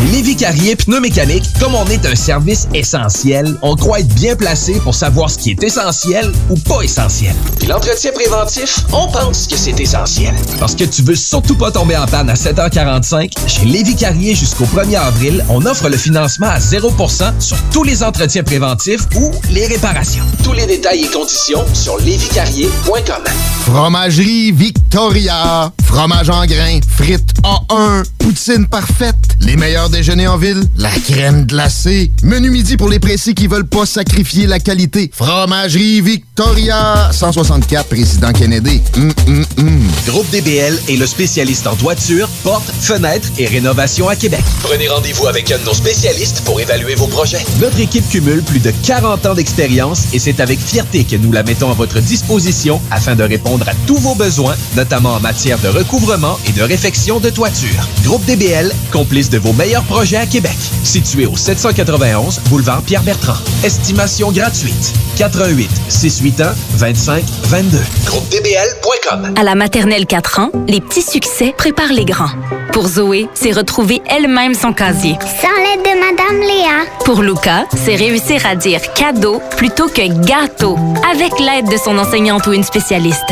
[0.00, 4.74] Chez Lévi Carrier Pneumécanique, comme on est un service essentiel, on croit être bien placé
[4.80, 7.34] pour savoir ce qui est essentiel ou pas essentiel.
[7.58, 10.34] Puis l'entretien préventif, on pense que c'est essentiel.
[10.58, 14.64] Parce que tu veux surtout pas tomber en panne à 7h45, chez Lévi Carrier jusqu'au
[14.64, 19.66] 1er avril, on offre le financement à 0% sur tous les entretiens préventifs ou les
[19.66, 20.24] réparations.
[20.42, 23.24] Tous les détails et conditions sur lévicarrier.com.
[23.66, 25.70] Fromagerie Victoria.
[25.84, 32.12] Fromage en grains, frites A1, poutine parfaite, les meilleurs déjeuners en ville, la crème glacée,
[32.22, 35.10] menu midi pour les pressés qui veulent pas sacrifier la qualité.
[35.12, 37.10] Fromagerie Victoria.
[37.12, 38.80] 164 Président Kennedy.
[38.96, 39.80] Hum, hum, hum.
[40.06, 44.44] Groupe DBL est le spécialiste en toiture, portes, fenêtres et rénovation à Québec.
[44.62, 47.44] Prenez rendez-vous avec un de nos spécialistes pour évaluer vos projets.
[47.60, 51.42] Notre équipe cumule plus de 40 ans d'expérience et c'est avec fierté que nous la
[51.42, 55.68] mettons à votre disposition afin de répondre à tous vos besoins, notamment en matière de
[55.68, 57.88] recouvrement et de réfection de toiture.
[58.10, 60.56] Groupe DBL, complice de vos meilleurs projets à Québec.
[60.82, 63.36] Situé au 791 boulevard Pierre-Bertrand.
[63.62, 64.92] Estimation gratuite.
[65.16, 67.78] 88 681 25 22.
[68.06, 69.34] GroupeDBL.com.
[69.36, 72.32] À la maternelle 4 ans, les petits succès préparent les grands.
[72.72, 75.16] Pour Zoé, c'est retrouver elle-même son casier.
[75.40, 76.90] Sans l'aide de Madame Léa.
[77.04, 80.76] Pour Luca, c'est réussir à dire cadeau plutôt que gâteau,
[81.12, 83.30] avec l'aide de son enseignante ou une spécialiste.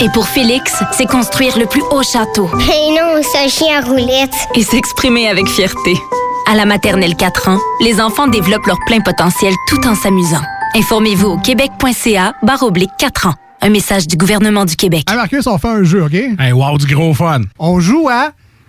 [0.00, 2.48] Et pour Félix, c'est construire le plus haut château.
[2.60, 4.34] Et non, ce chien roulette.
[4.54, 5.96] Et s'exprimer avec fierté.
[6.46, 10.42] À la maternelle 4 ans, les enfants développent leur plein potentiel tout en s'amusant.
[10.76, 13.34] Informez-vous au québec.ca barre oblique 4 ans.
[13.60, 15.02] Un message du gouvernement du Québec.
[15.10, 16.14] Hey Marcus, on fait un jeu, OK?
[16.14, 17.40] Hey, wow, du gros fun.
[17.58, 18.30] On joue à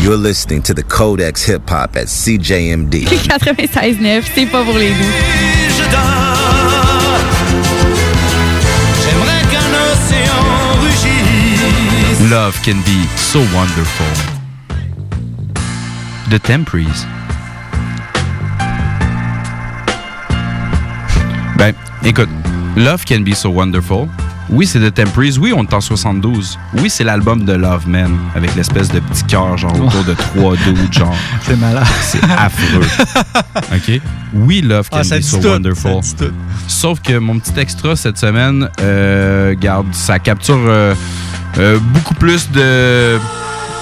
[0.00, 3.04] You're listening to the Codex Hip Hop at CJMD.
[3.06, 5.12] 96.9, c'est pas pour les doux.
[9.02, 10.42] J'aimerais qu'un océan
[10.80, 12.30] rugisse.
[12.30, 14.06] Love can be so wonderful.
[16.30, 17.04] The Temperies.
[21.58, 21.74] Ben,
[22.04, 22.28] écoute,
[22.76, 24.08] Love can be so wonderful.
[24.50, 25.36] Oui, c'est The Temperies.
[25.38, 26.58] Oui, on est en 72.
[26.78, 30.56] Oui, c'est l'album de Love Man avec l'espèce de petit cœur, genre autour de trois
[30.64, 31.14] dudes, genre.
[31.42, 31.86] C'est malade.
[32.00, 32.86] C'est affreux.
[33.74, 34.00] OK?
[34.32, 36.02] Oui, Love can Ah, be so tout, wonderful.
[36.02, 36.32] ça dit tout.
[36.66, 40.94] Sauf que mon petit extra cette semaine, euh, garde, ça capture euh,
[41.58, 43.18] euh, beaucoup plus de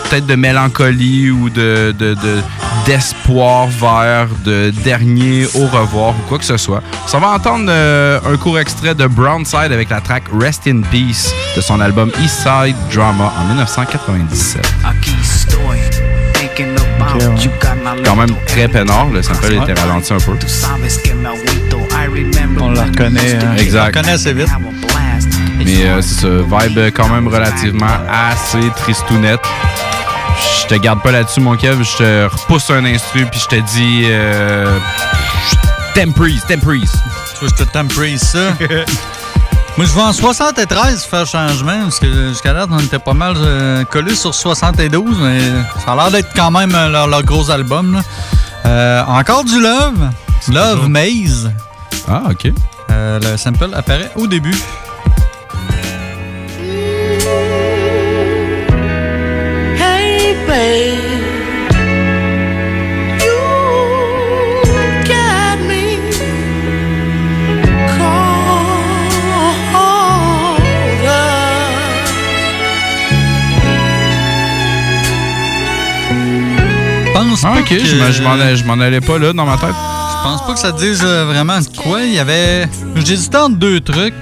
[0.09, 2.41] peut-être de mélancolie ou de de- de-
[2.87, 6.83] d'espoir vers de dernier au revoir ou quoi que ce soit.
[7.07, 11.33] Ça va entendre euh, un court extrait de Brownside avec la track Rest in Peace
[11.57, 14.63] de son album East Side Drama en 1997.
[18.05, 20.33] Quand même très peinard, le sample a été ralenti un peu.
[22.61, 23.39] On la reconnaît.
[23.43, 23.55] hein.
[23.59, 23.79] Exact.
[23.79, 24.49] On la reconnaît assez vite.
[25.65, 29.41] Mais euh, c'est ça, vibe quand même relativement assez tristounette.
[30.63, 31.83] Je te garde pas là-dessus, mon Kev.
[31.83, 34.03] Je te repousse un instru, puis je te dis...
[34.07, 34.79] Euh,
[35.95, 36.41] Temperies.
[37.39, 38.39] Tu veux que je te temprise ça?
[39.77, 43.35] Moi, je vais en 73 faire changement, parce que jusqu'à date, on était pas mal
[43.37, 45.39] euh, collés sur 72, mais
[45.85, 47.95] ça a l'air d'être quand même euh, leur, leur gros album.
[47.95, 48.01] là.
[48.67, 50.11] Euh, encore du Love.
[50.49, 51.51] Love Maze.
[52.09, 52.53] Ah, OK.
[52.91, 54.55] Euh, le sample apparaît au début.
[59.79, 61.23] Hey, babe,
[63.23, 63.37] you
[65.09, 65.83] got me
[77.13, 79.33] pense Ah, pas OK, que- je m'en- je m'en allais- je m'en allais pas là
[79.33, 79.75] dans ma tête.
[80.27, 82.03] Je pense pas que ça dise euh, vraiment de quoi.
[82.03, 82.67] Il y avait.
[82.97, 84.13] J'hésitais entre deux trucs.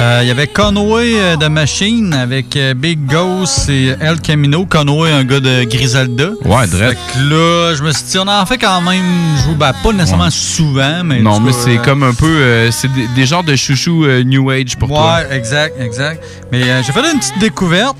[0.00, 4.66] Euh, il y avait Conway euh, de Machine avec Big Ghost et El Camino.
[4.66, 6.32] Conway, un gars de Griselda.
[6.44, 6.98] Ouais, drette.
[6.98, 9.02] Fait que là, je me suis dit, on en fait quand même
[9.42, 9.54] jouer.
[9.54, 11.20] Ben, pas nécessairement souvent, mais.
[11.20, 12.26] Non, mais c'est euh, comme un peu.
[12.26, 15.16] euh, c'est des, des genres de chouchous euh, New Age pour toi.
[15.16, 16.22] Ouais, exact, exact.
[16.52, 17.96] Mais j'ai fait une petite découverte.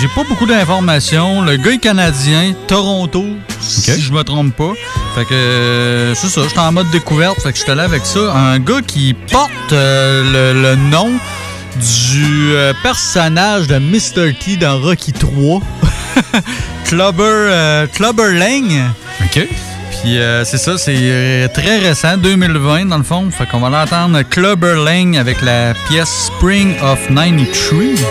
[0.00, 1.42] J'ai pas beaucoup d'informations.
[1.42, 3.24] Le gars est canadien, Toronto,
[3.66, 4.72] si je me trompe pas.
[5.14, 7.40] Fait que euh, c'est ça, j'étais en mode découverte.
[7.42, 8.32] Fait que j'étais là avec ça.
[8.34, 11.10] Un gars qui porte euh, le, le nom
[11.76, 14.34] du euh, personnage de Mr.
[14.38, 15.60] T dans Rocky 3.
[16.84, 18.70] Clubber, Clubber Lang.
[19.24, 19.46] OK.
[20.02, 23.28] Puis euh, c'est ça, c'est très récent, 2020 dans le fond.
[23.30, 28.04] Fait qu'on va l'entendre Clubber Lang avec la pièce Spring of 93.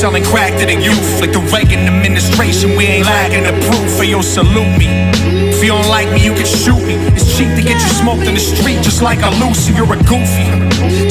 [0.00, 1.20] Selling crack to the youth.
[1.20, 4.00] Like the Reagan administration, we ain't lacking the proof.
[4.00, 5.49] Hey, yo, salute me.
[5.60, 6.96] If you don't like me, you can shoot me.
[7.12, 10.00] It's cheap to get you smoked in the street, just like a Lucy, you're a
[10.08, 10.48] goofy.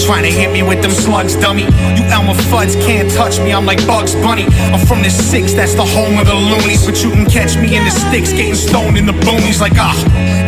[0.01, 1.69] Trying to hit me with them slugs, dummy.
[1.93, 4.49] You Elmer Fuds can't touch me, I'm like Bugs Bunny.
[4.73, 6.81] I'm from the six, that's the home of the loonies.
[6.81, 9.93] But you can catch me in the sticks, getting stoned in the boonies, like ah.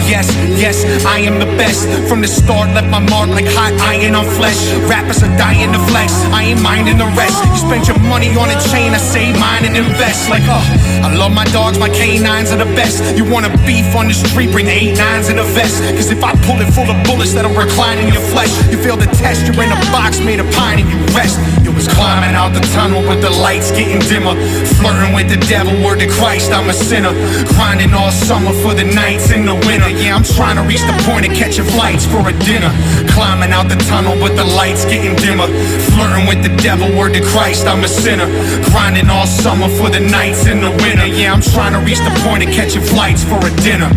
[0.09, 1.85] Yes, yes, I am the best.
[2.09, 4.57] From the start, left my mark like hot iron on flesh.
[4.89, 7.37] Rappers are dying to flex, I ain't minding the rest.
[7.45, 10.27] You spend your money on a chain, I save mine and invest.
[10.27, 13.15] Like, uh, I love my dogs, my canines are the best.
[13.15, 15.83] You wanna beef on the street, bring eight nines in a vest.
[15.95, 18.97] Cause if I pull it full of bullets that'll recline in your flesh, you fail
[18.97, 21.60] the test, you're in a box made of pine and you rest.
[21.75, 24.35] Was climbing out the tunnel with the lights getting dimmer.
[24.77, 27.13] Flirting with the devil, word to Christ, I'm a sinner.
[27.55, 29.89] Grinding all summer for the nights in the winter.
[29.89, 32.71] Yeah, I'm trying to reach the point of catching flights for a dinner.
[33.09, 35.47] Climbing out the tunnel with the lights getting dimmer.
[35.95, 38.27] Flirting with the devil, word to Christ, I'm a sinner.
[38.71, 41.07] Grinding all summer for the nights in the winter.
[41.07, 43.89] Yeah, I'm trying to reach the point of catching flights for a dinner.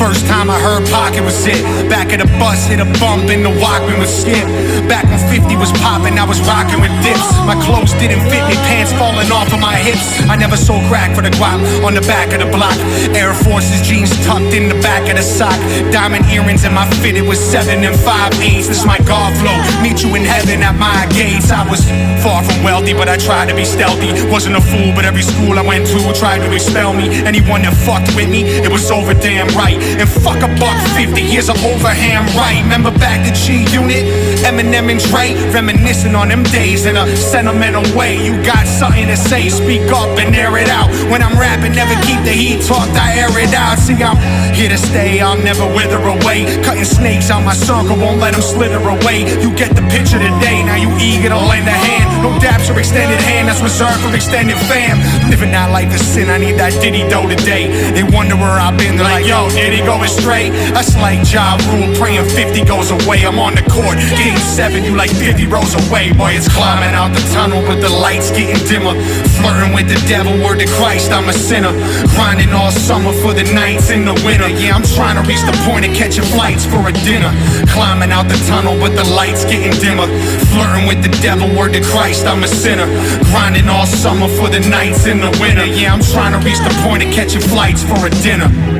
[0.00, 1.60] First time I heard Pocket was it.
[1.92, 4.48] Back of the bus, hit a bump and the Walkman was skip.
[4.88, 7.28] Back when 50 was popping, I was rocking with dips.
[7.44, 10.24] My clothes didn't fit me, pants falling off of my hips.
[10.24, 12.80] I never sold crack for the guap on the back of the block.
[13.12, 15.60] Air Forces jeans tucked in the back of the sock.
[15.92, 18.72] Diamond earrings in my fit, it was seven and five eighths.
[18.72, 19.58] This my God flow.
[19.84, 21.52] Meet you in heaven at my gates.
[21.52, 21.84] I was
[22.24, 24.16] far from wealthy, but I tried to be stealthy.
[24.32, 27.08] Wasn't a fool, but every school I went to tried to expel me.
[27.24, 29.80] Anyone that fucked with me, it was over damn right.
[29.98, 32.62] And fuck a buck fifty, here's an overhand right.
[32.62, 34.04] Remember back to G Unit,
[34.44, 38.16] Eminem and Dre, reminiscing on them days in a sentimental way.
[38.16, 40.88] You got something to say, speak up and air it out.
[41.10, 43.78] When I'm rapping, never keep the heat talked, I air it out.
[43.78, 44.16] See, I'm
[44.54, 46.46] here to stay, I'll never wither away.
[46.62, 49.26] Cutting snakes out my circle, won't let them slither away.
[49.42, 52.22] You get the picture today, now you eager to lend a hand.
[52.22, 55.00] No daps or extended hand, that's reserved for extended fam.
[55.30, 57.68] Living that life is sin, I need that Diddy dough today.
[57.92, 60.50] They wonder where I've been, they're like, yo, did he go astray?
[60.72, 63.24] That's like Ja Rule, praying 50 goes away.
[63.24, 66.12] I'm on the court, game seven, you like 50 rows away.
[66.12, 68.94] Boy, it's climbing out the tunnel, but the lights getting dimmer.
[69.40, 71.72] Flirting with the devil, word to Christ, I'm a sinner.
[72.14, 74.48] Grinding all summer for the nights in the winter.
[74.48, 77.32] Yeah, I'm trying to reach the point of catching flights for a dinner.
[77.72, 80.08] Climbing out the tunnel, but the lights getting dimmer.
[80.52, 82.86] Flirting with the devil, word to Christ, I'm a sinner.
[83.32, 85.64] Grinding all summer for the nights in the winter.
[85.64, 88.79] Yeah, I'm trying to reach the point of catching flights for a dinner.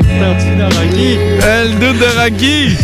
[1.42, 2.76] El dude de Rocky!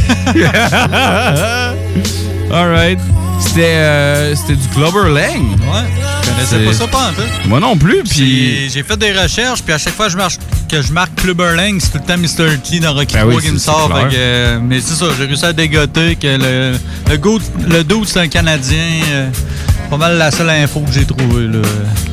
[2.52, 2.98] Alright.
[3.40, 5.42] C'était euh, c'était du Glover Lang.
[5.60, 5.84] Ouais,
[6.22, 7.48] je connaissais pas ça pas en fait.
[7.48, 8.68] Moi non plus, puis...
[8.70, 10.38] J'ai- fait des recherches, puis à chaque fois que je, marche,
[10.70, 12.56] que je marque Clubber Lang, c'est tout le temps Mr.
[12.58, 13.88] T dans Rocky Ben 3 oui, qui me sort.
[13.94, 16.78] fait que, euh, mais c'est ça, j'ai réussi à dégoter que le,
[17.10, 18.78] le, go- le dude, c'est un Canadien.
[19.12, 19.28] euh,
[19.90, 21.62] pas mal la seule info que j'ai trouvée là,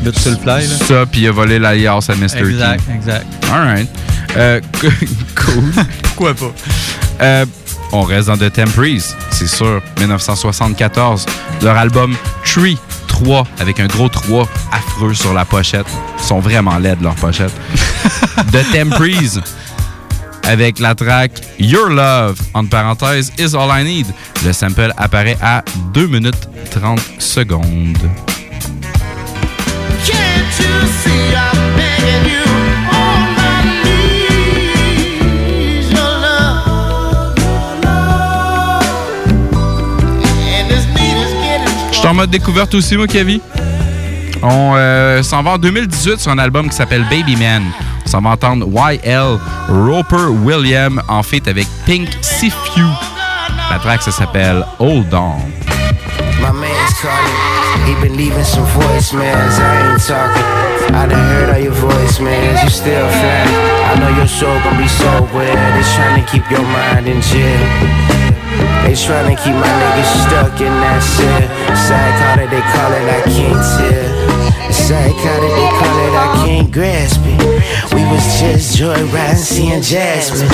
[0.03, 0.67] de tout le fly.
[0.67, 0.85] Là.
[0.87, 2.27] Ça, puis il a volé l'alias à Mr.
[2.27, 2.39] T.
[2.39, 3.25] Exact, exact.
[3.51, 3.89] Alright.
[4.37, 4.61] Euh,
[5.35, 5.85] cool.
[6.03, 6.53] Pourquoi pas?
[7.21, 7.45] Euh,
[7.91, 9.81] on reste dans The Temperies, c'est sûr.
[9.99, 11.25] 1974.
[11.61, 13.03] Leur album Tree 3.
[13.13, 15.85] 3 avec un gros 3 affreux sur la pochette.
[16.19, 17.53] Ils sont vraiment laides, leurs pochettes.
[18.51, 19.39] The Tempries
[20.47, 24.07] avec la track Your Love, entre parenthèses, Is All I Need.
[24.45, 25.63] Le sample apparaît à
[25.93, 27.97] 2 minutes 30 secondes.
[30.05, 32.43] Can't you see I'm begging you
[41.91, 43.39] Je suis en mode découverte aussi, moi, Kevin.
[44.41, 47.63] On euh, s'en va en 2018 sur un album qui s'appelle Baby Man.
[48.13, 52.85] S'en va entendre YL Roper William en feat avec Pink Sifu.
[53.71, 55.37] La track, ça s'appelle Hold On.
[56.37, 59.57] My man's calling, he been leaving some voicemails.
[59.57, 60.45] I ain't talking.
[60.93, 62.61] I done heard all your voicemails.
[62.61, 63.47] You still flat.
[63.89, 65.57] I know your show gon' be so weird.
[65.57, 67.65] They trying to keep your mind in jail.
[68.85, 71.49] They trying to keep my niggas stuck in that shit.
[71.73, 74.22] Psychotic, they call it, I can't tell.
[74.71, 77.39] Psychotic, they call it, I can't grasp it.
[77.93, 80.49] We was just joyriding, seeing Jasmine.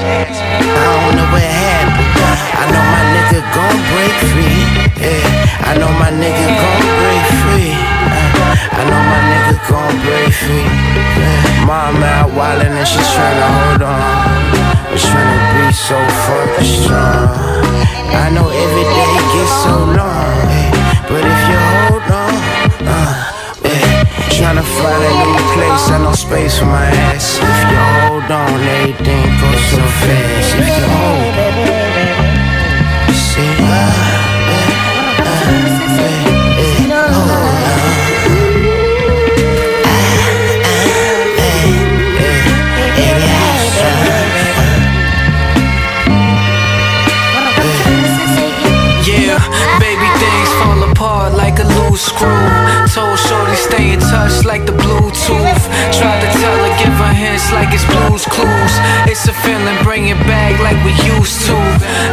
[0.00, 0.26] I
[0.66, 2.10] don't know what happened.
[2.58, 4.60] I know my nigga gon' break free.
[5.00, 7.72] Yeah, I know my nigga gon' break free.
[7.74, 10.68] Uh, I know my nigga gon' break free.
[11.20, 11.66] Yeah.
[11.66, 14.00] Mom out wildin' and she's tryna hold on.
[14.90, 17.28] But tryna be so fucking strong.
[18.10, 20.80] I know every day gets so long.
[21.08, 21.89] But if you
[24.40, 27.36] tryna find a new place, I know space for my ass.
[27.36, 30.56] If you hold on, everything goes so fast.
[30.56, 31.76] If you hold uh, uh,
[33.60, 34.16] uh,
[36.90, 37.50] uh, hold on.
[49.04, 49.40] Yeah,
[49.80, 52.59] baby, things fall apart like a loose screw.
[54.10, 55.62] Touch like the Bluetooth.
[55.94, 58.74] Tried to tell her, give her hints like it's blues clues.
[59.06, 61.56] It's a feeling, bring it back like we used to.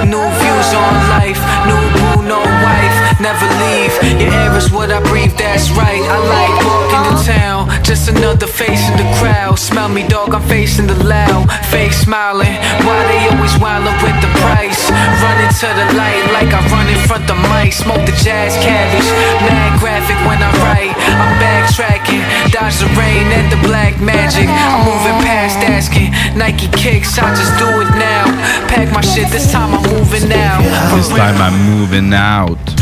[0.05, 2.86] New views on life, new boo, no wife.
[3.17, 6.05] Never leave, your air is what I breathe, that's right.
[6.05, 9.57] I like walking to town, just another face in the crowd.
[9.57, 11.49] Smell me, dog, I'm facing the loud.
[11.73, 12.53] Face smiling,
[12.85, 14.93] why they always wildin' with the price?
[14.93, 17.73] Running to the light like I run in front the mic.
[17.73, 19.09] Smoke the jazz cabbage,
[19.49, 20.93] mad graphic when I write.
[21.17, 22.21] I'm backtracking,
[22.53, 24.45] dodge the rain and the black magic.
[24.45, 28.29] I'm moving past asking Nike kicks, I just do it now.
[28.69, 30.61] Pack my shit, this time I'm moving out.
[30.93, 32.76] This time I'm moving out.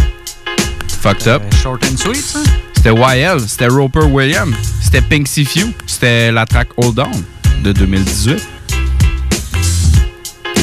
[1.06, 1.44] Fucked up.
[1.61, 2.40] Short and sweet, ça?
[2.76, 8.41] C'était YL, c'était Roper William, c'était Pink Few, c'était la track Hold On de 2018.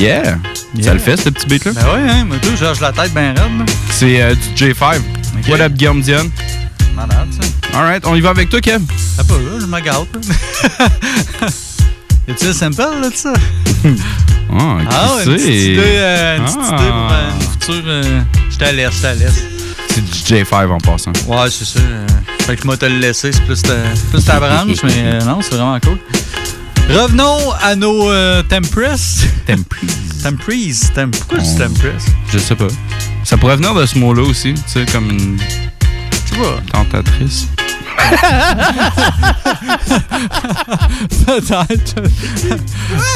[0.00, 0.38] Yeah!
[0.80, 1.70] Ça le fait, ce petit beat-là?
[1.74, 3.36] Ben ouais, hein, mais tout, je la tête bien raide.
[3.36, 3.64] là.
[3.90, 5.00] C'est euh, du J5.
[5.48, 6.28] What up, Guillaume Dion?
[6.96, 7.78] Malade, ça.
[7.78, 8.82] Alright, on y va avec toi, Kev.
[9.18, 10.08] Ah, pas là, je me gâte.
[11.40, 11.48] là.
[12.52, 13.32] sample, de ça?
[14.52, 16.74] Ah, Ah, une petite idée, euh, une petite Ah.
[16.74, 17.82] idée pour euh, une future.
[17.86, 18.20] euh,
[18.50, 19.51] je te laisse, je te laisse.
[19.94, 20.00] C'est
[20.36, 21.12] du J5 en passant.
[21.26, 21.80] Ouais, c'est ça.
[22.46, 23.74] fait que moi, te le laisser, c'est plus ta,
[24.10, 25.98] plus ta branche, mais euh, non, c'est vraiment cool.
[26.88, 29.24] Revenons à nos euh, Tempress.
[29.46, 29.90] Tempress.
[30.22, 30.90] Tempress.
[30.94, 32.06] Tem- Pourquoi On- Tempress?
[32.32, 32.68] Je sais pas.
[33.24, 35.38] Ça pourrait venir de ce mot-là aussi, tu sais, comme une.
[36.26, 36.60] Tu vois.
[36.72, 37.46] Tentatrice.
[41.26, 41.94] peut-être.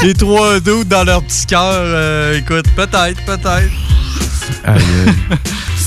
[0.03, 3.71] Les trois doutes dans leur petit cœur, euh, écoute, peut-être, peut-être.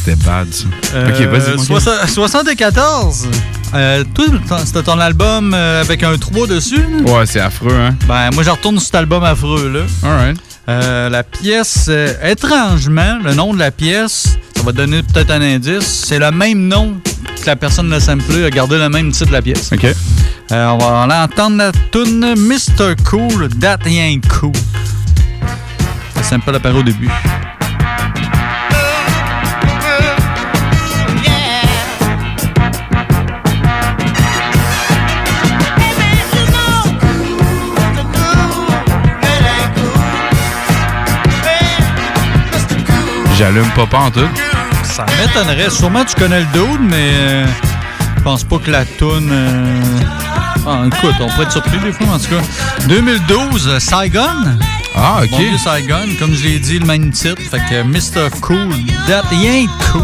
[0.03, 0.65] C'était bad, ça.
[0.95, 1.81] Euh, ok, vas-y, mon gars.
[1.81, 3.29] soixante- 74.
[3.75, 4.25] Euh, toi,
[4.65, 6.77] c'était ton album euh, avec un 3 dessus?
[7.05, 7.13] là?
[7.13, 7.95] Ouais, c'est affreux, hein?
[8.09, 10.09] Ben, moi, je retourne sur cet album affreux, là.
[10.09, 10.39] Alright.
[10.69, 15.43] Euh, la pièce, euh, étrangement, le nom de la pièce, ça va donner peut-être un
[15.43, 16.97] indice, c'est le même nom
[17.41, 19.71] que la personne l'a samplé, a gardé le même titre de la pièce.
[19.73, 19.85] OK.
[19.85, 22.95] Euh, on va aller entendre la tune Mr.
[23.09, 24.53] Cool, That Ain't Cool.
[26.17, 27.09] Le sample apparaît au début.
[43.41, 44.21] J'allume pas tout.
[44.85, 45.71] Ça m'étonnerait.
[45.71, 47.47] Sûrement tu connais le dude, mais euh,
[48.19, 49.31] je pense pas que la tune.
[49.33, 49.81] euh,
[50.67, 52.43] ah, écoute, on pourrait être surpris des fois, en tout cas.
[52.87, 54.59] 2012, euh, Saigon.
[54.95, 55.31] Ah, ok.
[55.31, 57.41] Bon Saigon, comme je l'ai dit, le même titre.
[57.51, 58.29] Fait que Mr.
[58.43, 58.75] Cool,
[59.09, 60.03] that ain't cool.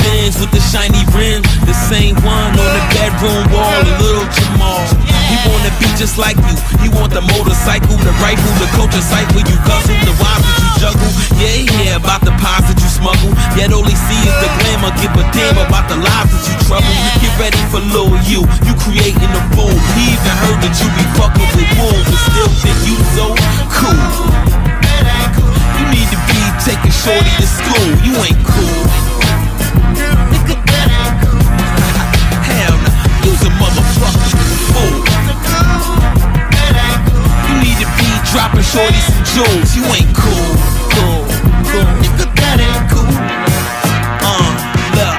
[0.00, 4.84] Benz with the shiny rims, the same one on the bedroom wall, a little Jamal.
[5.28, 6.56] He wanna be just like you.
[6.84, 9.00] He want the motorcycle, the rifle, the culture
[9.32, 11.12] where you guzzle, the wives that you juggle.
[11.40, 13.32] Yeah, yeah, about the pies that you smuggle.
[13.56, 14.92] Yet all he see is the glamour.
[15.00, 16.92] Give a damn about the lives that you trouble.
[17.20, 18.44] Get ready for Lil you.
[18.68, 19.72] You creating a fool.
[19.96, 23.26] He even heard that you be fucking with wolves, but still think you so
[23.72, 24.04] cool.
[25.80, 27.88] You need to be taking shorty to school.
[28.04, 29.11] You ain't cool.
[38.32, 39.76] Dropping shorties and jewels.
[39.76, 40.48] You ain't cool.
[40.94, 41.22] Cool,
[41.68, 41.88] cool.
[42.00, 43.12] Nigga, that ain't cool.
[44.24, 44.50] Uh,
[44.96, 45.16] look.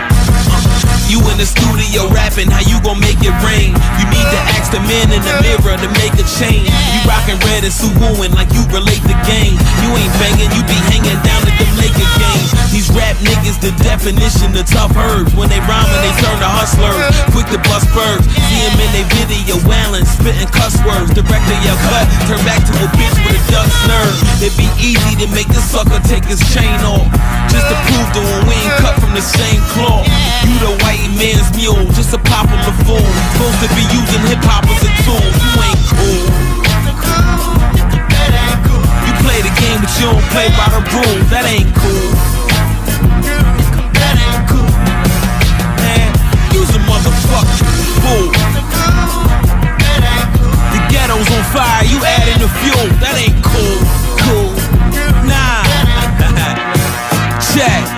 [0.49, 3.69] uh, You in the studio rapping, how you gon' make it rain?
[4.01, 6.65] You need to ask the man in the mirror to make a change.
[6.65, 9.53] You rockin' red and suwooing like you relate the game.
[9.85, 12.49] You ain't banging, you be hanging down at them Laker games.
[12.73, 15.37] These rap niggas, the definition of tough herbs.
[15.37, 16.97] When they rhyming, they turn to hustlers.
[17.29, 18.25] Quick to bust birds.
[18.25, 21.13] See them in they video wailing, spittin' cuss words.
[21.13, 24.17] Director your cut, turn back to a bitch with a duck's nerve.
[24.41, 27.05] It'd be easy to make the sucker take his chain off.
[27.53, 30.09] Just to prove to him we ain't cut from the same cloth.
[30.49, 33.03] You the white man's mule, just a popular fool.
[33.35, 35.19] Supposed to be using hip hop as a tool.
[35.19, 36.23] You ain't cool.
[39.03, 41.27] You play the game, but you don't play by the rules.
[41.33, 42.07] That ain't cool.
[43.99, 44.73] That ain't cool.
[45.83, 46.09] Man,
[46.53, 47.73] you's a motherfucking
[48.03, 48.29] fool.
[50.71, 52.87] The ghetto's on fire, you adding the fuel.
[53.03, 53.79] That ain't cool.
[54.23, 54.51] Cool.
[55.27, 55.63] Nah.
[57.53, 57.92] check.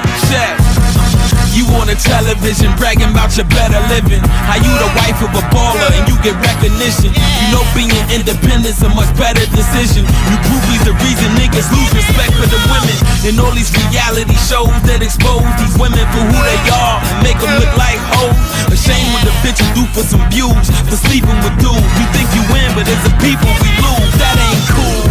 [1.75, 4.23] On the television bragging about your better living.
[4.47, 7.11] How you the wife of a baller and you get recognition.
[7.11, 10.07] You know being independent's a much better decision.
[10.07, 12.95] You groupies the reason niggas lose respect for the women.
[13.27, 17.37] And all these reality shows that expose these women for who they are and make
[17.43, 18.39] them look like hoes.
[18.71, 21.91] Ashamed what the bitch you do for some views, for sleeping with dudes.
[21.99, 24.15] You think you win, but it's the people we lose.
[24.15, 25.03] That ain't cool.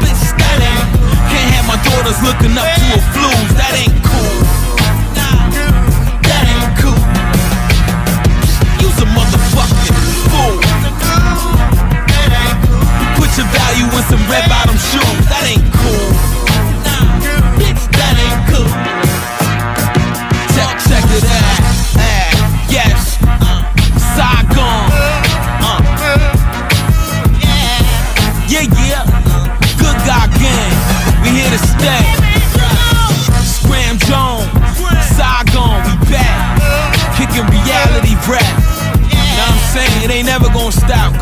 [0.00, 0.86] Bitch, that ain't.
[1.28, 3.50] Can't have my daughters looking up to a flues.
[3.58, 4.15] That ain't cool.
[9.56, 10.54] A motherfucking fool.
[13.00, 15.26] You put your value in some red bottom shoes.
[15.28, 16.05] That ain't cool.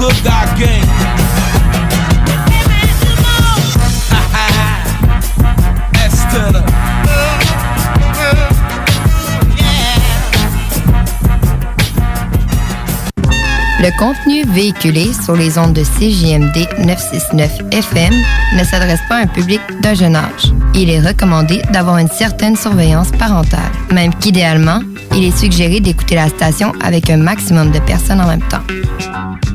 [13.80, 18.14] Le contenu véhiculé sur les ondes de CJMD 969 FM
[18.56, 20.54] ne s'adresse pas à un public d'un jeune âge.
[20.74, 23.60] Il est recommandé d'avoir une certaine surveillance parentale,
[23.92, 24.80] même qu'idéalement,
[25.14, 28.62] il est suggéré d'écouter la station avec un maximum de personnes en même temps.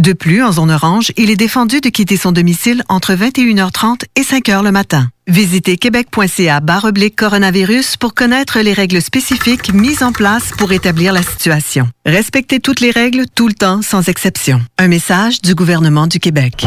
[0.00, 4.22] De plus, en zone orange, il est défendu de quitter son domicile entre 21h30 et
[4.22, 5.10] 5h le matin.
[5.26, 11.22] Visitez québec.ca oblique coronavirus pour connaître les règles spécifiques mises en place pour établir la
[11.22, 11.86] situation.
[12.06, 14.62] Respectez toutes les règles tout le temps sans exception.
[14.78, 16.66] Un message du gouvernement du Québec.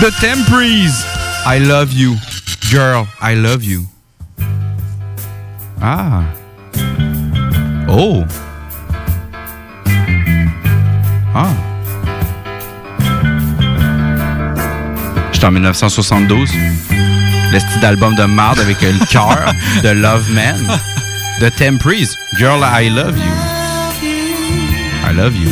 [0.00, 1.04] The Tempries.
[1.46, 2.16] I love you.
[2.70, 3.86] Girl, I love you.
[5.80, 6.22] Ah.
[7.88, 8.24] Oh.
[11.34, 11.48] Ah.
[15.32, 16.50] J'étais en 1972.
[17.52, 19.52] Le style d'album de marde avec le cœur
[19.82, 20.78] de Love Man.
[21.40, 22.16] The Tempries.
[22.38, 23.32] Girl, I love you.
[25.08, 25.48] I love you.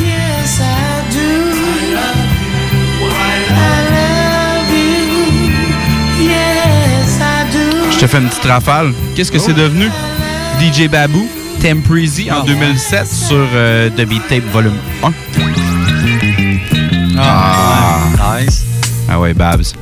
[8.05, 8.93] Te fais une petite rafale.
[9.15, 9.89] Qu'est-ce que c'est devenu?
[10.59, 11.27] DJ Baboo,
[11.61, 15.11] Tempreezy en 2007 sur euh, The Beat Tape Volume 1.
[17.17, 18.63] Ah, nice.
[19.09, 19.73] Ah ouais, Babs.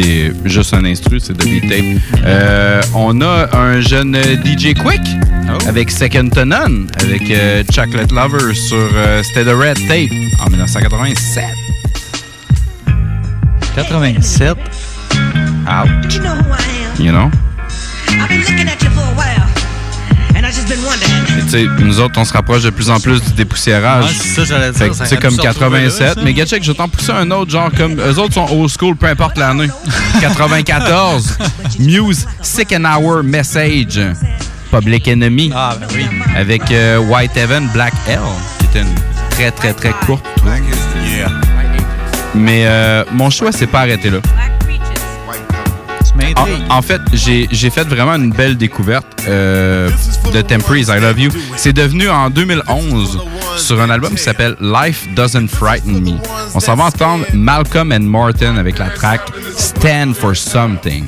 [0.00, 2.22] C'est juste un instru, c'est The Beat Tape.
[2.24, 5.00] Euh, on a un jeune DJ Quick
[5.66, 10.12] avec Second to None, avec euh, Chocolate Lover sur euh, C'était the Red Tape
[10.44, 11.44] en 1987.
[13.74, 14.56] 87.
[15.66, 16.20] Ouch.
[17.00, 17.28] You know
[21.48, 24.04] sais, nous autres, on se rapproche de plus en plus du dépoussiérage.
[24.04, 26.00] Ouais, c'est ça, j'allais dire, comme se retrouver 87.
[26.00, 26.20] là, ça.
[26.22, 27.98] mais Gatchek, je t'en pousser un autre, genre comme.
[28.00, 29.68] Eux autres sont old school, peu importe l'année.
[30.20, 31.38] 94.
[31.78, 34.00] Muse, Sick an Hour Message.
[34.70, 35.50] Public Enemy.
[35.54, 36.06] Ah, ben oui.
[36.36, 38.18] Avec euh, White Heaven, Black Hell,
[38.58, 38.94] qui était une
[39.30, 40.24] très, très, très courte.
[42.34, 44.18] Mais euh, mon choix s'est pas arrêté là.
[46.70, 49.90] En, fait, j'ai fait vraiment une belle découverte euh,
[50.32, 51.30] de Temprees, I Love You.
[51.56, 53.20] C'est devenu en 2011
[53.56, 56.18] sur un album qui s'appelle Life Doesn't Frighten Me.
[56.54, 59.22] On s'en va entendre Malcolm and Martin avec la track
[59.56, 61.04] Stand for Something.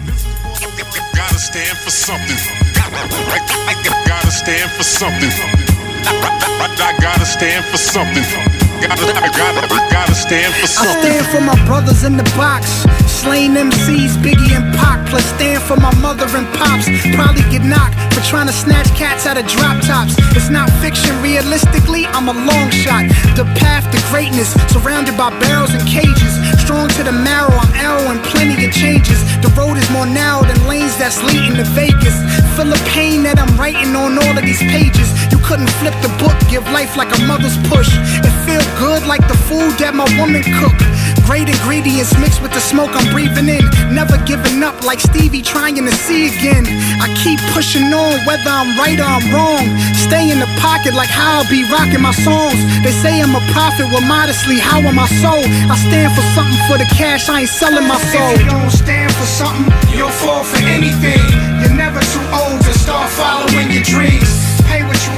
[7.00, 8.59] Gotta stand for something.
[8.80, 9.16] Gotta something.
[9.20, 10.64] I gotta stand for something.
[10.64, 12.84] Gotta, stand for I stand for my brothers in the box.
[13.20, 15.04] Slain MCs, Biggie and Pac.
[15.08, 16.88] Plus stand for my mother and pops.
[17.12, 20.14] Probably get knocked for trying to snatch cats out of drop tops.
[20.32, 23.04] It's not fiction, realistically, I'm a long shot.
[23.36, 26.32] The path to greatness, surrounded by barrels and cages.
[26.64, 29.20] Strong to the marrow, I'm arrowing plenty of changes.
[29.44, 32.16] The road is more narrow than lanes that's leading to Vegas.
[32.56, 35.10] Feel the pain that I'm writing on all of these pages.
[35.28, 37.90] You couldn't flip the book, give life like a mother's push.
[38.22, 40.78] It feel good like the food that my woman cook.
[41.26, 43.66] Great ingredients mixed with the smoke I'm breathing in.
[43.90, 46.70] Never giving up like Stevie trying to see again.
[47.02, 49.66] I keep pushing on whether I'm right or I'm wrong.
[49.98, 52.62] Stay in the pocket like how I'll be rocking my songs.
[52.86, 55.34] They say I'm a prophet, well modestly, how am I so?
[55.66, 58.38] I stand for something for the cash, I ain't selling my soul.
[58.38, 59.66] If you don't stand for something,
[59.98, 61.18] you'll fall for anything.
[61.58, 64.49] You're never too old to start following your dreams.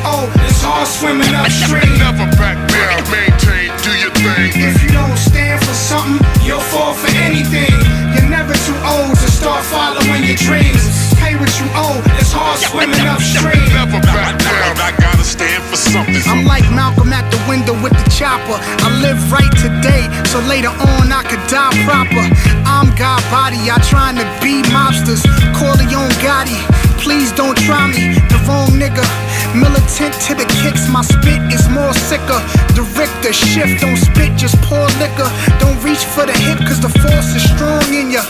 [0.02, 1.98] Pay what you owe, it's hard swimming upstream.
[1.98, 4.50] Never back down, maintain, do your thing.
[4.58, 7.70] If you don't stand for something, you'll fall for anything.
[8.14, 11.14] You're never too old to start following your dreams.
[11.22, 13.62] Pay what you owe, it's hard swimming upstream.
[13.70, 16.22] Never back down, I gotta stand for something.
[16.26, 18.58] I'm like Malcolm at the window with the chopper.
[18.82, 22.26] I live right today, so later on I could die proper.
[22.66, 25.22] I'm God body, I trying to be mobsters.
[25.54, 26.58] Corleone Gotti,
[26.98, 29.06] please don't try me, the wrong nigga.
[29.54, 32.40] Militant to the kicks, my spit is more sicker.
[32.74, 35.30] The shift, don't spit, just pour liquor.
[35.60, 38.22] Don't reach for the hip, cause the force is strong in ya.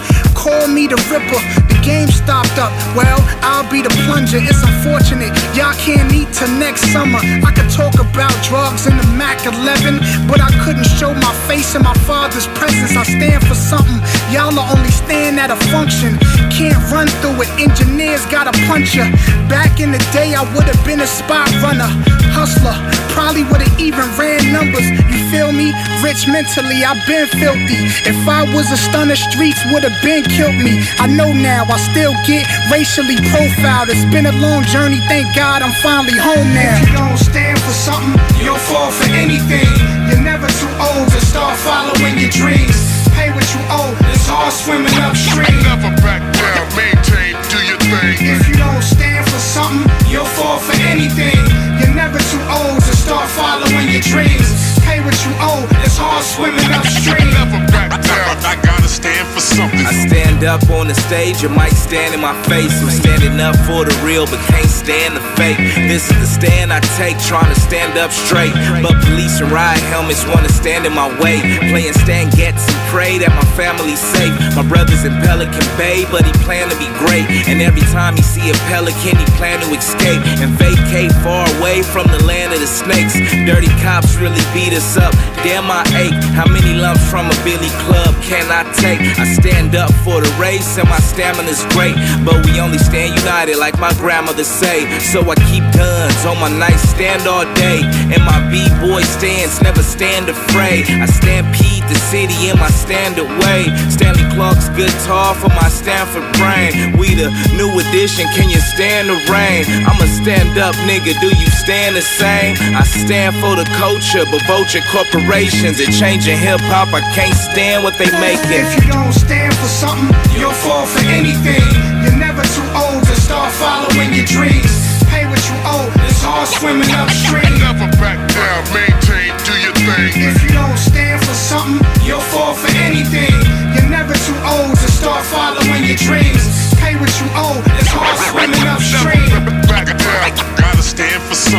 [0.42, 1.38] Call me the Ripper,
[1.70, 2.74] the game stopped up.
[2.98, 5.30] Well, I'll be the plunger, it's unfortunate.
[5.54, 7.22] Y'all can't eat till next summer.
[7.22, 11.78] I could talk about drugs in the Mac 11, but I couldn't show my face
[11.78, 12.98] in my father's presence.
[12.98, 14.02] I stand for something,
[14.34, 16.18] y'all will only stand at a function.
[16.50, 19.06] Can't run through it, engineers gotta punch ya.
[19.46, 21.86] Back in the day, I would have been a spot runner.
[22.32, 22.74] Hustler,
[23.12, 24.88] probably would've even ran numbers.
[24.88, 25.70] You feel me?
[26.02, 27.78] Rich mentally, I've been filthy.
[28.08, 30.80] If I was a stunner, streets would've been killed me.
[30.98, 33.92] I know now, I still get racially profiled.
[33.92, 36.80] It's been a long journey, thank God I'm finally home now.
[36.80, 39.68] If you don't stand for something, you'll fall for anything.
[40.08, 42.76] You're never too old to start following your dreams.
[43.12, 45.52] Pay what you owe, it's hard swimming upstream.
[45.62, 48.16] Never back down, maintain, do your thing.
[48.24, 51.36] If you don't stand for something, you'll fall for anything.
[51.76, 54.50] You're never too old to start following your dreams.
[54.82, 57.30] Pay what you owe, it's hard swimming upstream.
[57.30, 59.86] Never back down, I gotta stand for something.
[59.86, 62.74] I stand up on the stage, your mic stand in my face.
[62.82, 65.58] I'm standing up for the real, but can't stand the fake.
[65.86, 68.50] This is the stand I take, trying to stand up straight.
[68.82, 71.38] But police and riot helmets wanna stand in my way.
[71.70, 74.34] Playing stand gets and pray that my family's safe.
[74.58, 77.30] My brother's in Pelican Bay, but he plan to be great.
[77.46, 81.86] And every time he see a pelican, he plan to escape and vacate far away
[81.92, 83.12] from the land of the snakes.
[83.44, 85.12] Dirty cops really beat us up.
[85.44, 86.16] Damn, I ache.
[86.32, 88.98] How many lumps from a Billy Club can I take?
[89.20, 91.92] I stand up for the race, and my stamina's great.
[92.24, 94.88] But we only stand united, like my grandmother say.
[95.12, 97.84] So I keep guns on my nightstand all day.
[98.08, 100.88] And my B-boy stands, never stand afraid.
[100.88, 103.68] I stampede the city in my standard way.
[103.92, 106.96] Stanley Clark's guitar for my Stanford brain.
[106.96, 107.28] We the
[107.60, 109.68] new edition, can you stand the rain?
[109.84, 112.54] I'm a stand up nigga, do you stand the same?
[112.78, 116.94] I stand for the culture, but vulture corporations are changing hip hop.
[116.94, 118.62] I can't stand what they making.
[118.62, 121.66] If you don't stand for something, you'll fall for anything.
[122.06, 124.70] You're never too old to start following your dreams.
[125.10, 127.50] Pay what you owe, it's hard swimming upstream.
[127.58, 130.22] Never back down, maintain, do your thing.
[130.22, 133.34] If you don't stand for something, you'll fall for anything.
[133.74, 136.46] You're never too old to start following your dreams.
[136.78, 139.66] Pay what you owe, it's hard swimming upstream.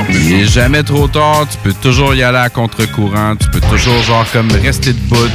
[0.09, 4.01] Il est jamais trop tard, tu peux toujours y aller à contre-courant, tu peux toujours
[4.03, 5.29] genre comme rester debout,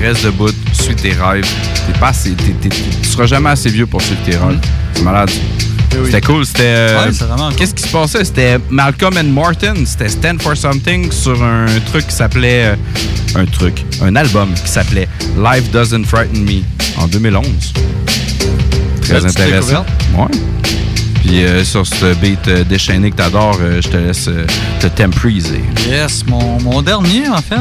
[0.00, 1.46] reste debout, suis tes rêves.
[1.86, 2.68] T'es pas assez, t'es- t'es-
[3.02, 4.58] tu seras jamais assez vieux pour suivre tes rêves.
[4.94, 5.30] C'est malade.
[6.04, 6.62] C'était cool, c'était...
[6.64, 7.56] euh, Ouais, c'est vraiment cool.
[7.56, 8.24] Qu'est-ce qui se passait?
[8.24, 12.66] C'était Malcolm and Martin, c'était Stand for Something sur un truc qui s'appelait...
[12.66, 12.76] euh,
[13.40, 15.08] un truc, un album qui s'appelait
[15.38, 16.62] Life Doesn't Frighten Me
[16.98, 17.46] en 2011.
[19.02, 19.84] Très intéressant.
[20.14, 20.26] Ouais.
[21.26, 24.30] Puis euh, sur ce beat euh, déchaîné que t'adores, euh, je te laisse
[24.80, 25.62] te tempriser.
[25.88, 27.56] Yes, mon, mon dernier, en fait.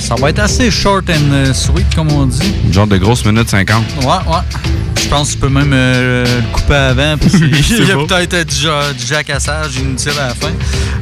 [0.00, 2.52] Ça va être assez short and sweet, comme on dit.
[2.64, 3.84] Une genre de grosse minute 50.
[4.02, 4.60] Ouais, ouais.
[5.08, 7.38] Je pense que tu peux même euh, le couper avant, C'est
[7.86, 10.52] y a peut-être euh, du, du jacassage inutile à la fin.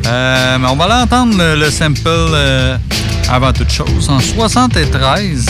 [0.06, 2.08] Euh, mais on va aller entendre le, le sample
[3.28, 4.08] avant toute chose.
[4.08, 5.46] En 73,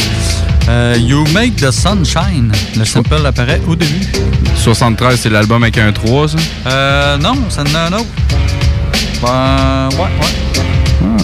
[0.69, 2.53] euh, You Make the Sunshine.
[2.77, 4.07] Le sample apparaît au début.
[4.57, 6.37] 73, c'est l'album avec un 3, ça?
[6.67, 8.07] Euh, non, ça en a un autre.
[9.23, 11.17] Ben, ouais, ouais.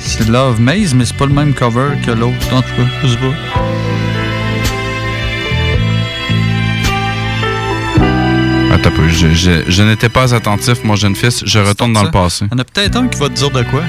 [0.00, 2.88] C'est Love Maze, mais c'est pas le même cover que l'autre, en tout cas.
[3.02, 3.34] Je sais pas.
[8.72, 11.42] Attends un peu, je, je- je n'étais pas attentif, mon jeune fils.
[11.44, 12.46] Je retourne dans le passé.
[12.50, 13.82] Il y en a peut-être un qui va te dire de quoi.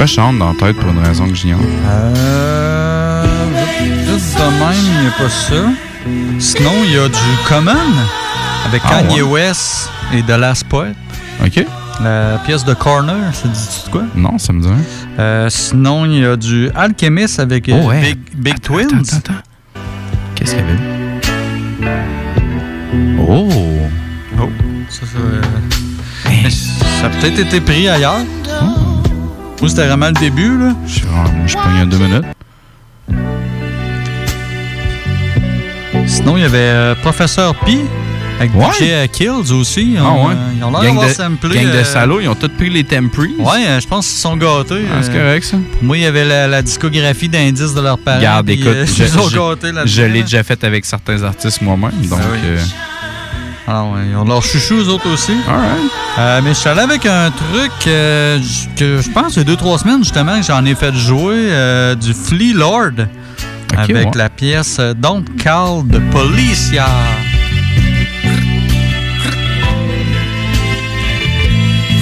[0.00, 1.60] J'ai fait chante dans la tête pour une raison que j'ignore.
[1.60, 3.22] Euh.
[4.06, 5.56] Juste de même, il n'y a pas ça.
[6.38, 7.72] Sinon, il y a du Common
[8.64, 9.30] avec Ah, Kanye ouais.
[9.44, 10.94] West et The Last Poet.
[11.44, 11.66] OK.
[12.02, 14.04] La pièce de Corner, ça dit-tu de quoi?
[14.14, 14.78] Non, ça me dit rien.
[15.18, 18.00] Euh, sinon, il y a du Alchemist avec euh, Oh, ouais.
[18.00, 19.02] Big, Big Twins.
[20.34, 20.78] Qu'est-ce qu'il y avait?
[23.28, 23.50] Oh!
[24.40, 24.48] Oh!
[24.88, 28.20] Ça, ça, euh, ça a peut-être été pris ailleurs.
[29.62, 30.74] Ou c'était vraiment le début, là.
[30.86, 31.00] Je
[31.46, 32.24] je pogne a deux minutes.
[36.06, 37.78] Sinon, il y avait euh, Professeur P
[38.38, 38.64] avec Ouais.
[38.72, 39.96] DJ euh, Kills aussi.
[39.98, 40.34] Ah On, ouais?
[40.34, 41.54] euh, Ils ont l'air d'avoir samplé.
[41.62, 43.34] gang de salauds, ils ont tous pris les Temprees.
[43.38, 44.82] Ouais, je pense qu'ils sont gâtés.
[44.90, 45.58] Ah, c'est correct, ça.
[45.74, 48.42] Pour moi, il y avait la, la discographie d'indices de leurs parents.
[48.42, 48.86] Puis, écoute, euh,
[49.84, 52.18] je, je- l'ai déjà fait avec certains artistes moi-même, donc...
[52.22, 52.38] Ah oui.
[53.70, 55.30] Alors, ouais, ils ont leur chouchou, eux autres aussi.
[55.48, 55.92] Alright.
[56.18, 58.40] Euh, mais je suis allé avec un truc euh,
[58.76, 61.36] que je pense il y a deux, trois semaines, justement, que j'en ai fait jouer
[61.52, 63.06] euh, du Flea Lord.
[63.76, 64.10] avec ouais.
[64.16, 66.88] la pièce euh, Don't Call the Policia.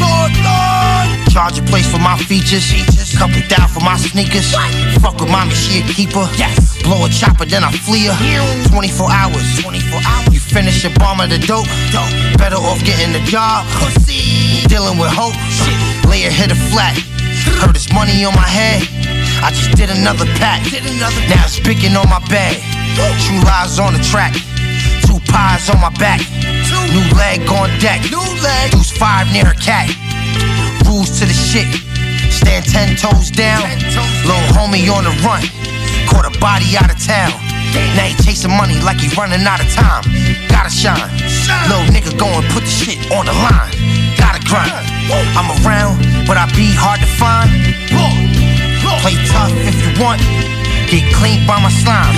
[0.01, 1.31] Lord, Lord.
[1.31, 2.73] Charge a place for my features.
[3.19, 4.55] Couple down for my sneakers.
[5.03, 6.27] Fuck with mommy, she a keeper.
[6.39, 6.82] Yes.
[6.82, 8.69] Blow a chopper, then I flee her.
[8.70, 9.61] 24 hours.
[9.61, 10.38] 24 hours.
[10.49, 11.69] Finish your bomb of the dope.
[11.93, 12.09] dope.
[12.41, 13.66] Better off getting the job.
[13.77, 14.65] Pussy.
[14.66, 15.37] Dealing with hope.
[16.09, 16.97] Lay a hitter flat.
[17.61, 18.83] Heard his money on my head.
[19.45, 20.65] I just did another pack.
[20.70, 22.57] Did another Now it's picking on my bag.
[23.29, 24.33] True lies on the track.
[25.05, 26.20] Two pies on my back.
[26.65, 26.81] Two.
[26.97, 28.01] New leg on deck.
[28.73, 29.93] Deuce five near a cat.
[30.89, 31.69] Rules to the shit.
[32.33, 33.62] Stand ten toes down.
[34.25, 35.45] Little homie on the run.
[36.09, 37.57] Caught a body out of town.
[37.97, 40.05] Now he chasing money like he running out of time.
[40.49, 41.11] Gotta shine.
[41.69, 43.73] Little nigga go and put the shit on the line.
[44.16, 44.73] Gotta grind.
[45.36, 47.49] I'm around, but I be hard to find.
[49.03, 50.20] Play tough if you want.
[50.90, 52.15] Get clean by my slime.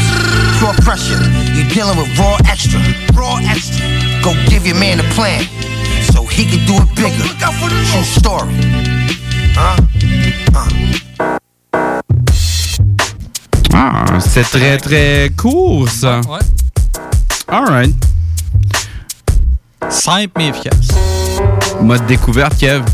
[0.59, 1.20] Pure pressure.
[1.52, 2.81] You dealing with raw extra.
[3.14, 3.85] Raw extra.
[4.22, 5.44] Go give your man a plan.
[6.12, 7.27] So he can do it bigger.
[7.90, 8.55] True story.
[9.55, 9.77] Huh?
[13.82, 16.20] Ah, c'est très très court ça.
[16.28, 16.39] Ouais.
[17.48, 17.94] Alright.
[19.89, 20.89] Simple mais efficace.
[21.81, 22.85] Mode découverte, Kev.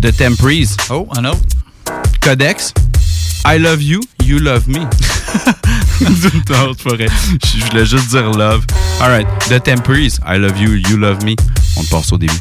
[0.00, 0.76] De Temprise.
[0.90, 1.38] Oh, un autre.
[2.20, 2.74] Codex.
[3.46, 4.80] I love you, you love me.
[6.00, 7.06] non, vrai.
[7.44, 8.66] Je voulais juste dire love.
[9.00, 9.28] Alright.
[9.48, 10.18] De Temprise.
[10.26, 11.36] I love you, you love me.
[11.76, 12.34] On passe au début.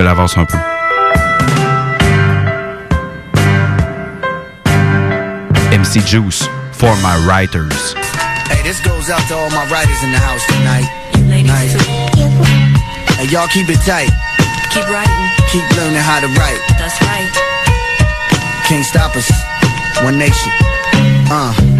[0.00, 0.56] Te l'avance un peu.
[5.72, 7.94] MC Juice for my writers.
[8.48, 10.88] Hey, this goes out to all my writers in the house tonight.
[11.44, 11.74] Nice.
[13.16, 14.10] Hey, y'all keep it tight.
[14.72, 15.26] Keep writing.
[15.52, 16.60] Keep learning how to write.
[16.78, 17.30] That's right.
[18.68, 19.30] Can't stop us.
[20.02, 20.52] One nation.
[21.30, 21.79] Uh.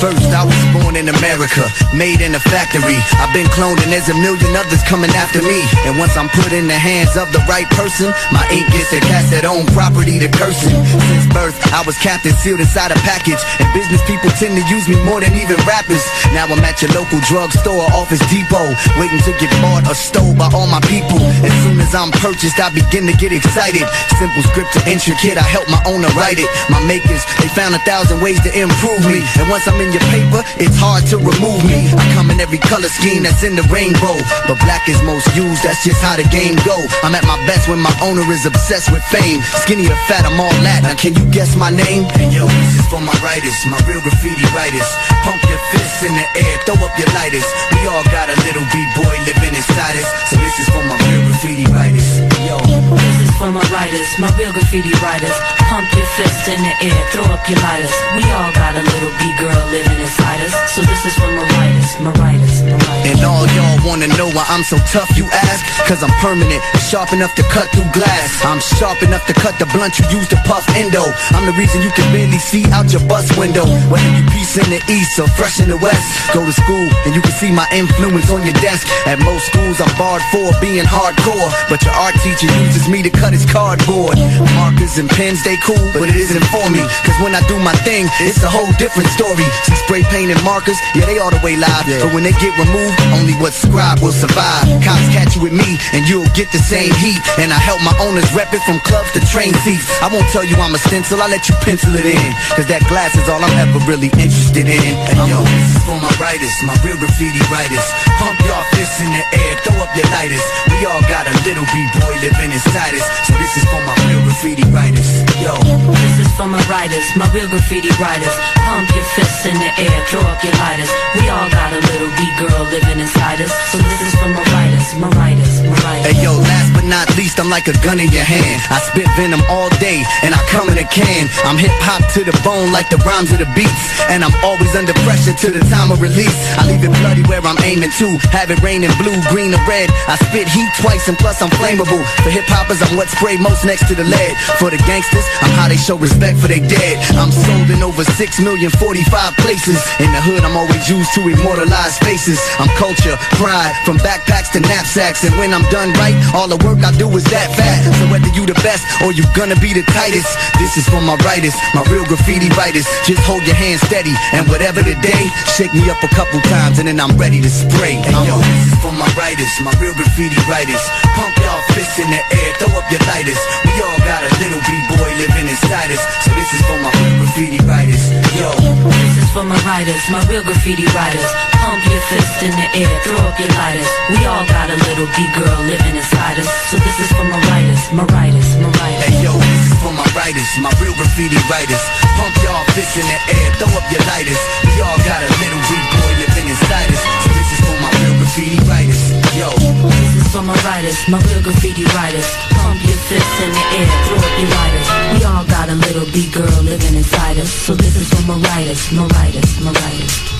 [0.00, 2.96] First, I was born in America, made in a factory.
[3.20, 5.60] I've been cloned and there's a million others coming after me.
[5.84, 9.00] And once I'm put in the hands of the right person, my ink gets to
[9.04, 10.72] cast that own property to cursing.
[10.72, 13.44] Since birth, I was captain sealed inside a package.
[13.60, 16.00] And business people tend to use me more than even rappers.
[16.32, 20.48] Now I'm at your local drugstore, Office Depot, waiting to get bought or stole by
[20.56, 21.20] all my people.
[21.44, 23.84] As soon as I'm purchased, I begin to get excited.
[24.16, 26.48] Simple script to intricate, I help my owner write it.
[26.72, 29.20] My makers, they found a thousand ways to improve me.
[29.36, 31.90] And once I'm in your paper, it's hard to remove me.
[31.90, 34.16] I come in every color scheme that's in the rainbow.
[34.46, 36.76] But black is most used, that's just how the game go.
[37.02, 39.42] I'm at my best when my owner is obsessed with fame.
[39.62, 40.82] Skinny or fat, I'm all that.
[40.86, 42.06] Now can you guess my name?
[42.14, 44.86] Hey yo, this is for my writers, my real graffiti writers.
[45.26, 47.46] Pump your fists in the air, throw up your lighters.
[47.74, 50.08] We all got a little b-boy living inside us.
[50.30, 52.08] So this is for my real graffiti writers.
[52.46, 53.19] Yo.
[53.40, 55.32] For my writers, my real graffiti writers.
[55.72, 57.88] Pump your fists in the air, throw up your lighters.
[58.12, 60.52] We all got a little B-girl living inside us.
[60.76, 63.08] So this is for my writers, my writers, my writers.
[63.08, 65.64] And all y'all wanna know why I'm so tough, you ask?
[65.88, 66.60] Cause I'm permanent,
[66.92, 68.44] sharp enough to cut through glass.
[68.44, 71.00] I'm sharp enough to cut the blunt you use to puff endo.
[71.32, 73.64] I'm the reason you can barely see out your bus window.
[73.88, 76.04] Whether you peace in the east or fresh in the west,
[76.36, 78.84] go to school and you can see my influence on your desk.
[79.08, 81.48] At most schools, I'm barred for being hardcore.
[81.72, 84.18] But your art teacher uses me to cut his cardboard.
[84.58, 86.82] Markers and pens, they cool, but it isn't for me.
[87.04, 89.46] Cause when I do my thing, it's a whole different story.
[89.66, 91.86] See spray paint and markers, yeah, they all the way live.
[91.86, 94.66] But when they get removed, only what's scribed will survive.
[94.82, 97.20] Cops catch you with me, and you'll get the same heat.
[97.38, 99.86] And I help my owners rep it from clubs to train seats.
[100.02, 102.30] I won't tell you I'm a stencil, I let you pencil it in.
[102.56, 104.92] Cause that glass is all I'm ever really interested in.
[105.10, 107.86] And yo, this is for my writers, my real graffiti writers.
[108.18, 110.42] Pump y'all fists in the air, throw up your lighters.
[110.72, 113.06] We all got a little b-boy living inside us.
[113.26, 115.08] So this is for my real graffiti writers.
[115.40, 115.54] Yo.
[115.92, 118.34] This is for my writers, my real graffiti writers.
[118.64, 120.90] Pump your fists in the air, throw up your lighters.
[121.14, 123.52] We all got a little B-girl living inside us.
[123.72, 126.12] So this is for my writers, my writers, my writers.
[126.12, 128.58] Hey yo, last not least, I'm like a gun in your hand.
[128.66, 131.30] I spit venom all day, and I come in a can.
[131.46, 133.86] I'm hip hop to the bone, like the rhymes of the beats.
[134.10, 136.34] And I'm always under pressure to the time of release.
[136.58, 138.18] I leave it bloody where I'm aiming to.
[138.34, 139.86] Have it raining blue, green, or red.
[140.10, 142.02] I spit heat twice, and plus I'm flammable.
[142.26, 144.34] For hip hoppers, I'm what spray most next to the lead.
[144.58, 146.98] For the gangsters, I'm how they show respect for their dead.
[147.14, 149.78] I'm sold in over 6 million 45 places.
[150.02, 152.42] In the hood, I'm always used to immortalize faces.
[152.58, 155.22] I'm culture, pride, from backpacks to knapsacks.
[155.22, 157.84] And when I'm done right, all the work I do is that fat.
[157.98, 160.28] So whether you the best or you gonna be the tightest,
[160.58, 162.86] this is for my writers, my real graffiti writers.
[163.04, 166.78] Just hold your hand steady, and whatever the day, shake me up a couple times,
[166.78, 168.00] and then I'm ready to spray.
[168.00, 170.82] Hey yo, this is for my writers, my real graffiti writers.
[171.16, 173.40] Pump y'all fists in the air, throw up your lighters.
[173.64, 176.02] We all got a little b-boy living inside us.
[176.24, 178.04] So this is for my real graffiti writers.
[178.36, 178.50] Yo.
[178.56, 181.49] This is for my writers, my real graffiti writers.
[181.70, 183.86] Pump your fist in the air, throw up your lighters.
[184.10, 186.50] We all got a little B-girl living inside us.
[186.66, 189.06] So this is for my writers, my writers, my writers.
[189.06, 191.78] Hey yo, this is for my writers, my real graffiti writers.
[192.18, 194.34] Pump y'all fists in the air, throw up your lighters.
[194.66, 197.02] We all got a little B-boy living inside us.
[197.06, 199.02] So this is for my real graffiti writers.
[199.38, 199.46] Yo.
[199.54, 202.26] This is for my writers, my real graffiti writers.
[202.50, 204.88] Pump your fists in the air, throw up your lighters.
[205.14, 207.46] We all got a little B girl living inside us.
[207.46, 210.39] So this is for my writers, my writers, my writers.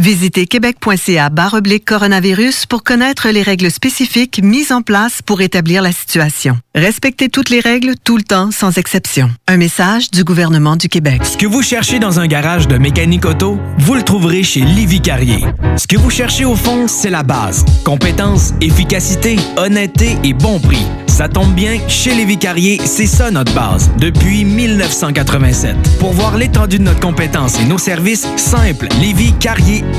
[0.00, 5.92] Visitez québec.ca oblique coronavirus pour connaître les règles spécifiques mises en place pour établir la
[5.92, 6.56] situation.
[6.74, 9.30] Respectez toutes les règles tout le temps sans exception.
[9.46, 11.20] Un message du gouvernement du Québec.
[11.26, 15.02] Ce que vous cherchez dans un garage de mécanique auto, vous le trouverez chez Livy
[15.02, 15.44] Carrier.
[15.76, 17.66] Ce que vous cherchez au fond, c'est la base.
[17.84, 20.86] Compétence, efficacité, honnêteté et bon prix.
[21.08, 25.76] Ça tombe bien, chez Lévi Carrier, c'est ça notre base, depuis 1987.
[25.98, 29.89] Pour voir l'étendue de notre compétence et nos services, simple, lévicarrier.com.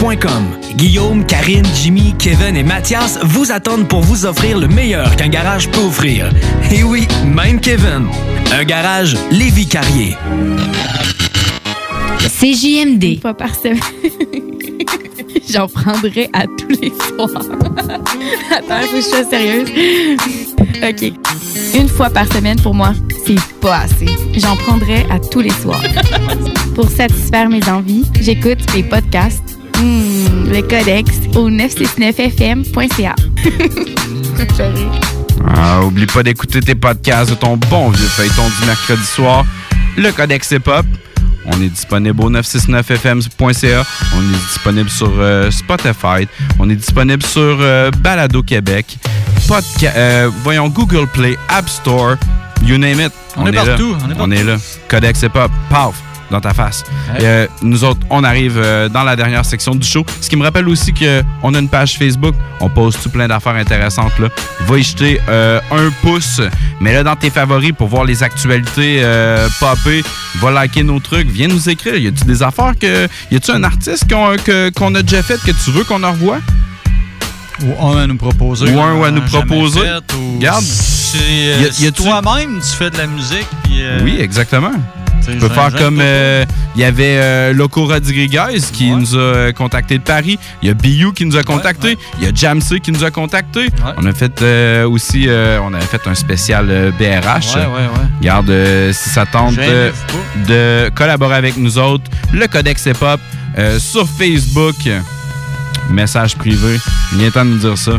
[0.76, 5.70] Guillaume, Karine, Jimmy, Kevin et Mathias vous attendent pour vous offrir le meilleur qu'un garage
[5.70, 6.30] peut offrir.
[6.72, 8.08] Et oui, même Kevin.
[8.52, 10.16] Un garage Lévi Carrier.
[12.20, 13.04] CJMD.
[13.04, 13.80] Une fois par semaine.
[15.50, 17.30] J'en prendrai à tous les soirs.
[18.52, 19.70] Attends, faut que je sois sérieuse.
[20.82, 21.14] OK.
[21.76, 22.94] Une fois par semaine, pour moi,
[23.26, 24.08] c'est pas assez.
[24.36, 25.84] J'en prendrai à tous les soirs.
[26.76, 29.61] pour satisfaire mes envies, j'écoute les podcasts.
[29.82, 33.16] Hmm, le codex au 969fm.ca.
[35.48, 39.44] Ah, oublie pas d'écouter tes podcasts de ton bon vieux feuilleton du mercredi soir,
[39.98, 40.86] le Codex Hip Hop.
[41.46, 43.84] On est disponible au 969fm.ca.
[44.16, 46.28] On est disponible sur euh, Spotify.
[46.60, 48.98] On est disponible sur euh, Balado Québec.
[49.48, 52.16] Podca euh, voyons, Google Play, App Store,
[52.64, 53.12] you name it.
[53.36, 53.66] On est là.
[53.66, 54.58] partout, on est On est là.
[54.88, 55.96] Codex Hip Hop, paf,
[56.32, 56.84] dans ta face.
[57.22, 60.04] Euh, nous autres, on arrive euh, dans la dernière section du show.
[60.20, 62.34] Ce qui me rappelle aussi qu'on a une page Facebook.
[62.60, 64.18] On poste tout plein d'affaires intéressantes.
[64.18, 64.30] Là.
[64.62, 66.42] Va y jeter euh, un pouce.
[66.80, 69.04] Mais là, dans tes favoris, pour voir les actualités
[69.60, 70.04] popper,
[70.40, 71.28] va liker nos trucs.
[71.28, 71.96] Viens nous écrire.
[71.96, 73.08] Y a-tu des affaires que.
[73.30, 76.40] Y a-tu un artiste qu'on a déjà fait que tu veux qu'on en revoie?
[77.64, 78.72] Ou un à nous proposer.
[78.72, 79.80] Ou un à nous proposer.
[79.82, 80.64] fait, ou Regarde.
[80.64, 83.48] Si, euh, Y a- si y a-tu- toi-même, tu fais de la musique.
[83.64, 84.72] puis, euh, Oui, exactement.
[85.24, 85.98] Tu peux faire comme.
[85.98, 86.04] pas.
[86.04, 88.42] euh, Il y avait euh, Loco Rodriguez
[88.74, 90.40] qui nous a contacté de Paris.
[90.64, 91.98] Il y a BU qui nous a contacté.
[92.18, 93.68] Il y a Jamsey qui nous a contacté.
[93.98, 95.28] On a fait euh, aussi.
[95.30, 97.56] on avait fait un spécial BRH.
[98.20, 98.52] Regarde,
[98.94, 99.56] si ça tente
[100.48, 103.20] de collaborer avec nous autres, le Codex Hip Hop
[103.80, 104.76] sur Facebook.
[105.92, 106.80] Message privé.
[107.14, 107.94] Il est temps de nous dire ça.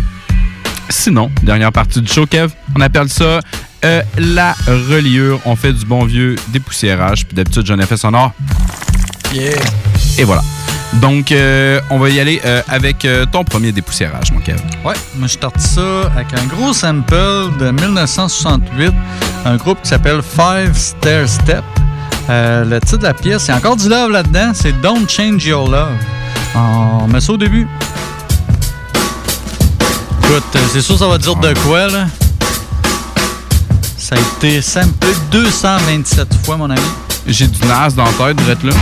[0.88, 3.40] Sinon, dernière partie du show, Kev, on appelle ça
[3.84, 5.40] euh, la reliure.
[5.44, 7.26] On fait du bon vieux dépoussiérage.
[7.26, 8.32] Puis d'habitude, j'en ai fait sonore.
[9.32, 9.52] Yeah.
[10.18, 10.42] Et voilà.
[11.00, 14.58] Donc, euh, on va y aller euh, avec euh, ton premier dépoussiérage, mon Kev.
[14.84, 17.14] Ouais, moi je starte ça avec un gros sample
[17.58, 18.92] de 1968,
[19.46, 21.64] un groupe qui s'appelle Five Stair Step.
[22.28, 25.44] Le titre de la pièce, il y a encore du love là-dedans, c'est Don't Change
[25.44, 25.96] Your Love.
[26.54, 27.66] On met ça au début.
[30.24, 32.06] Écoute, c'est sûr ça va dire de quoi là.
[33.96, 36.80] Ça a été samplé 227 fois, mon ami.
[37.26, 38.72] J'ai du Nas dans la tête, direct là.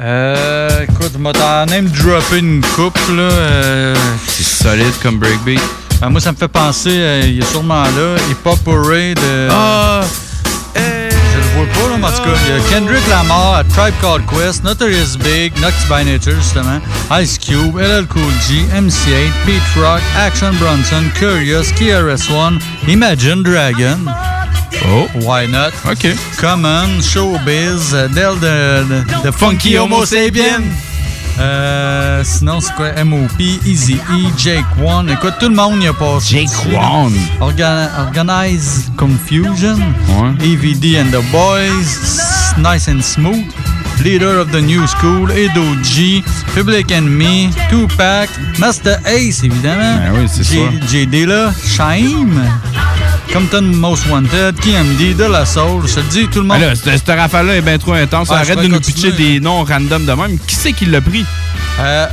[0.00, 1.32] Euh, écoute, je m'en
[1.66, 3.22] même dropper une coupe, là.
[3.22, 3.94] euh,
[4.26, 5.60] C'est solide comme breakbeat.
[6.00, 9.18] Ben, moi, ça me fait penser, euh, il est sûrement là, Hip Hop Parade.
[9.22, 10.00] euh, Ah!
[11.60, 13.64] Je le vois pas, là, mais en tout cas, il y a Kendrick Lamar, A
[13.64, 16.80] Tribe Called Quest, Notorious Big, Knocked by Nature, justement,
[17.20, 24.06] Ice Cube, LL Cool G, MC8, Pete Rock, Action Bronson, Curious, KRS-One, Imagine Dragon.
[24.86, 25.08] Oh.
[25.22, 25.72] Why not?
[25.84, 26.14] OK.
[26.38, 30.89] Common, Showbiz, Del the, the, the Funky Homo Sapien.
[31.40, 32.92] Euh, sinon, c'est quoi?
[33.04, 35.08] MOP, Easy E, Jake One.
[35.10, 36.46] Écoute, tout le monde y a passé.
[36.46, 37.14] Jake One.
[37.40, 39.76] Organ Organized Confusion.
[40.08, 40.32] Ouais.
[40.44, 42.20] EVD and the Boys.
[42.58, 43.44] Nice and Smooth.
[44.04, 45.30] Leader of the New School.
[45.30, 46.22] Edo G.
[46.54, 47.50] Public Enemy.
[47.70, 48.28] Tupac.
[48.58, 49.96] Master Ace, évidemment.
[49.96, 50.86] Ben oui, c'est J- ça.
[50.90, 51.06] J.
[51.06, 51.52] Dilla.
[51.66, 52.28] Shaim.
[53.32, 54.56] Compton Most Wanted.
[54.60, 55.16] KMD.
[55.16, 55.86] De La Soul.
[55.86, 56.58] Je te le dis, tout le monde.
[56.60, 58.28] Ah là, cette, cette rafale-là est bien trop intense.
[58.30, 60.38] Ah, Arrête de nous pitcher des noms random de même.
[60.46, 61.24] Qui c'est qui l'a pris?
[61.80, 62.06] Euh,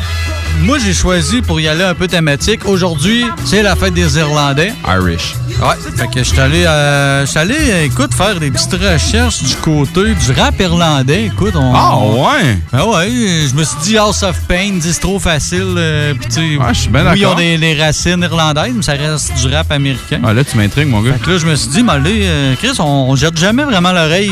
[0.61, 2.65] moi, j'ai choisi pour y aller un peu thématique.
[2.65, 4.73] Aujourd'hui, c'est la fête des Irlandais.
[4.88, 5.34] Irish.
[5.60, 10.14] Ouais, fait que je suis allé, euh, allé, écoute, faire des petites recherches du côté
[10.14, 11.26] du rap irlandais.
[11.26, 11.74] Écoute, on.
[11.74, 12.60] Ah, ouais?
[12.72, 15.74] Ben ouais, je me suis dit House of Pain, c'est trop facile.
[15.78, 19.34] euh, puis tu je suis bien oui, ils ont des, racines irlandaises, mais ça reste
[19.42, 20.20] du rap américain.
[20.24, 21.14] Ah, là, tu m'intrigues, mon gars.
[21.14, 23.64] Fait que là, je me suis dit, mais là, euh, Chris, on, on jette jamais
[23.64, 24.32] vraiment l'oreille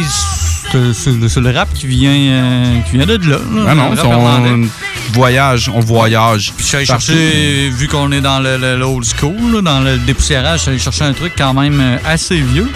[0.94, 3.38] sur, sur le- rap qui vient, euh, qui vient de là.
[3.38, 4.68] là, Ah non, on
[5.14, 6.52] voyage, on voyage.
[6.56, 9.62] Puis je suis allé chercher, vu qu'on est dans le, le- le old school, là,
[9.62, 12.70] dans le dépoussiérage, je suis allé chercher un truc quand même euh, assez vieux.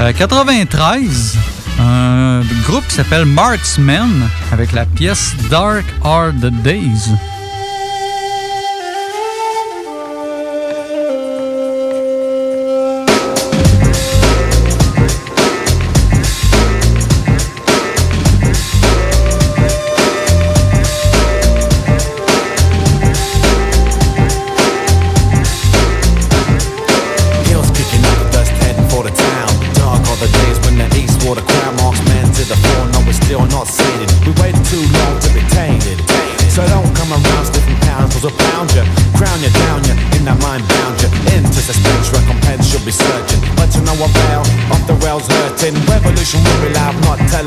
[0.00, 1.36] Euh, 93,
[1.80, 7.10] un groupe qui s'appelle Marksman avec la pièce Dark Are the Days.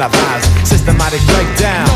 [0.04, 0.68] Televised.
[0.68, 1.88] Systematic breakdown.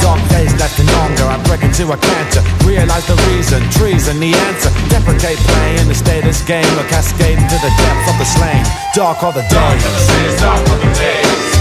[0.00, 2.42] Dark days lasting longer, I break into a canter.
[2.66, 4.70] Realize the reason, treason, the answer.
[4.88, 8.64] Deprecate playing the status game or cascade into the depths of the slain.
[8.94, 10.40] Dark are the days.
[10.40, 11.51] Dark are the days.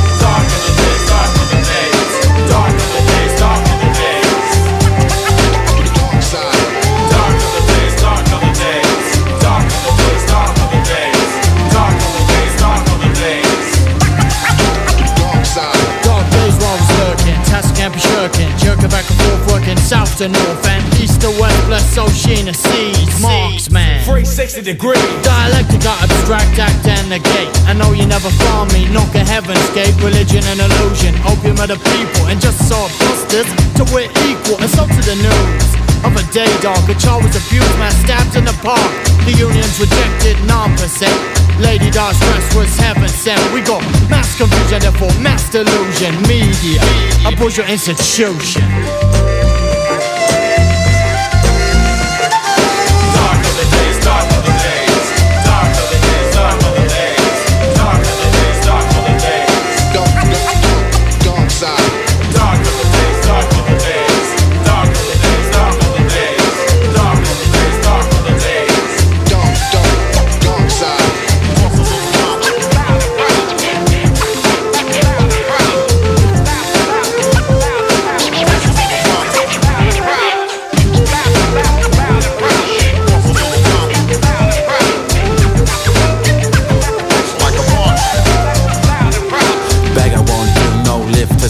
[17.82, 21.22] Lurking, task can't be shirking, jerking back and forth, working south to north and east
[21.22, 23.22] to west, bless ocean and seas.
[23.22, 25.02] Marksman, 360 degrees.
[25.24, 27.50] Dialectic, I abstract, act and negate.
[27.66, 31.70] I know you never found me, knock a heaven's gate, religion and illusion, opium of
[31.70, 33.48] the people, and just saw busters
[33.78, 35.66] to we're equal, and so to the news.
[36.02, 38.90] Of a day, dog, a child was abused, man stabbed in the park.
[39.26, 41.41] The unions rejected 9%.
[41.60, 43.40] Lady Di's dress was heaven sent.
[43.54, 46.16] We got mass confusion, therefore mass delusion.
[46.28, 46.82] Media,
[47.26, 48.62] a bourgeois institution.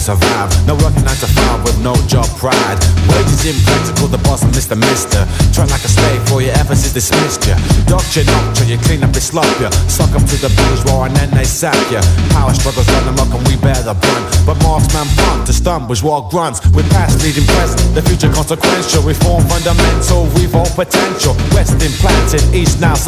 [0.02, 0.50] Survive.
[0.66, 2.78] No working nine to five with no job pride.
[3.06, 4.74] Wages impractical, the boss and Mr.
[4.74, 5.22] Mister.
[5.54, 7.54] Try like a slave for your efforts is dismissed ya.
[7.86, 9.70] Doctor, doctor, you clean up your slop ya.
[9.86, 12.02] Suck up to the bourgeois and then they sack ya.
[12.34, 14.26] Power struggles run amok and we bear the brunt.
[14.42, 16.58] But marksman punt to stun bourgeois grunts.
[16.74, 19.06] With past leading present, the future consequential.
[19.06, 21.38] Reform fundamental, revolt potential.
[21.54, 22.98] West implanted, east now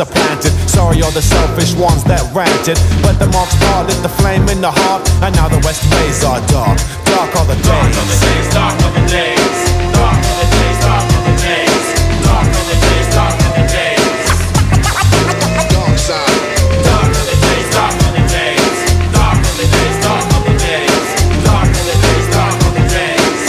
[0.45, 0.71] supplanted.
[0.71, 2.79] Sorry, you're the selfish ones that ranted.
[3.03, 5.09] But the marks bar lit the flame in the heart.
[5.23, 6.79] And now the west ways are dark.
[7.05, 7.97] Dark are the days.
[8.53, 9.59] Dark are the days.
[9.95, 10.79] Dark are the days.
[10.85, 11.87] Dark are the days.
[12.25, 13.09] Dark are the days.
[13.15, 14.27] Dark are the days.
[15.73, 16.41] Dark side.
[16.85, 17.67] Dark are the days.
[17.73, 18.79] Dark are the days.
[19.15, 19.97] Dark are the days.
[20.05, 21.07] Dark are the days.
[21.45, 22.27] Dark are the days.
[22.35, 23.43] Dark are the days.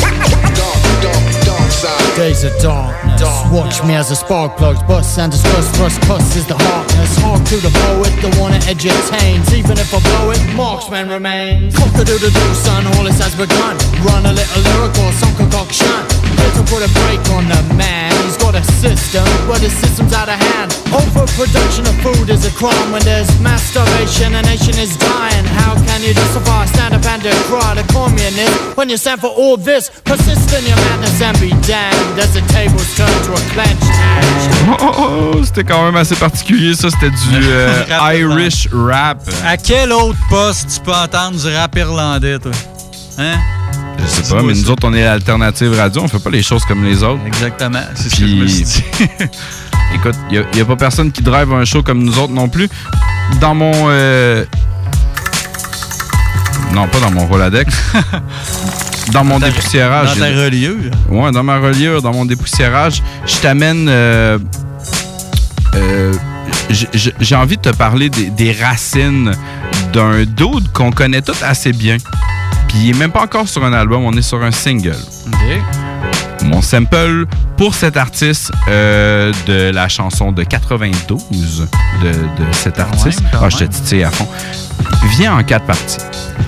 [0.56, 2.16] Dark, dark, dark side.
[2.16, 3.05] Days of darkness.
[3.52, 7.18] Watch me as the spark plugs bust and discuss thrust cuss is the hardness.
[7.20, 9.54] Hard to the poet, the one that edutains.
[9.54, 11.76] Even if I blow it, marksman remains.
[11.76, 13.78] Cock a doodle doo, son, all this has begun.
[14.04, 15.88] Run a little lyrical, some concoction.
[16.36, 18.25] Here to put a break on the man.
[18.56, 20.72] He's a system, but his system's out of hand.
[20.94, 25.44] Overproduction of food is a crime when there's mass starvation, a nation is dying.
[25.44, 29.58] How can you justify stand up and decry the communist when you stand for all
[29.58, 29.90] this?
[30.06, 34.80] Persist in your madness and be damned as the tables turn to a clenched hand.
[34.80, 36.90] Oh, oh, oh, c'était quand même assez particulier, ça.
[36.90, 39.22] C'était du euh, Rap Irish rap.
[39.46, 42.52] À quel autre poste tu peux entendre du rap irlandais, toi?
[43.18, 43.38] Hein?
[44.00, 46.02] Je sais pas, mais nous autres, on est l'alternative radio.
[46.04, 47.22] On fait pas les choses comme les autres.
[47.26, 47.80] Exactement.
[47.96, 48.84] C'est ce que je me suis dit.
[49.96, 52.68] Écoute, il n'y a, pas personne qui drive un show comme nous autres non plus.
[53.40, 53.72] Dans mon.
[53.90, 54.44] euh,
[56.74, 57.74] Non, pas dans mon Roladex.
[59.14, 60.16] dans mon dépoussiérage.
[60.16, 60.76] dans ta reliure?
[61.10, 63.88] Ouais, dans ma reliure, dans mon dépoussiérage, je t'amène.
[63.90, 64.38] euh,
[65.76, 66.14] euh,
[67.20, 69.32] j'ai envie de te parler des, des racines
[69.94, 71.98] d'un dude qu'on connaît tous assez bien.
[72.76, 74.98] Puis il est même pas encore sur un album, on est sur un single.
[76.44, 77.26] Mon sample
[77.56, 81.68] pour cet artiste euh, de la chanson de 92
[82.04, 84.28] de, de cet artiste, quand ah, je te titille à fond,
[85.18, 86.00] vient en quatre parties.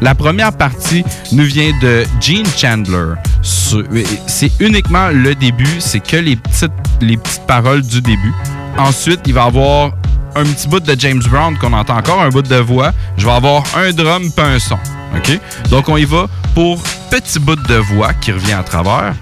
[0.01, 3.13] La première partie nous vient de Gene Chandler.
[3.41, 3.85] Sur-
[4.27, 8.33] C'est uniquement le début, c'est que les petites, les petites paroles du début.
[8.77, 9.93] Ensuite, il va y avoir
[10.38, 12.91] un petit bout de James Brown qu'on entend encore, un bout de voix.
[13.18, 14.77] Je vais avoir un drum pas un son.
[15.15, 15.39] OK?
[15.69, 19.15] Donc, on y va pour petit bout de voix qui revient à travers.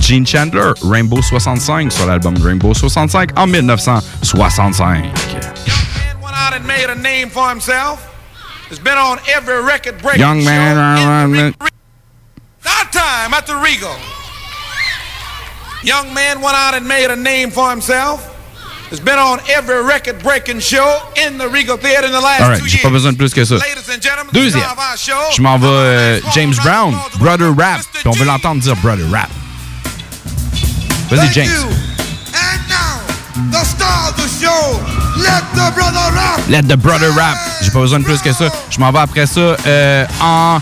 [0.00, 5.04] Gene Chandler, Rainbow 65 sur l'album Rainbow 65 en 1965.
[6.22, 8.04] went out and made a name for himself.
[8.68, 11.54] Has been on every record breaking Young man,
[12.62, 13.96] That time at the Regal.
[15.82, 18.37] Young man went out and made a name for himself.
[18.90, 22.60] Has been on every record breaking show in the Regal Theater in the last Alright,
[22.60, 22.82] two j'ai years.
[22.82, 23.56] pas besoin de plus que ça.
[24.32, 24.62] Deuxième,
[25.36, 29.28] je m'en vais euh, James Brown, Brother Rap, puis on veut l'entendre dire Brother Rap.
[31.10, 31.50] Vas-y, James.
[36.48, 37.36] Let the Brother Rap.
[37.60, 38.48] J'ai pas besoin de plus que ça.
[38.70, 40.60] Je m'en vais après ça euh, en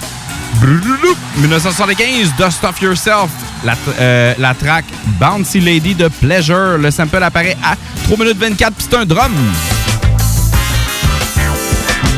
[1.38, 3.30] 1975, Dust Off Yourself.
[3.64, 4.84] La, euh, la track
[5.20, 6.78] Bouncy Lady de Pleasure.
[6.78, 9.32] Le sample apparaît à 3 minutes 24 puis c'est un drum.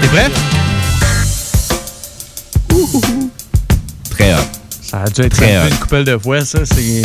[0.00, 0.30] T'es prêt?
[4.10, 4.38] Très hot.
[4.82, 5.68] Ça a dû être Très hot.
[5.70, 6.60] une couple de fois, ça.
[6.64, 7.02] C'est.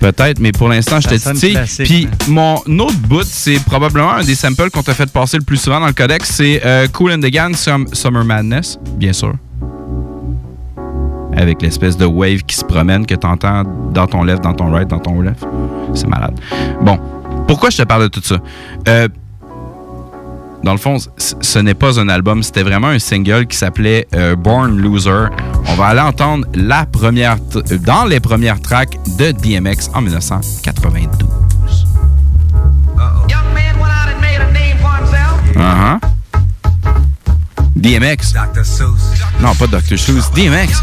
[0.00, 1.14] Peut-être, mais pour l'instant, je te
[1.50, 5.42] classique, Puis mon autre bout, c'est probablement un des samples qu'on t'a fait passer le
[5.44, 6.30] plus souvent dans le codex.
[6.32, 9.34] C'est euh, Cool and the Gang, Sum- Summer Madness, bien sûr.
[11.36, 14.70] Avec l'espèce de wave qui se promène que tu entends dans ton left, dans ton
[14.70, 15.46] right, dans ton left.
[15.94, 16.38] C'est malade.
[16.80, 16.98] Bon,
[17.46, 18.36] pourquoi je te parle de tout ça?
[18.88, 19.08] Euh,
[20.62, 24.34] dans le fond, ce n'est pas un album, c'était vraiment un single qui s'appelait euh,
[24.34, 25.28] Born Loser.
[25.68, 27.36] On va aller entendre la première
[27.84, 31.86] dans les premières tracks de DMX en 1992.
[33.28, 34.06] Young man went out
[37.76, 38.32] DMX.
[39.40, 39.98] Non, pas Dr.
[39.98, 40.30] Seuss.
[40.32, 40.82] DMX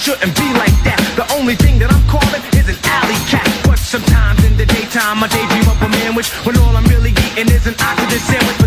[0.00, 0.96] shouldn't be like that.
[1.14, 3.44] The only thing that I'm calling is an alley cat.
[3.68, 7.52] But sometimes in the daytime, I daydream of a sandwich when all I'm really eating
[7.52, 8.59] is an oxygen sandwich.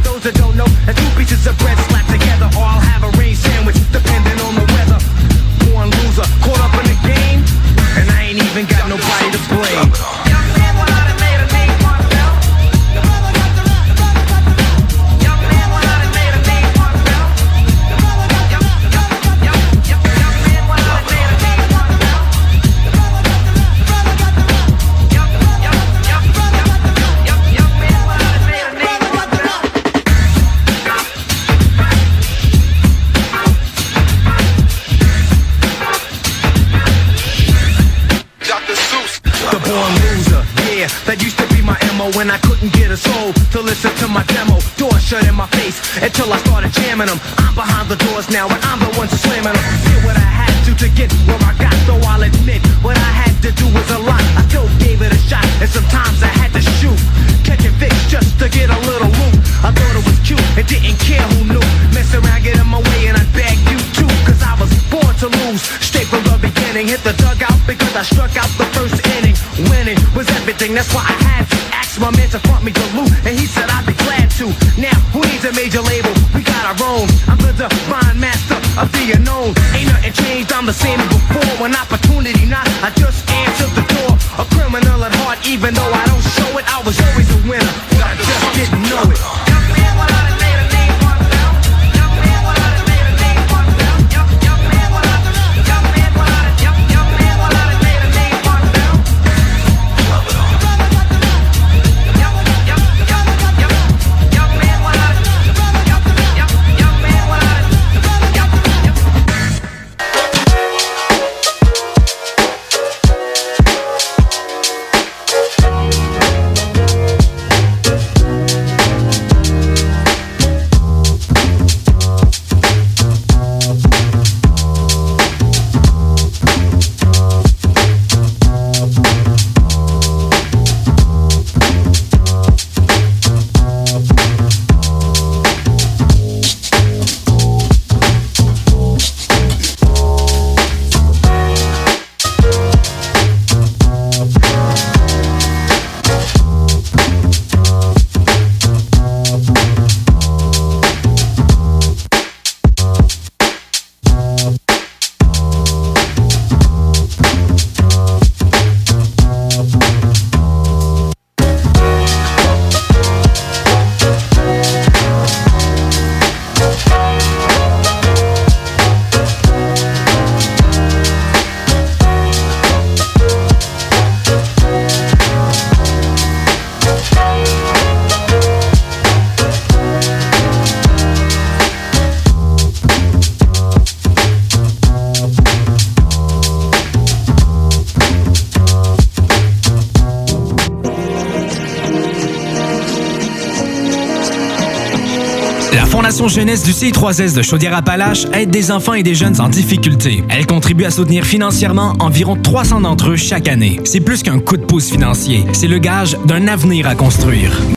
[196.64, 200.24] du CI3S de Chaudière-Appalaches aide des enfants et des jeunes en difficulté.
[200.30, 203.80] Elle contribue à soutenir financièrement environ 300 d'entre eux chaque année.
[203.84, 207.64] C'est plus qu'un coup de pouce financier, c'est le gage d'un avenir à construire.